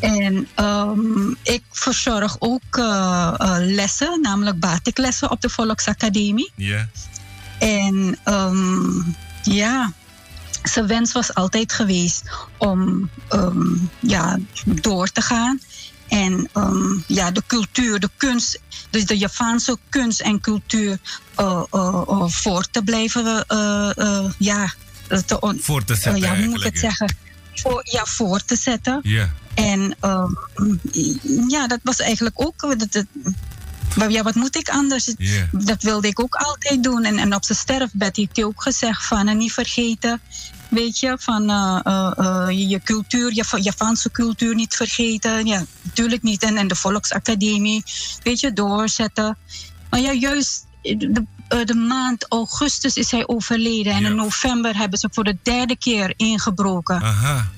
En 0.00 0.48
ehm, 0.54 1.30
ik 1.42 1.62
verzorg 1.72 2.36
ook 2.38 2.62
eh, 2.70 3.34
eh, 3.38 3.54
lessen, 3.58 4.20
namelijk 4.22 4.58
batiklessen 4.60 5.30
op 5.30 5.40
de 5.40 5.48
Volksacademie. 5.48 6.50
ja, 6.56 6.88
En 7.62 8.18
ehm, 8.24 9.00
ja, 9.42 9.92
zijn 10.62 10.86
wens 10.86 11.12
was 11.12 11.34
altijd 11.34 11.72
geweest 11.72 12.22
om 12.58 13.10
ehm, 13.28 13.74
ja, 14.00 14.38
door 14.64 15.08
te 15.08 15.20
gaan. 15.20 15.60
En 16.08 16.48
ehm, 16.52 16.98
ja, 17.06 17.30
de 17.30 17.42
cultuur, 17.46 18.00
de 18.00 18.10
kunst, 18.16 18.60
dus 18.90 19.04
de 19.04 19.18
Javaanse 19.18 19.78
kunst 19.88 20.20
en 20.20 20.40
cultuur 20.40 20.98
eh, 21.34 21.62
voor 22.26 22.66
te 22.70 22.82
blijven, 22.82 23.44
ja, 24.38 24.74
te 25.26 25.40
on- 25.40 25.60
voor 25.60 25.84
te 25.84 25.94
zetten 25.94 26.20
ja, 26.20 26.36
hoe 26.36 26.46
moet 26.46 26.58
ik 26.58 26.64
het 26.64 26.78
zeggen? 26.78 27.16
Voor, 27.54 27.80
ja, 27.84 28.04
voor 28.04 28.44
te 28.44 28.56
zetten. 28.56 29.00
Ja, 29.02 29.32
En 29.54 29.96
ja, 31.48 31.66
dat 31.66 31.78
was 31.82 31.98
eigenlijk 31.98 32.40
ook. 32.40 32.60
Dat, 32.78 32.92
dat, 32.92 33.04
maar 33.96 34.10
ja, 34.10 34.22
wat 34.22 34.34
moet 34.34 34.56
ik 34.56 34.68
anders? 34.68 35.14
Dat 35.52 35.82
wilde 35.82 36.08
ik 36.08 36.20
ook 36.20 36.34
altijd 36.34 36.82
doen. 36.82 37.04
En, 37.04 37.18
en 37.18 37.34
op 37.34 37.44
zijn 37.44 37.58
sterfbed 37.58 38.16
heeft 38.16 38.36
hij 38.36 38.44
ook 38.44 38.62
gezegd 38.62 39.06
van 39.06 39.28
en 39.28 39.36
niet 39.36 39.52
vergeten. 39.52 40.20
Weet 40.68 40.98
je, 40.98 41.16
van 41.20 41.50
eh, 41.50 41.80
eh, 41.84 42.12
eh, 42.16 42.68
je 42.70 42.80
cultuur, 42.84 43.34
je 43.34 43.44
Javaanse 43.62 44.10
cultuur 44.10 44.54
niet 44.54 44.74
vergeten. 44.74 45.46
Ja, 45.46 45.64
natuurlijk 45.82 46.22
niet. 46.22 46.42
En, 46.42 46.56
en 46.56 46.68
de 46.68 46.74
Volksacademie, 46.74 47.82
weet 48.22 48.40
je, 48.40 48.52
doorzetten. 48.52 49.36
Maar 49.90 50.00
ja, 50.00 50.12
juist 50.12 50.66
de, 50.82 51.24
de 51.64 51.74
maand 51.74 52.26
augustus 52.28 52.94
is 52.96 53.10
hij 53.10 53.26
overleden. 53.26 53.92
En 53.92 54.00
Ja. 54.02 54.08
in 54.08 54.14
november 54.14 54.76
hebben 54.76 54.98
ze 54.98 55.08
voor 55.12 55.24
de 55.24 55.36
derde 55.42 55.76
keer 55.76 56.14
ingebroken. 56.16 57.02
aha, 57.02 57.48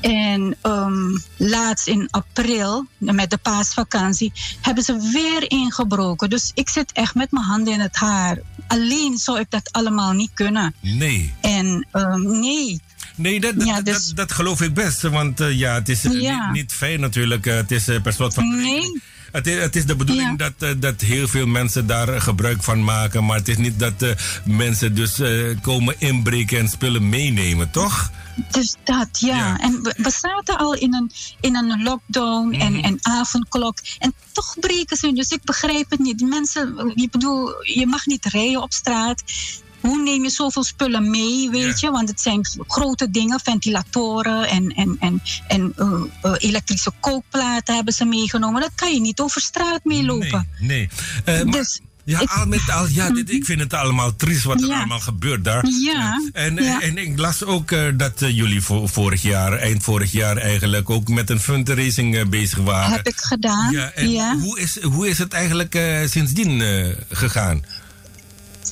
En 0.00 0.56
ehm, 0.62 1.16
laatst 1.36 1.86
in 1.86 2.08
april, 2.10 2.86
met 2.98 3.30
de 3.30 3.36
paasvakantie, 3.36 4.32
hebben 4.60 4.84
ze 4.84 5.10
weer 5.12 5.50
ingebroken. 5.50 6.30
Dus 6.30 6.50
ik 6.54 6.68
zit 6.68 6.92
echt 6.92 7.14
met 7.14 7.30
mijn 7.30 7.44
handen 7.44 7.72
in 7.72 7.80
het 7.80 7.96
haar. 7.96 8.38
Alleen 8.66 9.18
zou 9.18 9.38
ik 9.40 9.50
dat 9.50 9.72
allemaal 9.72 10.12
niet 10.12 10.30
kunnen. 10.34 10.74
nee. 10.80 11.34
En 11.40 11.86
ehm, 11.92 12.40
nee, 12.40 12.80
Nee, 13.16 13.40
dat, 13.40 13.54
dat, 13.54 13.66
Ja, 13.66 13.80
dus- 13.80 14.06
dat, 14.06 14.16
dat 14.16 14.32
geloof 14.32 14.60
ik 14.60 14.74
best. 14.74 15.02
Want 15.02 15.40
eh, 15.40 15.58
ja, 15.58 15.74
het 15.74 15.88
is 15.88 16.04
eh, 16.04 16.20
Ja. 16.20 16.44
niet, 16.46 16.52
niet 16.62 16.72
fijn 16.72 17.00
natuurlijk. 17.00 17.46
Eh, 17.46 17.54
het 17.54 17.70
is 17.70 17.84
per 18.02 18.12
slot 18.12 18.34
van 18.34 18.56
Nee. 18.56 19.00
Het 19.32 19.46
is, 19.46 19.60
het 19.60 19.76
is 19.76 19.86
de 19.86 19.96
bedoeling 19.96 20.34
Ja. 20.38 20.50
dat, 20.58 20.82
dat 20.82 21.00
heel 21.00 21.28
veel 21.28 21.46
mensen 21.46 21.86
daar 21.86 22.20
gebruik 22.20 22.62
van 22.62 22.84
maken. 22.84 23.24
Maar 23.24 23.36
het 23.36 23.48
is 23.48 23.56
niet 23.56 23.78
dat 23.78 24.04
mensen 24.44 24.94
dus 24.94 25.20
komen 25.62 25.94
inbreken 25.98 26.58
en 26.58 26.68
spullen 26.68 27.08
meenemen, 27.08 27.70
toch? 27.70 28.10
Dus 28.50 28.76
dat, 28.84 29.08
ja. 29.20 29.36
Ja. 29.36 29.58
En 29.58 29.82
we, 29.82 29.94
we 29.96 30.10
zaten 30.10 30.58
al 30.58 30.74
in 30.74 30.94
een, 30.94 31.10
in 31.40 31.56
een 31.56 31.82
lockdown 31.82 32.52
en, 32.52 32.72
Mhm. 32.72 32.84
en 32.84 32.98
avondklok. 33.02 33.78
En 33.98 34.14
toch 34.32 34.56
breken 34.60 34.96
ze. 34.96 35.12
Dus 35.12 35.28
ik 35.30 35.42
begrijp 35.44 35.90
het 35.90 35.98
niet. 36.00 36.18
Die 36.18 36.26
mensen, 36.26 36.92
ik 36.94 37.10
bedoel, 37.10 37.64
je 37.64 37.86
mag 37.86 38.06
niet 38.06 38.24
rijden 38.24 38.62
op 38.62 38.72
straat. 38.72 39.22
Hoe 39.80 40.02
neem 40.02 40.22
je 40.22 40.30
zoveel 40.30 40.64
spullen 40.64 41.10
mee, 41.10 41.50
weet 41.50 41.80
Ja. 41.80 41.86
je? 41.88 41.90
Want 41.90 42.08
het 42.08 42.20
zijn 42.20 42.48
grote 42.66 43.10
dingen, 43.10 43.40
ventilatoren 43.40 44.48
en, 44.48 44.68
en, 44.74 44.96
en, 45.00 45.22
en 45.48 45.72
eh, 45.76 45.92
eh, 46.22 46.32
elektrische 46.38 46.92
kookplaten 47.00 47.74
hebben 47.74 47.94
ze 47.94 48.04
meegenomen. 48.04 48.60
Dat 48.60 48.74
kan 48.74 48.92
je 48.94 49.00
niet 49.00 49.20
over 49.20 49.40
straat 49.40 49.80
meelopen. 49.84 50.48
Nee, 50.58 50.68
nee. 50.68 50.88
Eh, 51.24 51.44
maar- 51.44 51.52
Dus 51.52 51.80
Ja, 52.10 52.20
ik- 52.20 52.30
al 52.30 52.46
met 52.46 52.70
al, 52.70 52.86
ja 52.88 53.10
dit, 53.10 53.30
ik 53.30 53.44
vind 53.44 53.60
het 53.60 53.74
allemaal 53.74 54.16
triest 54.16 54.44
wat 54.44 54.60
er 54.62 54.68
Ja. 54.68 54.76
allemaal 54.76 55.00
gebeurt 55.00 55.44
daar. 55.44 55.64
Ja, 55.66 56.20
En, 56.32 56.58
en 56.58 56.98
ik 56.98 57.18
las 57.18 57.44
ook 57.44 57.70
eh, 57.70 57.82
dat 57.94 58.22
eh, 58.22 58.36
jullie 58.36 58.62
vo- 58.62 58.86
vorig 58.86 59.22
jaar, 59.22 59.52
eind 59.52 59.82
vorig 59.82 60.12
jaar 60.12 60.36
eigenlijk, 60.36 60.90
ook 60.90 61.08
met 61.08 61.30
een 61.30 61.40
fundraising 61.40 62.16
eh, 62.16 62.26
bezig 62.26 62.58
waren. 62.58 62.92
heb 62.92 63.06
ik 63.08 63.16
gedaan. 63.20 63.72
Ja, 63.72 63.90
en. 63.92 64.40
Hoe, 64.40 64.60
is, 64.60 64.82
hoe 64.82 65.08
is 65.08 65.18
het 65.18 65.32
eigenlijk 65.32 65.78
sindsdien 66.06 66.62
gegaan? 67.10 67.64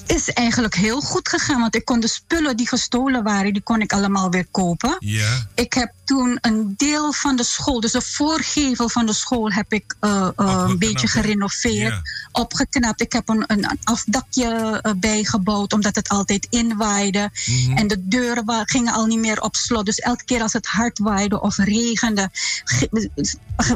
Is 0.09 0.33
eigenlijk 0.33 0.75
heel 0.75 1.01
goed 1.01 1.29
gegaan. 1.29 1.61
Want 1.61 1.75
ik 1.75 1.85
kon 1.85 2.01
de 2.01 2.09
spullen 2.09 2.57
die 2.57 2.69
gestolen 2.69 3.23
waren, 3.23 3.53
die 3.53 3.63
kon 3.63 3.81
ik 3.81 3.93
allemaal 3.93 4.31
weer 4.31 4.47
kopen. 4.51 4.97
Ja, 4.99 5.47
Ik 5.55 5.73
heb 5.73 5.93
toen 6.05 6.39
een 6.41 6.75
deel 6.77 7.13
van 7.13 7.37
de 7.37 7.45
school, 7.45 7.81
dus 7.81 7.93
de 7.93 8.01
voorgevel 8.03 8.89
van 8.89 9.07
de 9.07 9.13
school, 9.13 9.51
heb 9.53 9.73
ik 9.73 9.95
eh, 10.01 10.29
eh, 10.37 10.65
een 10.69 10.79
beetje 10.79 11.09
gerenoveerd, 11.09 11.93
Ja. 11.93 12.03
opgeknapt. 12.33 13.01
Ik 13.01 13.13
heb 13.13 13.29
een, 13.29 13.45
een, 13.47 13.79
afdakje 13.85 14.79
eh, 14.83 14.93
bijgebouwd, 14.97 15.73
omdat 15.73 15.95
het 15.95 16.09
altijd 16.09 16.47
inwaaide. 16.51 17.31
Mhm. 17.47 17.77
En 17.77 17.87
de 17.89 18.09
deuren 18.09 18.63
gingen 18.69 18.93
al 18.93 19.07
niet 19.07 19.19
meer 19.19 19.41
op 19.43 19.57
slot. 19.57 19.85
Dus 19.87 19.99
elke 19.99 20.25
keer 20.25 20.43
als 20.43 20.53
het 20.53 20.67
hard 20.67 20.99
waaide 20.99 21.41
of 21.41 21.57
regende, 21.57 22.31
ge- 22.65 23.11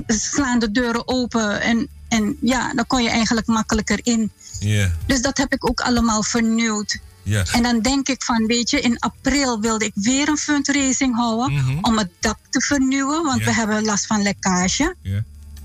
slaan 0.06 0.58
de 0.58 0.70
deuren 0.70 1.08
open. 1.08 1.60
En, 1.60 1.88
en 2.08 2.36
ja, 2.40 2.74
dan 2.74 2.86
kon 2.86 3.02
je 3.02 3.08
eigenlijk 3.10 3.46
makkelijker 3.46 3.98
in. 4.02 4.32
Dus 5.06 5.20
dat 5.22 5.36
heb 5.38 5.52
ik 5.52 5.68
ook 5.68 5.80
allemaal 5.80 6.22
vernieuwd. 6.22 6.98
ja. 7.22 7.44
En 7.52 7.62
dan 7.62 7.80
denk 7.80 8.08
ik 8.08 8.22
van, 8.22 8.46
weet 8.46 8.70
je, 8.70 8.80
in 8.80 8.98
april 8.98 9.60
wilde 9.60 9.84
ik 9.84 9.92
weer 9.94 10.28
een 10.28 10.36
fundraising 10.36 11.16
houden 11.16 11.52
Mhm. 11.54 11.78
om 11.80 11.98
het 11.98 12.10
dak 12.20 12.38
te 12.50 12.60
vernieuwen, 12.60 13.22
want 13.24 13.38
Ja. 13.38 13.44
we 13.44 13.52
hebben 13.54 13.84
last 13.84 14.06
van 14.06 14.22
lekkage. 14.22 14.94
ja. 15.02 15.24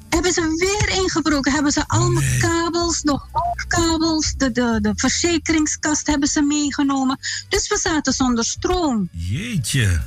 Hebben 0.10 0.34
ze 0.34 0.42
weer 0.58 0.98
ingebroken, 1.04 1.52
hebben 1.52 1.72
ze 1.72 1.88
al 1.88 2.10
mijn 2.10 2.26
Nee. 2.30 2.38
kabels, 2.40 3.02
de 3.02 3.20
hoofdkabels, 3.32 4.34
de, 4.38 4.52
de, 4.52 4.78
de 4.82 4.92
verzekeringskast 4.96 6.08
hebben 6.08 6.28
ze 6.30 6.42
meegenomen. 6.42 7.20
Dus 7.50 7.68
we 7.68 7.78
zaten 7.78 8.14
zonder 8.14 8.46
stroom. 8.46 9.10
Jeetje. 9.12 10.02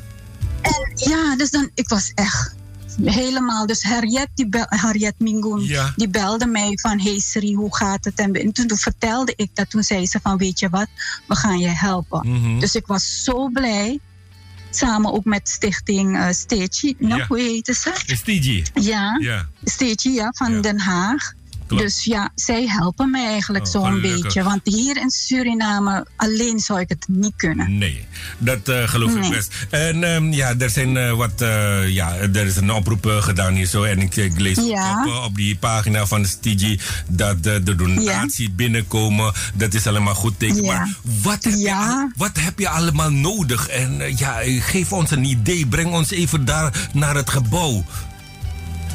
En 0.63 0.93
ja, 0.95 1.37
dus 1.37 1.51
dan, 1.51 1.71
ik 1.75 1.89
was 1.89 2.13
echt 2.15 2.55
helemaal. 3.05 3.67
Dus 3.67 3.83
Harriet, 3.83 4.29
die 4.35 4.49
bel, 4.49 4.67
Harriet 4.69 5.15
Mingoen, 5.19 5.65
Ja. 5.65 5.93
die 5.97 6.09
belde 6.09 6.47
mij 6.47 6.79
van... 6.81 7.01
Hey 7.01 7.19
Sri, 7.19 7.55
hoe 7.55 7.77
gaat 7.77 8.05
het? 8.05 8.19
En, 8.19 8.33
en 8.33 8.53
toen, 8.53 8.67
toen 8.67 8.79
vertelde 8.79 9.33
ik 9.37 9.51
dat. 9.55 9.71
Toen 9.71 9.83
zei 9.83 10.07
ze 10.07 10.19
van, 10.23 10.37
weet 10.37 10.59
je 10.59 10.69
wat, 10.69 10.87
we 11.29 11.35
gaan 11.37 11.59
je 11.59 11.69
helpen. 11.69 12.29
Mhm. 12.29 12.59
Dus 12.59 12.75
ik 12.75 12.87
was 12.87 13.25
zo 13.25 13.49
blij. 13.49 13.99
Samen 14.71 15.13
ook 15.13 15.25
met 15.25 15.49
stichting 15.49 16.17
uh. 16.17 16.29
Nou, 16.99 17.21
Ja. 17.21 17.27
hoe 17.27 17.39
heet 17.39 17.67
ze? 17.67 17.91
TG? 18.25 18.71
Ja, 18.85 19.17
Ja. 19.21 19.49
Steetje, 19.65 20.11
ja, 20.11 20.33
van. 20.37 20.61
Den 20.61 20.79
Haag. 20.81 21.33
Dus 21.79 22.05
ja, 22.05 22.31
zij 22.35 22.67
helpen 22.67 23.11
mij 23.11 23.27
eigenlijk 23.27 23.65
Oh, 23.65 23.71
zo'n 23.71 24.01
beetje. 24.01 24.43
Want 24.43 24.61
hier 24.65 24.97
in 24.97 25.11
Suriname 25.11 26.07
alleen 26.17 26.59
zou 26.59 26.81
ik 26.81 26.89
het 26.89 27.05
niet 27.09 27.33
kunnen. 27.37 27.79
Nee, 27.79 28.07
dat 28.39 28.69
eh, 28.69 28.89
geloof 28.89 29.15
ik 29.15 29.31
best. 29.31 29.55
En 29.71 30.05
ehm, 30.05 30.33
ja, 30.33 30.55
er 30.59 30.71
zijn 30.71 30.97
eh, 30.97 31.13
wat, 31.13 31.41
eh, 31.41 31.89
ja, 31.89 32.15
er 32.17 32.47
is 32.47 32.57
een 32.57 32.71
oproep 32.73 33.07
gedaan 33.21 33.55
hier 33.55 33.67
zo. 33.67 33.83
En 33.83 34.01
ik, 34.01 34.17
ik 34.17 34.39
lees 34.39 34.57
Ja. 34.57 35.05
op, 35.07 35.25
op 35.25 35.37
die 35.37 35.57
pagina 35.57 36.07
van 36.07 36.27
STG 36.27 36.81
dat 37.09 37.43
de 37.43 37.75
donatie 37.77 38.51
binnenkomen. 38.51 39.33
Dat 39.55 39.75
is 39.75 39.87
allemaal 39.87 40.15
goed 40.15 40.39
teken. 40.39 40.63
Ja. 40.63 40.73
Maar 40.79 40.89
wat 41.23 41.45
heb, 41.45 41.53
je, 41.53 42.11
wat 42.17 42.37
heb 42.41 42.59
je 42.59 42.69
allemaal 42.69 43.11
nodig? 43.11 43.69
En 43.69 44.17
ja, 44.17 44.39
geef 44.45 44.93
ons 44.93 45.11
een 45.11 45.25
idee. 45.25 45.67
Breng 45.67 45.93
ons 45.93 46.11
even 46.11 46.45
daar 46.45 46.89
naar 46.93 47.15
het 47.15 47.31
gebouw. 47.31 47.85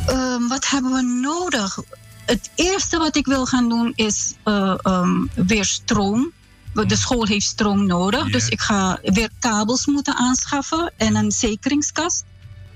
Ehm, 0.07 0.47
wat 0.47 0.69
hebben 0.69 0.91
we 0.91 1.01
nodig? 1.01 1.77
Het 2.25 2.49
eerste 2.55 2.97
wat 2.97 3.15
ik 3.15 3.25
wil 3.25 3.45
gaan 3.45 3.69
doen 3.69 3.93
is 3.95 4.33
eh, 4.43 4.75
ehm, 4.81 5.25
weer 5.33 5.65
stroom. 5.65 6.31
De 6.73 6.95
school 6.95 7.25
heeft 7.25 7.45
stroom 7.45 7.85
nodig. 7.85 8.29
Dus 8.31 8.49
ik 8.49 8.61
ga 8.61 8.99
weer 9.03 9.29
kabels 9.39 9.85
moeten 9.85 10.15
aanschaffen 10.15 10.93
en 10.97 11.15
een 11.15 11.31
zekeringskast. 11.31 12.23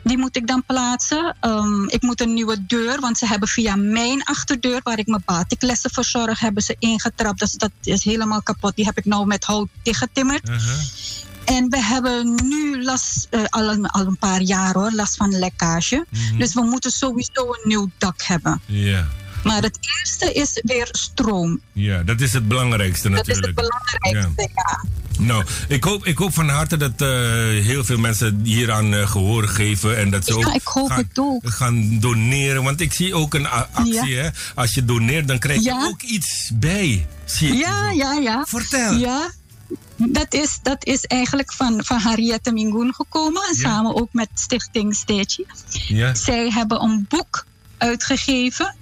Die 0.03 0.17
moet 0.17 0.35
ik 0.35 0.47
dan 0.47 0.63
plaatsen. 0.65 1.35
Ehm, 1.39 1.83
ik 1.83 2.01
moet 2.01 2.21
een 2.21 2.33
nieuwe 2.33 2.65
deur, 2.65 2.99
want 2.99 3.17
ze 3.17 3.27
hebben 3.27 3.47
via 3.47 3.75
mijn 3.75 4.23
achterdeur, 4.23 4.79
waar 4.83 4.99
ik 4.99 5.07
mijn 5.07 5.23
batiklessen 5.25 5.91
verzorg, 5.91 6.39
hebben 6.39 6.63
ze 6.63 6.75
ingetrapt. 6.79 7.39
Dus 7.39 7.51
dat 7.51 7.71
is 7.83 8.03
helemaal 8.03 8.41
kapot. 8.41 8.75
Die 8.75 8.85
heb 8.85 8.97
ik 8.97 9.05
nou 9.05 9.25
met 9.25 9.43
hout 9.43 9.69
dichtgetimmerd. 9.83 10.49
En 11.45 11.69
we 11.69 11.83
hebben 11.83 12.39
nu 12.43 12.83
last, 12.83 13.27
eh, 13.29 13.43
al, 13.49 13.69
een, 13.69 13.85
al 13.85 14.05
een 14.05 14.17
paar 14.17 14.41
jaar 14.41 14.73
hoor, 14.73 14.91
last 14.91 15.15
van 15.15 15.39
lekkage. 15.39 16.05
Mhm. 16.09 16.37
Dus 16.37 16.53
we 16.53 16.61
moeten 16.61 16.91
sowieso 16.91 17.41
een 17.41 17.61
nieuw 17.63 17.89
dak 17.97 18.21
hebben. 18.21 18.61
Ja. 18.65 19.07
Maar 19.43 19.61
het 19.61 19.77
eerste 19.99 20.33
is 20.33 20.61
weer 20.65 20.87
stroom. 20.91 21.59
Ja, 21.71 22.03
dat 22.03 22.21
is 22.21 22.33
het 22.33 22.47
belangrijkste 22.47 23.09
Dat 23.09 23.27
is 23.27 23.35
het 23.35 23.45
natuurlijk. 23.45 23.69
belangrijkste, 24.01 24.49
ja. 24.55 24.83
Nou, 25.19 25.43
ik 25.67 25.83
hoop, 25.83 26.05
ik 26.05 26.17
hoop 26.17 26.33
van 26.33 26.49
harte 26.49 26.77
dat 26.77 26.91
eh, 27.01 27.07
heel 27.65 27.83
veel 27.83 27.97
mensen 27.97 28.39
hieraan 28.43 28.93
eh, 28.93 29.09
gehoor 29.09 29.47
geven. 29.47 29.97
En 29.97 30.09
dat 30.09 30.25
ze 30.25 30.37
Ja, 30.39 30.53
ik 30.53 30.61
hoop 30.63 30.89
gaan, 30.89 30.97
het 30.97 31.19
ook. 31.19 31.41
gaan 31.49 31.99
doneren. 31.99 32.63
Want 32.63 32.81
ik 32.81 32.93
zie 32.93 33.13
ook 33.13 33.33
een 33.33 33.47
actie. 33.47 33.93
Ja. 33.93 34.21
Hè? 34.21 34.29
Als 34.55 34.73
je 34.73 34.85
doneert, 34.85 35.27
dan 35.27 35.39
krijg 35.39 35.63
je 35.63 35.87
ook 35.89 36.01
iets 36.01 36.51
bij. 36.53 37.07
Zie 37.25 37.53
Ja, 37.57 37.91
ja, 37.91 38.13
ja. 38.13 38.45
Vertel. 38.47 38.93
Ja, 38.93 39.31
dat 39.95 40.33
is, 40.33 40.59
dat 40.63 40.85
is 40.85 41.05
eigenlijk 41.05 41.53
van, 41.53 41.81
van 41.85 41.99
Harriette 41.99 42.51
Mingoen 42.51 42.93
gekomen. 42.93 43.41
Ja. 43.51 43.59
Samen 43.59 43.95
ook 43.95 44.09
met 44.11 44.29
Stichting 44.33 44.95
Steetje. 44.95 45.45
Ja. 45.69 46.13
Zij 46.15 46.49
hebben 46.49 46.81
een 46.83 47.05
boek 47.09 47.45
uitgegeven. 47.77 48.75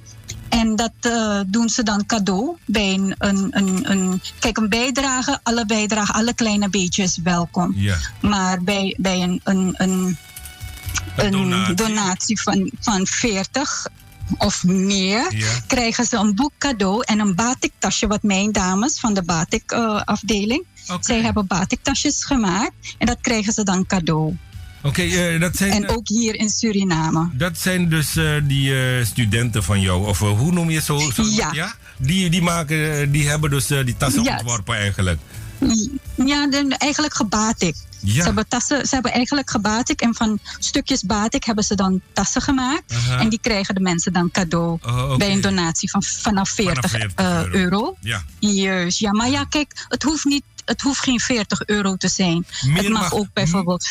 En 0.50 0.76
dat 0.76 0.92
eh, 1.00 1.40
doen 1.48 1.70
ze 1.70 1.84
dan 1.84 2.06
cadeau 2.06 2.58
bij 2.66 2.94
een, 2.94 3.16
een, 3.18 3.48
een, 3.58 3.92
een... 3.92 4.22
Kijk, 4.40 4.58
een 4.58 4.70
bijdrage, 4.70 5.40
alle 5.44 5.66
bijdrage, 5.66 6.14
alle 6.14 6.34
kleine 6.34 6.70
beetjes 6.70 7.20
welkom. 7.24 7.74
Ja. 7.76 7.98
Maar 8.22 8.64
bij, 8.64 8.96
bij 9.00 9.22
een, 9.22 9.42
een, 9.44 9.74
een, 9.78 10.18
een 11.16 11.76
donatie, 11.76 12.42
van, 12.42 12.72
van 12.80 13.08
40 13.08 13.88
of 14.38 14.64
meer 14.64 15.36
Ja. 15.36 15.60
krijgen 15.68 16.06
ze 16.06 16.18
een 16.18 16.36
boek 16.36 16.52
cadeau 16.58 17.04
en 17.06 17.20
een 17.20 17.36
batiktasje, 17.36 18.08
wat 18.08 18.24
mijn 18.24 18.52
dames 18.52 19.00
van 19.00 19.14
de 19.14 19.24
batik-afdeling. 19.24 20.66
Zij 21.00 21.22
hebben 21.22 21.48
batiktasjes 21.48 22.26
gemaakt 22.26 22.96
en 22.98 23.06
dat 23.06 23.18
krijgen 23.22 23.54
ze 23.54 23.64
dan 23.64 23.86
cadeau. 23.86 24.38
Oké, 24.88 25.02
eh, 25.02 25.40
dat 25.40 25.56
zijn... 25.56 25.72
En 25.72 25.90
ook 25.90 26.08
hier 26.08 26.36
in 26.36 26.50
Suriname. 26.50 27.30
Dat 27.34 27.58
zijn 27.58 27.90
dus 27.90 28.16
eh, 28.16 28.32
die 28.44 28.98
eh, 28.98 29.06
studenten 29.06 29.64
van 29.64 29.82
jou, 29.82 30.08
of 30.08 30.20
hoe 30.20 30.52
noem 30.52 30.70
je 30.70 30.82
zo? 30.82 31.00
zo 31.00 31.24
Ja. 31.24 31.76
Die, 31.98 32.30
die, 32.30 32.42
maken, 32.42 33.12
die 33.12 33.28
hebben 33.28 33.50
dus 33.50 33.68
die 33.68 33.98
tassen 33.98 34.24
Ja. 34.24 34.32
ontworpen 34.32 34.76
eigenlijk. 34.76 35.20
Ja, 36.26 36.50
eigenlijk 36.78 37.16
gebatik. 37.16 37.76
Ja. 38.00 38.14
Ze, 38.14 38.22
hebben 38.22 38.48
tassen, 38.48 38.86
ze 38.86 38.94
hebben 38.94 39.12
eigenlijk 39.12 39.50
gebatik 39.50 40.02
en 40.02 40.16
van 40.16 40.40
stukjes 40.60 41.04
batik 41.04 41.44
hebben 41.44 41.64
ze 41.64 41.76
dan 41.76 42.02
tassen 42.14 42.42
gemaakt. 42.42 42.94
Aha. 42.94 43.20
En 43.20 43.30
die 43.30 43.40
krijgen 43.42 43.76
de 43.76 43.82
mensen 43.82 44.14
dan 44.14 44.32
cadeau 44.32 44.78
Oh, 44.86 45.18
bij 45.18 45.32
een 45.32 45.42
donatie 45.42 45.90
van 45.90 46.04
vanaf 46.04 46.50
40, 46.50 46.90
40 46.92 47.12
eh, 47.16 47.44
euro. 47.44 47.52
euro. 47.52 47.98
Ja. 48.02 48.24
Juist, 48.40 49.00
ja. 49.00 49.12
Maar 49.12 49.30
ja, 49.30 49.44
kijk, 49.44 49.86
het 49.88 50.04
hoeft 50.04 50.26
niet. 50.26 50.44
Het 50.68 50.82
hoeft 50.82 51.00
geen 51.00 51.20
40 51.20 51.66
euro 51.66 51.96
te 51.96 52.08
zijn. 52.08 52.46
Meer 52.66 52.76
het 52.78 52.90
mag, 52.90 53.02
mag- 53.02 53.14
ook 53.14 53.28
bijvoorbeeld. 53.34 53.86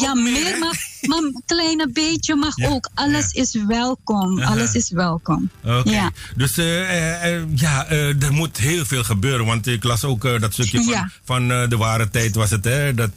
ja, 0.00 0.14
meer 0.14 0.58
mag. 0.58 0.72
Maar 1.02 1.18
een 1.18 1.42
kleine 1.46 1.88
beetje 1.92 2.34
mag 2.36 2.56
Ja, 2.56 2.68
ook. 2.68 2.88
Alles 2.94 3.32
is 3.32 3.56
welkom. 3.66 4.40
Aha. 4.42 4.50
Alles 4.52 4.74
is 4.74 4.90
welkom. 4.90 5.50
Oké. 5.64 5.90
Ja. 5.90 6.10
Dus 6.36 6.56
eh, 6.58 6.80
eh, 6.80 7.34
eh, 7.36 7.42
ja, 7.54 7.86
er 7.88 8.32
moet 8.32 8.56
heel 8.58 8.84
veel 8.84 9.04
gebeuren. 9.04 9.46
Want 9.46 9.66
ik 9.66 9.84
las 9.84 10.04
ook 10.04 10.40
dat 10.40 10.52
stukje 10.52 10.82
van, 10.82 11.10
van 11.24 11.48
de 11.68 11.76
ware 11.76 12.10
tijd 12.10 12.34
was 12.34 12.50
het. 12.50 12.64
Hè, 12.64 12.94
dat 12.94 13.10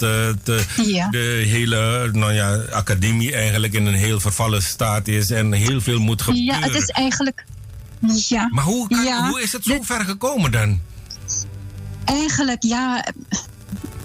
Ja. 0.85 1.09
de 1.09 1.43
hele 1.47 2.09
nou 2.11 2.33
ja, 2.33 2.55
academie 2.71 3.33
eigenlijk 3.35 3.73
in 3.73 3.85
een 3.85 3.93
heel 3.93 4.19
vervallen 4.19 4.63
staat 4.63 5.07
is. 5.07 5.29
En 5.31 5.51
heel 5.53 5.81
veel 5.81 5.99
moet 5.99 6.21
gebeuren. 6.21 6.59
Ja, 6.59 6.59
het 6.67 6.75
is 6.75 6.89
eigenlijk. 6.89 7.45
Ja. 8.27 8.47
Maar 8.51 8.63
hoe, 8.63 8.87
kan- 8.87 9.27
hoe 9.27 9.41
is 9.41 9.51
het 9.51 9.63
zo 9.63 9.81
ver 9.81 10.05
gekomen 10.05 10.51
dan? 10.51 10.79
Eigenlijk 12.05 12.63
ja, 12.63 13.05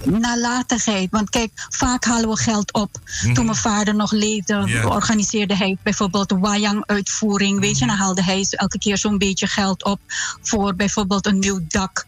nalatigheid. 0.05 1.10
Want 1.10 1.31
kijk, 1.31 1.51
vaak 1.55 2.05
halen 2.05 2.28
we 2.28 2.36
geld 2.36 2.72
op. 2.72 2.98
Mhm. 3.22 3.35
Toen 3.35 3.44
mijn 3.44 3.56
vader 3.56 3.94
nog 3.94 4.12
leefde, 4.12 4.85
organiseerde 4.85 5.56
hij 5.56 5.77
bijvoorbeeld 5.82 6.28
de 6.28 6.39
wayang-uitvoering. 6.39 7.60
Weet 7.60 7.78
je, 7.78 7.86
dan 7.86 7.97
haalde 7.97 8.22
hij 8.22 8.47
elke 8.51 8.78
keer 8.78 8.98
zo'n 8.98 9.18
beetje 9.18 9.47
geld 9.47 9.85
op 9.85 10.01
voor 10.43 10.74
bijvoorbeeld 10.74 11.27
een 11.27 11.39
nieuw 11.39 11.60
dak. 11.68 12.06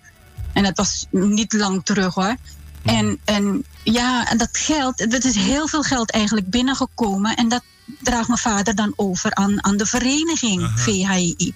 En 0.52 0.62
dat 0.62 0.76
was 0.76 1.06
niet 1.10 1.52
lang 1.52 1.84
terug 1.84 2.14
hoor. 2.14 2.36
En, 2.82 3.18
en 3.24 3.64
ja, 3.82 4.30
en 4.30 4.38
dat 4.38 4.48
geld, 4.52 5.10
dat 5.10 5.24
is 5.24 5.34
heel 5.34 5.68
veel 5.68 5.82
geld 5.82 6.10
eigenlijk 6.10 6.50
binnengekomen. 6.50 7.36
En 7.36 7.48
dat 7.48 7.62
draagt 8.00 8.28
mijn 8.28 8.40
vader 8.40 8.74
dan 8.74 8.92
over 8.96 9.34
aan, 9.34 9.64
aan 9.64 9.76
de 9.76 9.86
vereniging 9.86 10.70
VHI. 10.76 11.54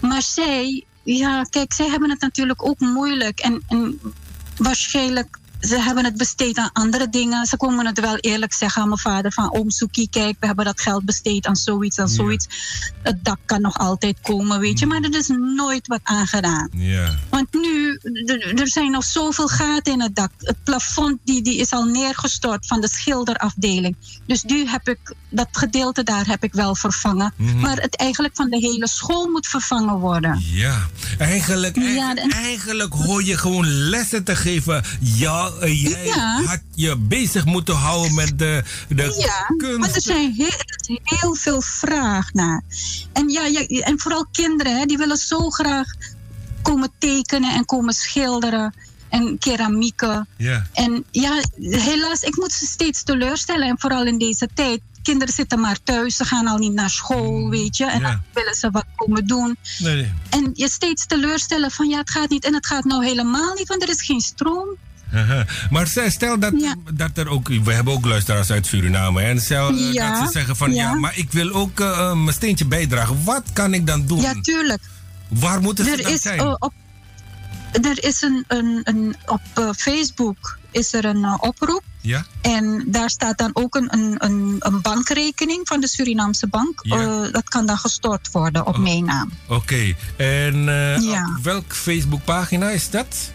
Maar 0.00 0.22
zij, 0.22 0.84
ja, 1.02 1.42
kijk, 1.42 1.72
zij 1.72 1.88
hebben 1.88 2.10
het 2.10 2.20
natuurlijk 2.20 2.66
ook 2.66 2.80
moeilijk. 2.80 3.40
En, 3.40 3.62
waarschijnlijk, 4.56 5.38
ze 5.60 5.80
hebben 5.80 6.04
het 6.04 6.16
besteed 6.16 6.58
aan 6.58 6.70
andere 6.72 7.08
dingen. 7.08 7.46
Ze 7.46 7.56
komen 7.56 7.86
het 7.86 8.00
wel 8.00 8.16
eerlijk 8.16 8.52
zeggen 8.52 8.82
aan 8.82 8.88
mijn 8.88 9.00
vader 9.00 9.32
van... 9.32 9.54
Oom 9.54 9.70
Soekie, 9.70 10.08
kijk, 10.10 10.36
we 10.40 10.46
hebben 10.46 10.64
dat 10.64 10.80
geld 10.80 11.04
besteed 11.04 11.46
aan 11.46 11.56
zoiets 11.56 11.96
en 11.96 12.08
zoiets. 12.08 12.46
Het 13.02 13.24
dak 13.24 13.38
kan 13.44 13.60
nog 13.60 13.78
altijd 13.78 14.16
komen, 14.22 14.60
weet 14.60 14.78
je. 14.78 14.86
Maar 14.86 15.00
er 15.02 15.16
is 15.16 15.28
nooit 15.56 15.86
wat 15.86 16.00
aan 16.02 16.26
gedaan. 16.26 16.68
Ja. 16.72 17.14
Want 17.30 17.52
nu, 17.52 17.98
er- 18.54 18.68
zijn 18.68 18.90
nog 18.90 19.04
zoveel 19.04 19.48
gaten 19.48 19.92
in 19.92 20.00
het 20.00 20.16
dak. 20.16 20.30
Het 20.38 20.64
plafond 20.64 21.18
die, 21.24 21.42
die 21.42 21.56
is 21.56 21.70
al 21.70 21.84
neergestort 21.84 22.66
van 22.66 22.80
de 22.80 22.88
schilderafdeling. 22.88 23.96
Dus 24.26 24.42
nu 24.42 24.66
heb 24.66 24.88
ik, 24.88 25.14
dat 25.28 25.48
gedeelte 25.50 26.02
daar 26.02 26.26
heb 26.26 26.42
ik 26.44 26.52
wel 26.52 26.74
vervangen. 26.74 27.32
Mhm. 27.36 27.60
Maar 27.60 27.76
het 27.80 27.96
eigenlijk 27.96 28.36
van 28.36 28.50
de 28.50 28.58
hele 28.58 28.88
school 28.88 29.28
moet 29.28 29.46
vervangen 29.46 29.98
worden. 29.98 30.42
Ja, 30.52 30.86
eigenlijk, 31.18 31.76
eigenlijk, 31.76 32.32
eigenlijk 32.34 32.92
hoor 32.92 33.24
je 33.24 33.36
gewoon 33.36 33.66
lessen 33.66 34.24
te 34.24 34.36
geven. 34.36 34.84
Ja, 35.00 35.49
eh, 35.60 35.82
jij 35.82 36.04
Ja. 36.06 36.42
had 36.44 36.60
je 36.74 36.96
bezig 36.96 37.44
moeten 37.44 37.74
houden 37.74 38.14
met 38.14 38.38
de, 38.38 38.62
de 38.88 39.14
Ja, 39.18 39.54
kunst. 39.56 39.78
want 39.78 39.94
er 39.96 40.02
zijn 40.02 40.32
heel, 41.04 41.34
veel 41.34 41.60
vraag 41.62 42.32
naar. 42.32 42.62
En, 43.12 43.28
ja, 43.28 43.46
ja, 43.46 43.60
en 43.66 44.00
vooral 44.00 44.26
kinderen, 44.32 44.78
hè, 44.78 44.84
die 44.86 44.98
willen 44.98 45.16
zo 45.16 45.50
graag 45.50 45.86
komen 46.62 46.90
tekenen 46.98 47.54
en 47.54 47.64
komen 47.64 47.94
schilderen. 47.94 48.74
En 49.08 49.38
keramieken. 49.38 50.28
Ja. 50.36 50.66
En 50.72 51.04
ja, 51.10 51.40
helaas, 51.60 52.22
ik 52.22 52.36
moet 52.36 52.52
ze 52.52 52.66
steeds 52.66 53.02
teleurstellen. 53.02 53.68
En 53.68 53.76
vooral 53.78 54.04
in 54.06 54.18
deze 54.18 54.48
tijd. 54.54 54.80
Kinderen 55.02 55.34
zitten 55.34 55.60
maar 55.60 55.78
thuis, 55.84 56.16
ze 56.16 56.24
gaan 56.24 56.46
al 56.46 56.56
niet 56.58 56.72
naar 56.72 56.90
school, 56.90 57.48
weet 57.48 57.76
je. 57.76 57.84
En 57.86 58.00
Ja. 58.00 58.10
dan 58.10 58.20
willen 58.34 58.54
ze 58.54 58.70
wat 58.70 58.84
komen 58.96 59.26
doen. 59.26 59.56
Nee, 59.78 59.94
nee. 59.94 60.12
En 60.30 60.50
je 60.54 60.68
steeds 60.68 61.06
teleurstellen 61.06 61.70
van 61.70 61.88
ja, 61.88 61.98
het 61.98 62.10
gaat 62.10 62.28
niet. 62.30 62.44
En 62.44 62.54
het 62.54 62.66
gaat 62.66 62.84
nou 62.84 63.04
helemaal 63.04 63.54
niet, 63.54 63.68
want 63.68 63.82
er 63.82 63.88
is 63.88 64.02
geen 64.02 64.20
stroom. 64.20 64.68
Maar 65.70 65.86
stel- 65.86 66.38
dat, 66.38 66.52
dat 66.94 67.10
er 67.14 67.28
ook, 67.28 67.48
we 67.48 67.72
hebben 67.72 67.92
ook 67.92 68.04
luisteraars 68.04 68.50
uit 68.50 68.66
Suriname. 68.66 69.22
En 69.22 69.40
stel 69.40 69.68
eh, 69.70 69.92
Ja, 69.92 70.18
dat 70.18 70.26
ze 70.26 70.32
zeggen 70.32 70.56
van 70.56 70.74
ja, 70.74 70.82
ja. 70.82 70.94
maar 70.94 71.18
ik 71.18 71.32
wil 71.32 71.50
ook 71.52 71.80
eh, 71.80 72.12
mijn 72.14 72.32
steentje 72.34 72.64
bijdragen. 72.66 73.24
Wat 73.24 73.42
kan 73.52 73.74
ik 73.74 73.86
dan 73.86 74.06
doen? 74.06 74.20
Ja, 74.20 74.34
tuurlijk. 74.40 74.82
Waar 75.28 75.60
moeten 75.60 75.84
ze 75.84 75.90
er 75.90 76.02
dan 76.02 76.12
is, 76.12 76.20
zijn? 76.22 76.40
op, 76.62 76.72
er 77.72 78.04
is 78.04 78.22
een, 78.22 78.44
een, 78.48 78.80
een 78.84 79.16
op 79.26 79.74
Facebook 79.76 80.58
is 80.70 80.92
er 80.92 81.04
een 81.04 81.40
oproep. 81.40 81.82
Ja? 82.00 82.24
En 82.40 82.84
daar 82.86 83.10
staat 83.10 83.38
dan 83.38 83.50
ook 83.52 83.74
een, 83.74 83.88
een, 83.92 84.14
een, 84.18 84.56
een 84.58 84.80
bankrekening 84.80 85.60
van 85.64 85.80
de 85.80 85.88
Surinaamse 85.88 86.46
bank. 86.46 86.80
Ja. 86.82 87.28
Dat 87.28 87.48
kan 87.48 87.66
dan 87.66 87.76
gestort 87.78 88.30
worden 88.30 88.66
op 88.66 88.76
mijn 88.78 89.04
naam. 89.04 89.32
Oké, 89.48 89.94
en 90.16 90.68
eh, 90.68 91.02
Ja. 91.02 91.34
op 91.36 91.44
welk 91.44 91.74
Facebookpagina 91.74 92.70
is 92.70 92.90
dat? 92.90 93.30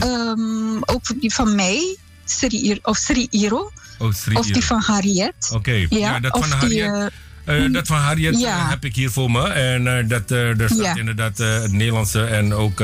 Ehm, 0.00 0.76
ook 0.84 1.20
die 1.20 1.34
van 1.34 1.54
mij, 1.54 1.96
Sri, 2.24 2.78
of 2.82 2.96
Sri 2.96 3.26
Iro. 3.30 3.72
Oh, 3.98 4.12
Sri 4.12 4.34
of 4.36 4.46
die 4.46 4.64
van 4.64 4.80
Harriet. 4.80 5.32
Oké, 5.52 5.86
ja, 5.88 6.20
dat 6.20 6.38
van 6.38 6.50
Harriet. 6.50 6.80
eh, 6.80 7.06
Eh, 7.44 7.72
dat 7.72 7.86
van 7.86 7.96
Harriet 7.98 8.38
Ja. 8.40 8.58
eh, 8.58 8.68
heb 8.68 8.84
ik 8.84 8.94
hier 8.94 9.10
voor 9.10 9.30
me. 9.30 9.48
En 9.48 9.98
eh, 9.98 10.08
dat, 10.08 10.30
er 10.30 10.54
staat 10.66 10.78
Ja. 10.78 10.94
inderdaad 10.96 11.38
het 11.38 11.72
Nederlandse 11.72 12.24
en 12.24 12.54
ook 12.54 12.82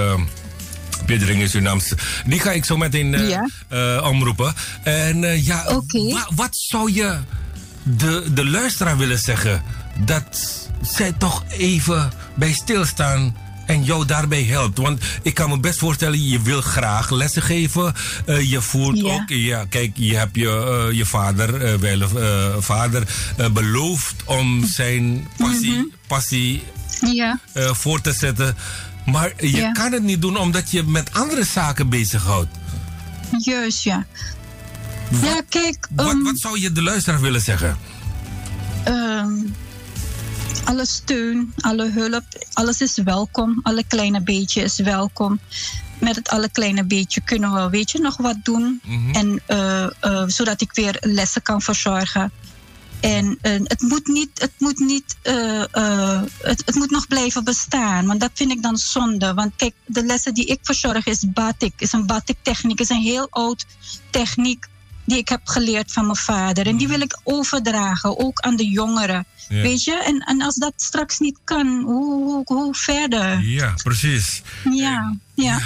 Piedringen 1.07 1.49
Surinaams. 1.49 1.93
Die 2.27 2.41
ga 2.41 2.51
ik 2.51 2.65
zo 2.65 2.77
meteen 2.77 3.11
Ja. 3.71 4.01
omroepen. 4.01 4.55
En 4.83 5.45
ja, 5.45 5.65
wa- 5.91 6.29
wat 6.35 6.57
zou 6.57 6.93
je 6.93 7.19
de, 7.83 8.25
de 8.33 8.45
luisteraar 8.47 8.97
willen 8.97 9.19
zeggen? 9.19 9.63
Dat 10.05 10.59
zij 10.83 11.13
toch 11.13 11.45
even 11.49 12.11
bij 12.35 12.53
stilstaan 12.53 13.37
en 13.67 13.85
jou 13.85 14.05
daarbij 14.07 14.43
helpt. 14.45 14.79
Want 14.79 15.01
ik 15.23 15.35
kan 15.35 15.49
me 15.51 15.59
best 15.61 15.79
voorstellen, 15.79 16.29
je 16.29 16.43
wil 16.43 16.61
graag 16.61 17.11
lessen 17.11 17.43
geven. 17.43 17.95
Eh, 18.27 18.51
je 18.51 18.61
voelt 18.61 18.99
Ja. 19.01 19.13
ook, 19.13 19.23
ja, 19.29 19.65
kijk, 19.69 19.91
je 19.95 20.17
hebt 20.17 20.37
je, 20.37 20.87
eh, 20.89 20.97
je 20.97 21.07
vader, 21.07 21.63
eh 21.65 21.75
wel, 21.75 22.09
vader 22.63 23.03
beloofd 23.53 24.15
om 24.25 24.65
zijn 24.67 25.29
passie, 25.37 25.73
Mhm. 25.73 25.83
passie 26.07 26.63
Ja, 27.13 27.39
voor 27.55 28.01
te 28.01 28.13
zetten. 28.13 28.57
Maar 29.07 29.33
je 29.37 29.57
Ja. 29.57 29.73
kan 29.73 29.93
het 29.93 30.03
niet 30.03 30.21
doen 30.21 30.37
omdat 30.37 30.71
je 30.71 30.83
met 30.83 31.13
andere 31.13 31.45
zaken 31.45 31.89
bezighoudt. 31.89 32.49
juist, 33.39 33.83
ja. 33.83 34.07
Ja, 35.23 35.41
kijk, 35.49 35.89
Wat, 35.95 36.07
ehm, 36.09 36.23
wat 36.23 36.39
zou 36.39 36.61
je 36.61 36.73
de 36.73 36.83
luisteraar 36.83 37.21
willen 37.21 37.41
zeggen? 37.41 37.77
ehm, 38.85 39.31
alle 40.65 40.87
steun, 40.87 41.55
alle 41.61 41.91
hulp, 41.91 42.25
alles 42.53 42.81
is 42.81 42.97
welkom. 42.97 43.61
Alle 43.63 43.85
kleine 43.85 44.21
beetje 44.23 44.63
is 44.63 44.79
welkom. 44.79 45.41
Met 46.01 46.17
het 46.17 46.29
alle 46.29 46.49
kleine 46.49 46.85
beetje 46.85 47.21
kunnen 47.21 47.53
we, 47.55 47.71
weet 47.71 47.91
je, 47.91 47.99
nog 47.99 48.17
wat 48.17 48.37
doen. 48.43 48.81
Mhm. 48.85 49.11
En 49.11 49.43
eh, 49.47 49.85
eh, 50.01 50.23
zodat 50.27 50.61
ik 50.61 50.73
weer 50.73 50.97
lessen 51.01 51.43
kan 51.43 51.63
verzorgen. 51.63 52.33
En 53.01 53.39
eh, 53.41 53.53
het 53.65 53.81
moet 53.81 54.07
niet, 54.07 54.31
het 54.35 54.53
moet 54.59 54.79
niet, 54.79 55.17
het, 56.43 56.63
het 56.65 56.75
moet 56.75 56.91
nog 56.91 57.07
blijven 57.07 57.45
bestaan. 57.45 58.07
Want 58.07 58.21
dat 58.21 58.31
vind 58.35 58.51
ik 58.51 58.63
dan 58.63 58.77
zonde. 58.77 59.35
Want 59.35 59.53
kijk, 59.57 59.75
de 59.87 60.05
lessen 60.05 60.35
die 60.35 60.47
ik 60.47 60.59
verzorg 60.63 61.07
is 61.07 61.33
batik. 61.33 61.73
Is 61.77 61.93
een 61.93 62.07
batik 62.07 62.37
techniek. 62.43 62.81
Is 62.81 62.89
een 62.89 63.03
heel 63.03 63.27
oud 63.31 63.67
techniek 64.11 64.67
die 65.05 65.19
ik 65.19 65.29
heb 65.29 65.41
geleerd 65.45 65.93
van 65.93 66.05
mijn 66.05 66.17
vader. 66.17 66.67
En 66.67 66.77
die 66.77 66.89
wil 66.89 67.01
ik 67.01 67.19
overdragen, 67.23 68.19
ook 68.19 68.41
aan 68.41 68.57
de 68.57 68.69
jongeren. 68.69 69.27
Ja. 69.49 69.63
Weet 69.63 69.85
je? 69.85 70.03
En, 70.05 70.19
en 70.19 70.43
als 70.43 70.55
dat 70.55 70.73
straks 70.77 71.19
niet 71.19 71.39
kan, 71.45 71.83
hoe, 71.83 72.23
hoe, 72.25 72.43
hoe 72.45 72.75
verder? 72.75 73.41
Ja, 73.41 73.75
precies. 73.83 74.43
Ja, 74.71 75.17
ja. 75.35 75.61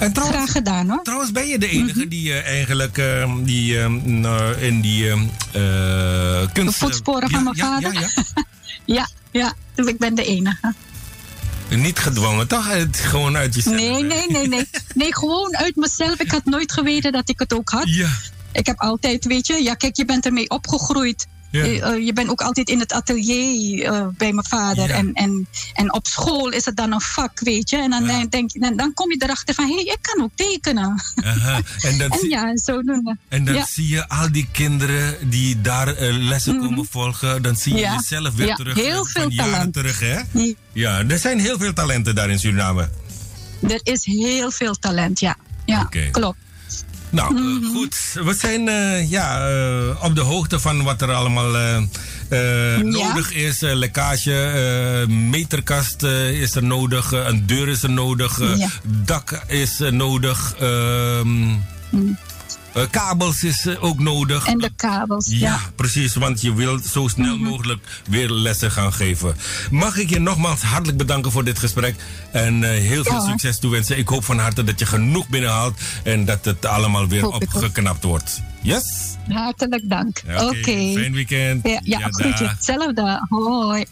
En 0.00 0.12
trouwens, 0.12 0.38
Graag 0.38 0.52
gedaan 0.52 0.88
hoor. 0.88 1.02
Trouwens, 1.02 1.32
ben 1.32 1.46
je 1.46 1.58
de 1.58 1.68
enige 1.68 2.08
die 2.08 2.32
eh, 2.32 2.46
eigenlijk 2.46 2.98
eh, 2.98 3.34
die, 3.42 3.80
eh, 3.80 3.86
nou, 4.04 4.54
in 4.54 4.80
die 4.80 5.10
eh, 5.10 6.42
eh, 6.42 6.48
kunst... 6.52 6.80
De 6.80 6.86
voetsporen 6.86 7.30
van 7.30 7.44
mijn 7.44 7.56
ja, 7.56 7.64
vader? 7.64 7.92
Ja, 7.92 8.00
ja. 8.00 8.08
Ja, 8.84 9.08
ja, 9.30 9.52
dus 9.74 9.86
ik 9.86 9.98
ben 9.98 10.14
de 10.14 10.24
enige. 10.24 10.74
Niet 11.68 11.98
gedwongen, 11.98 12.48
toch? 12.48 12.68
Het, 12.68 12.96
gewoon 12.96 13.36
uit 13.36 13.54
jezelf. 13.54 13.76
Nee, 13.76 14.02
nee, 14.02 14.30
nee, 14.30 14.48
nee. 14.48 14.68
Nee, 14.94 15.14
gewoon 15.14 15.56
uit 15.56 15.76
mezelf. 15.76 16.20
Ik 16.20 16.30
had 16.30 16.44
nooit 16.44 16.72
geweten 16.72 17.12
dat 17.12 17.28
ik 17.28 17.38
het 17.38 17.54
ook 17.54 17.68
had. 17.68 17.88
Ja. 17.88 18.08
Ik 18.52 18.66
heb 18.66 18.78
altijd, 18.78 19.24
weet 19.24 19.46
je, 19.46 19.62
ja, 19.62 19.74
kijk, 19.74 19.96
je 19.96 20.04
bent 20.04 20.26
ermee 20.26 20.50
opgegroeid. 20.50 21.26
Ja. 21.50 21.64
Je, 21.64 21.80
eh, 21.82 22.04
je 22.06 22.12
bent 22.12 22.28
ook 22.28 22.40
altijd 22.40 22.68
in 22.68 22.78
het 22.78 22.92
atelier 22.92 23.84
eh, 23.84 24.06
bij 24.16 24.32
mijn 24.32 24.46
vader. 24.46 24.88
Ja. 24.88 24.94
En, 24.94 25.12
en, 25.12 25.48
en 25.74 25.92
op 25.92 26.06
school 26.06 26.48
is 26.48 26.64
het 26.64 26.76
dan 26.76 26.92
een 26.92 27.00
vak, 27.00 27.40
weet 27.40 27.70
je. 27.70 27.76
En 27.76 27.90
dan, 27.90 28.04
denk, 28.06 28.30
denk, 28.32 28.50
dan, 28.60 28.76
dan 28.76 28.94
kom 28.94 29.10
je 29.10 29.16
erachter 29.22 29.54
van, 29.54 29.66
hé, 29.66 29.74
hey, 29.74 29.82
ik 29.84 29.98
kan 30.00 30.22
ook 30.24 30.30
tekenen. 30.34 31.02
Aha. 31.24 31.60
En 31.80 31.98
dan, 31.98 32.10
En 32.10 32.18
zie, 32.18 32.30
ja, 32.30 32.56
zodoende. 32.56 33.16
en 33.28 33.44
dan 33.44 33.66
zie 33.68 33.88
je 33.88 34.08
al 34.08 34.32
die 34.32 34.48
kinderen 34.52 35.30
die 35.30 35.60
daar 35.60 35.88
eh, 35.94 36.16
lessen 36.18 36.58
komen 36.58 36.86
volgen. 36.90 37.42
Dan 37.42 37.56
zie 37.56 37.74
je 37.74 37.80
jezelf 37.80 38.34
weer 38.34 38.46
Ja, 38.46 38.54
terug. 38.54 38.74
heel 38.74 39.04
eh, 39.04 39.10
veel 39.12 39.22
van 39.22 39.30
jaren 39.30 39.52
talent. 39.52 39.72
terug, 39.72 40.00
hè? 40.00 40.20
Ja, 40.72 41.04
er 41.08 41.18
zijn 41.18 41.38
heel 41.40 41.58
veel 41.58 41.72
talenten 41.72 42.14
daar 42.14 42.30
in 42.30 42.38
Suriname. 42.38 42.88
Er 43.68 43.80
is 43.82 44.04
heel 44.04 44.50
veel 44.50 44.74
talent, 44.74 45.20
ja. 45.20 45.36
Ja, 45.64 45.88
klopt. 46.10 46.38
Nou, 47.10 47.36
eh, 47.36 47.42
Mhm. 47.42 47.64
goed. 47.74 47.96
We 48.24 48.34
zijn 48.34 48.68
eh, 48.68 49.10
ja, 49.10 49.48
eh, 49.48 50.04
op 50.04 50.14
de 50.14 50.20
hoogte 50.20 50.60
van 50.60 50.82
wat 50.82 51.02
er 51.02 51.12
allemaal 51.12 51.80
nodig 52.82 53.32
is. 53.32 53.60
Lekkage, 53.60 55.04
meterkast 55.08 56.02
is 56.32 56.54
er 56.54 56.64
nodig, 56.64 57.12
een 57.12 57.46
deur 57.46 57.68
is 57.68 57.82
er 57.82 57.90
nodig, 57.90 58.38
Ja. 58.58 58.68
dak 59.04 59.42
is 59.46 59.80
er 59.80 59.92
nodig, 59.94 60.54
ehm, 60.60 61.54
eh, 62.74 62.82
kabels 62.90 63.44
is 63.44 63.66
eh, 63.66 63.84
ook 63.84 63.98
nodig. 63.98 64.46
En 64.46 64.58
de 64.58 64.70
kabels, 64.76 65.26
Ja, 65.30 65.36
ja. 65.38 65.60
precies, 65.76 66.14
want 66.14 66.40
je 66.40 66.54
wilt 66.54 66.84
zo 66.86 67.08
snel 67.08 67.36
Mhm. 67.36 67.44
mogelijk 67.48 67.84
weer 68.08 68.30
lessen 68.30 68.70
gaan 68.70 68.92
geven. 68.92 69.34
Mag 69.70 69.96
ik 69.96 70.10
je 70.10 70.20
nogmaals 70.20 70.62
hartelijk 70.62 70.98
bedanken 70.98 71.32
voor 71.32 71.44
dit 71.44 71.58
gesprek 71.58 71.94
en 72.32 72.64
eh, 72.64 72.70
heel 72.70 73.04
veel 73.04 73.12
Ja, 73.22 73.28
succes 73.28 73.58
toewensen. 73.58 73.98
Ik 73.98 74.08
hoop 74.08 74.24
van 74.24 74.38
harte 74.38 74.64
dat 74.64 74.78
je 74.78 74.86
genoeg 74.86 75.28
binnenhaalt 75.28 75.80
en 76.04 76.24
dat 76.24 76.44
het 76.44 76.64
allemaal 76.66 77.08
weer 77.08 77.22
Hoop 77.22 77.34
opgeknapt 77.34 78.04
wordt. 78.04 78.40
Yes? 78.62 78.84
Hartelijk 79.28 79.88
dank. 79.88 80.22
Ja, 80.26 80.44
Oké. 80.46 80.62
Fijn 80.62 81.12
weekend. 81.12 81.66
Ja, 81.68 81.80
ja, 81.82 81.98
groetje. 82.10 82.44
dag. 82.44 82.50
Hetzelfde. 82.54 83.26
Hoi. 83.28 83.84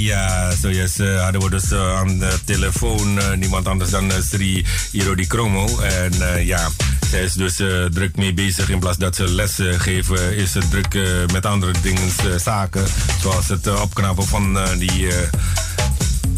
Ja, 0.04 0.50
zojuist 0.60 1.00
uh, 1.00 1.22
hadden 1.22 1.40
we 1.40 1.50
dus 1.50 1.72
aan 1.72 2.18
de 2.18 2.38
telefoon 2.44 3.18
niemand 3.38 3.66
anders 3.68 3.90
dan 3.90 4.12
Sri 4.30 4.64
Irodi 4.92 5.26
Kromo. 5.26 5.80
En 5.80 6.12
ja, 6.44 6.68
zij 7.10 7.22
is 7.22 7.32
dus 7.32 7.54
druk 7.90 8.16
mee 8.16 8.34
bezig. 8.34 8.70
In 8.70 8.78
plaats 8.78 8.96
dat 8.98 9.16
ze 9.16 9.28
les 9.28 9.58
geven, 9.60 10.36
is 10.36 10.52
ze 10.52 10.60
druk 10.70 10.98
met 11.32 11.46
andere 11.46 11.72
dingen, 11.82 12.10
zaken. 12.40 12.86
Zoals 13.20 13.48
het 13.48 13.80
opknappen 13.80 14.26
van 14.26 14.58
die 14.78 15.08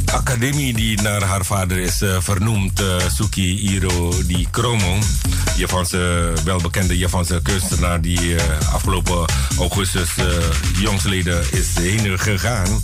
academie 0.04 0.74
die 0.74 1.02
naar 1.02 1.22
haar 1.22 1.44
vader 1.44 1.78
is 1.78 2.02
uh, 2.02 2.16
vernoemd, 2.20 2.82
Suki 3.14 3.60
Iro 3.60 4.12
di 4.26 4.46
Kromo. 4.50 4.98
Japanse, 5.60 6.32
welbekende 6.44 6.98
Japanse 6.98 7.40
kunstenaar 7.42 8.00
die 8.00 8.20
uh, 8.20 8.40
afgelopen 8.72 9.24
augustus 9.58 10.08
jongsleden 10.78 11.42
is 11.50 11.66
heen 11.74 12.18
gegaan. 12.18 12.82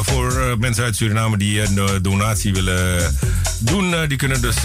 voor 0.00 0.56
mensen 0.58 0.84
uit 0.84 0.96
Suriname 0.96 1.36
die 1.36 1.62
een 1.62 2.02
donatie 2.02 2.52
willen 2.52 3.16
doen, 3.58 3.94
die 4.08 4.16
kunnen 4.16 4.40
dus 4.40 4.56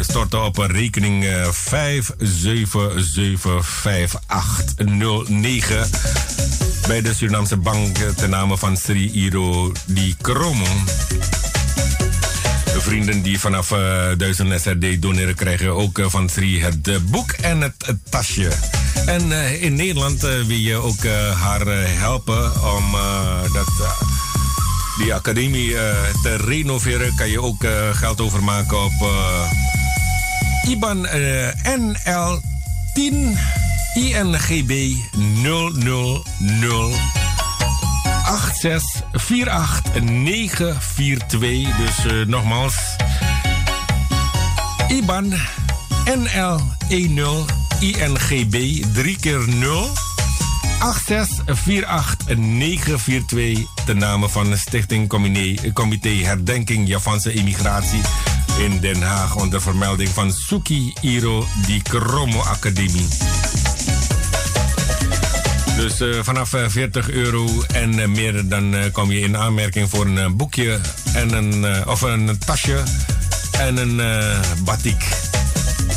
storten 0.00 0.44
op 0.44 0.58
rekening 0.58 1.24
5775809 1.24 1.30
bij 6.86 7.02
de 7.02 7.14
Surinaamse 7.14 7.56
Bank 7.56 7.96
ten 7.96 8.30
name 8.30 8.58
van 8.58 8.76
Sri 8.76 9.10
Iro 9.12 9.72
Di 9.86 10.14
Kromo. 10.20 10.66
De 12.90 12.96
vrienden 12.96 13.22
die 13.22 13.40
vanaf 13.40 13.70
uh, 13.70 13.78
1000 14.16 14.60
SRD 14.60 15.02
doneren 15.02 15.34
krijgen 15.34 15.74
ook 15.74 15.98
uh, 15.98 16.06
van 16.08 16.28
Sri 16.28 16.62
het 16.62 16.88
uh, 16.88 16.96
boek 17.10 17.30
en 17.30 17.60
het, 17.60 17.94
tasje. 18.08 18.52
En 19.06 19.28
uh, 19.28 19.62
in 19.62 19.74
Nederland 19.74 20.20
wil 20.20 20.56
je 20.56 20.74
ook 20.76 21.04
haar 21.36 21.66
helpen 21.98 22.62
om 22.74 22.92
dat, 23.52 23.96
die 24.98 25.14
academie 25.14 25.74
te 26.22 26.36
renoveren. 26.36 27.14
Kan 27.14 27.30
je 27.30 27.42
ook 27.42 27.64
geld 27.92 28.20
overmaken 28.20 28.84
op 28.84 28.92
IBAN 30.68 31.06
NL 31.78 32.40
10 32.94 33.38
INGB 33.94 34.94
000 35.42 36.22
8648942. 38.30 38.36
Dus 41.76 42.04
uh, 42.06 42.26
nogmaals. 42.26 42.74
IBAN 44.88 45.34
NL 46.04 46.60
10 46.88 47.20
INGB 47.80 48.84
3 48.92 49.16
keer 49.20 49.48
0 49.48 49.90
8648942. 50.80 50.84
Ten 53.84 53.98
name 53.98 54.28
van 54.28 54.50
de 54.50 54.56
Stichting 54.56 55.08
Comité 55.72 56.10
Herdenking 56.10 56.88
Japanse 56.88 57.32
Immigratie 57.32 58.00
in 58.58 58.80
Den 58.80 59.02
Haag 59.02 59.36
onder 59.36 59.62
vermelding 59.62 60.08
van 60.08 60.32
Suki 60.32 60.92
Iro 61.00 61.46
di 61.66 61.82
Kromo 61.82 62.40
Academie. 62.40 63.06
Dus 65.80 66.00
uh, 66.00 66.18
vanaf 66.22 66.48
40 66.48 67.08
eh, 67.08 67.14
euro 67.14 67.48
en 67.72 67.98
uh, 67.98 68.06
meer 68.06 68.48
dan 68.48 68.74
kom 68.92 69.10
je 69.10 69.20
in 69.20 69.36
aanmerking 69.36 69.90
voor 69.90 70.06
een 70.06 70.36
boekje 70.36 70.80
en 71.14 71.32
een, 71.32 71.86
of 71.86 72.00
een 72.02 72.38
tasje 72.38 72.82
en 73.52 73.76
een 73.76 74.00
batik. 74.64 75.29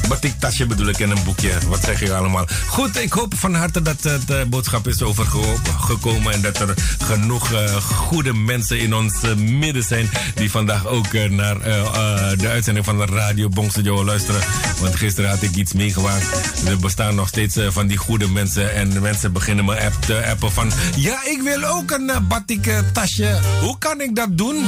Batiktasje 0.07 0.65
bedoel 0.65 0.88
ik 0.88 0.99
en 0.99 1.09
een 1.09 1.23
boekje. 1.23 1.51
Wat 1.67 1.84
zeg 1.84 1.99
je 1.99 2.15
allemaal? 2.15 2.45
Goed, 2.67 2.97
ik 2.97 3.13
hoop 3.13 3.34
van 3.38 3.53
harte 3.53 3.81
dat 3.81 4.01
de 4.01 4.45
boodschap 4.49 4.88
is 4.88 5.01
overgekomen. 5.01 6.34
En 6.34 6.41
dat 6.41 6.59
er 6.59 6.73
genoeg 7.03 7.51
uh, 7.51 7.75
goede 7.75 8.34
mensen 8.34 8.80
in 8.80 8.93
ons 8.93 9.13
uh, 9.23 9.35
midden 9.35 9.84
zijn. 9.84 10.09
Die 10.35 10.51
vandaag 10.51 10.88
ook 10.88 11.13
naar 11.13 11.59
de 12.38 12.47
uitzending 12.49 12.85
van 12.85 12.97
de 12.97 13.05
Radio 13.05 13.49
Bongsejo 13.49 14.05
luisteren. 14.05 14.41
Want 14.80 14.95
gisteren 14.95 15.30
had 15.30 15.41
ik 15.41 15.55
iets 15.55 15.73
meegemaakt. 15.73 16.25
Er 16.65 16.80
bestaan 16.80 17.15
nog 17.15 17.27
steeds 17.27 17.57
van 17.67 17.88
die 17.88 17.97
goede 17.97 18.27
mensen. 18.27 18.73
En 18.73 19.01
mensen 19.01 19.31
beginnen 19.34 19.65
me 19.65 19.84
app 19.84 20.01
te 20.01 20.25
appen 20.25 20.51
van... 20.51 20.71
Ja, 20.95 21.19
ik 21.25 21.41
wil 21.41 21.63
ook 21.63 21.91
een 21.91 22.11
batiktasje. 22.27 23.39
Hoe 23.61 23.77
kan 23.77 24.01
ik 24.01 24.15
dat 24.15 24.38
doen? 24.38 24.65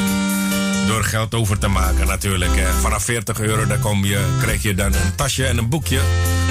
Door 0.87 1.03
geld 1.03 1.35
over 1.35 1.59
te 1.59 1.67
maken 1.67 2.07
natuurlijk. 2.07 2.51
Vanaf 2.81 3.03
40 3.03 3.39
euro 3.39 3.67
dan 3.67 3.79
kom 3.79 4.05
je, 4.05 4.25
krijg 4.41 4.61
je 4.61 4.73
dan 4.73 4.93
een 4.93 5.15
tasje 5.15 5.45
en 5.45 5.57
een 5.57 5.69
boekje. 5.69 5.99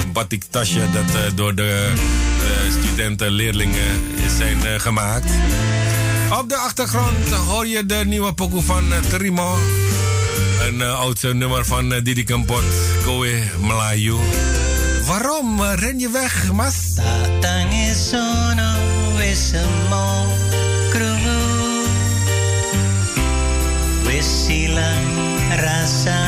Een 0.03 0.11
batik 0.11 0.43
tasje 0.49 0.79
dat 0.93 1.15
uh, 1.15 1.21
door 1.35 1.55
de 1.55 1.93
uh, 1.93 2.71
studenten, 2.71 3.31
leerlingen 3.31 4.01
zijn 4.37 4.57
uh, 4.57 4.79
gemaakt. 4.79 5.29
Op 6.39 6.49
de 6.49 6.55
achtergrond 6.55 7.29
hoor 7.29 7.67
je 7.67 7.85
de 7.85 8.01
nieuwe 8.05 8.33
pokoe 8.33 8.61
van 8.61 8.83
Trimo. 9.09 9.57
Een 10.61 10.81
oudste 10.81 11.33
nummer 11.33 11.65
van 11.65 11.89
Didi 11.89 12.23
Kempot, 12.23 12.63
Koe 13.03 13.43
Melayu. 13.59 14.15
Waarom 15.05 15.61
ren 15.61 15.99
je 15.99 16.09
weg, 16.09 16.51
mas? 16.51 16.75
Isono 17.91 18.73
raça. 25.55 26.24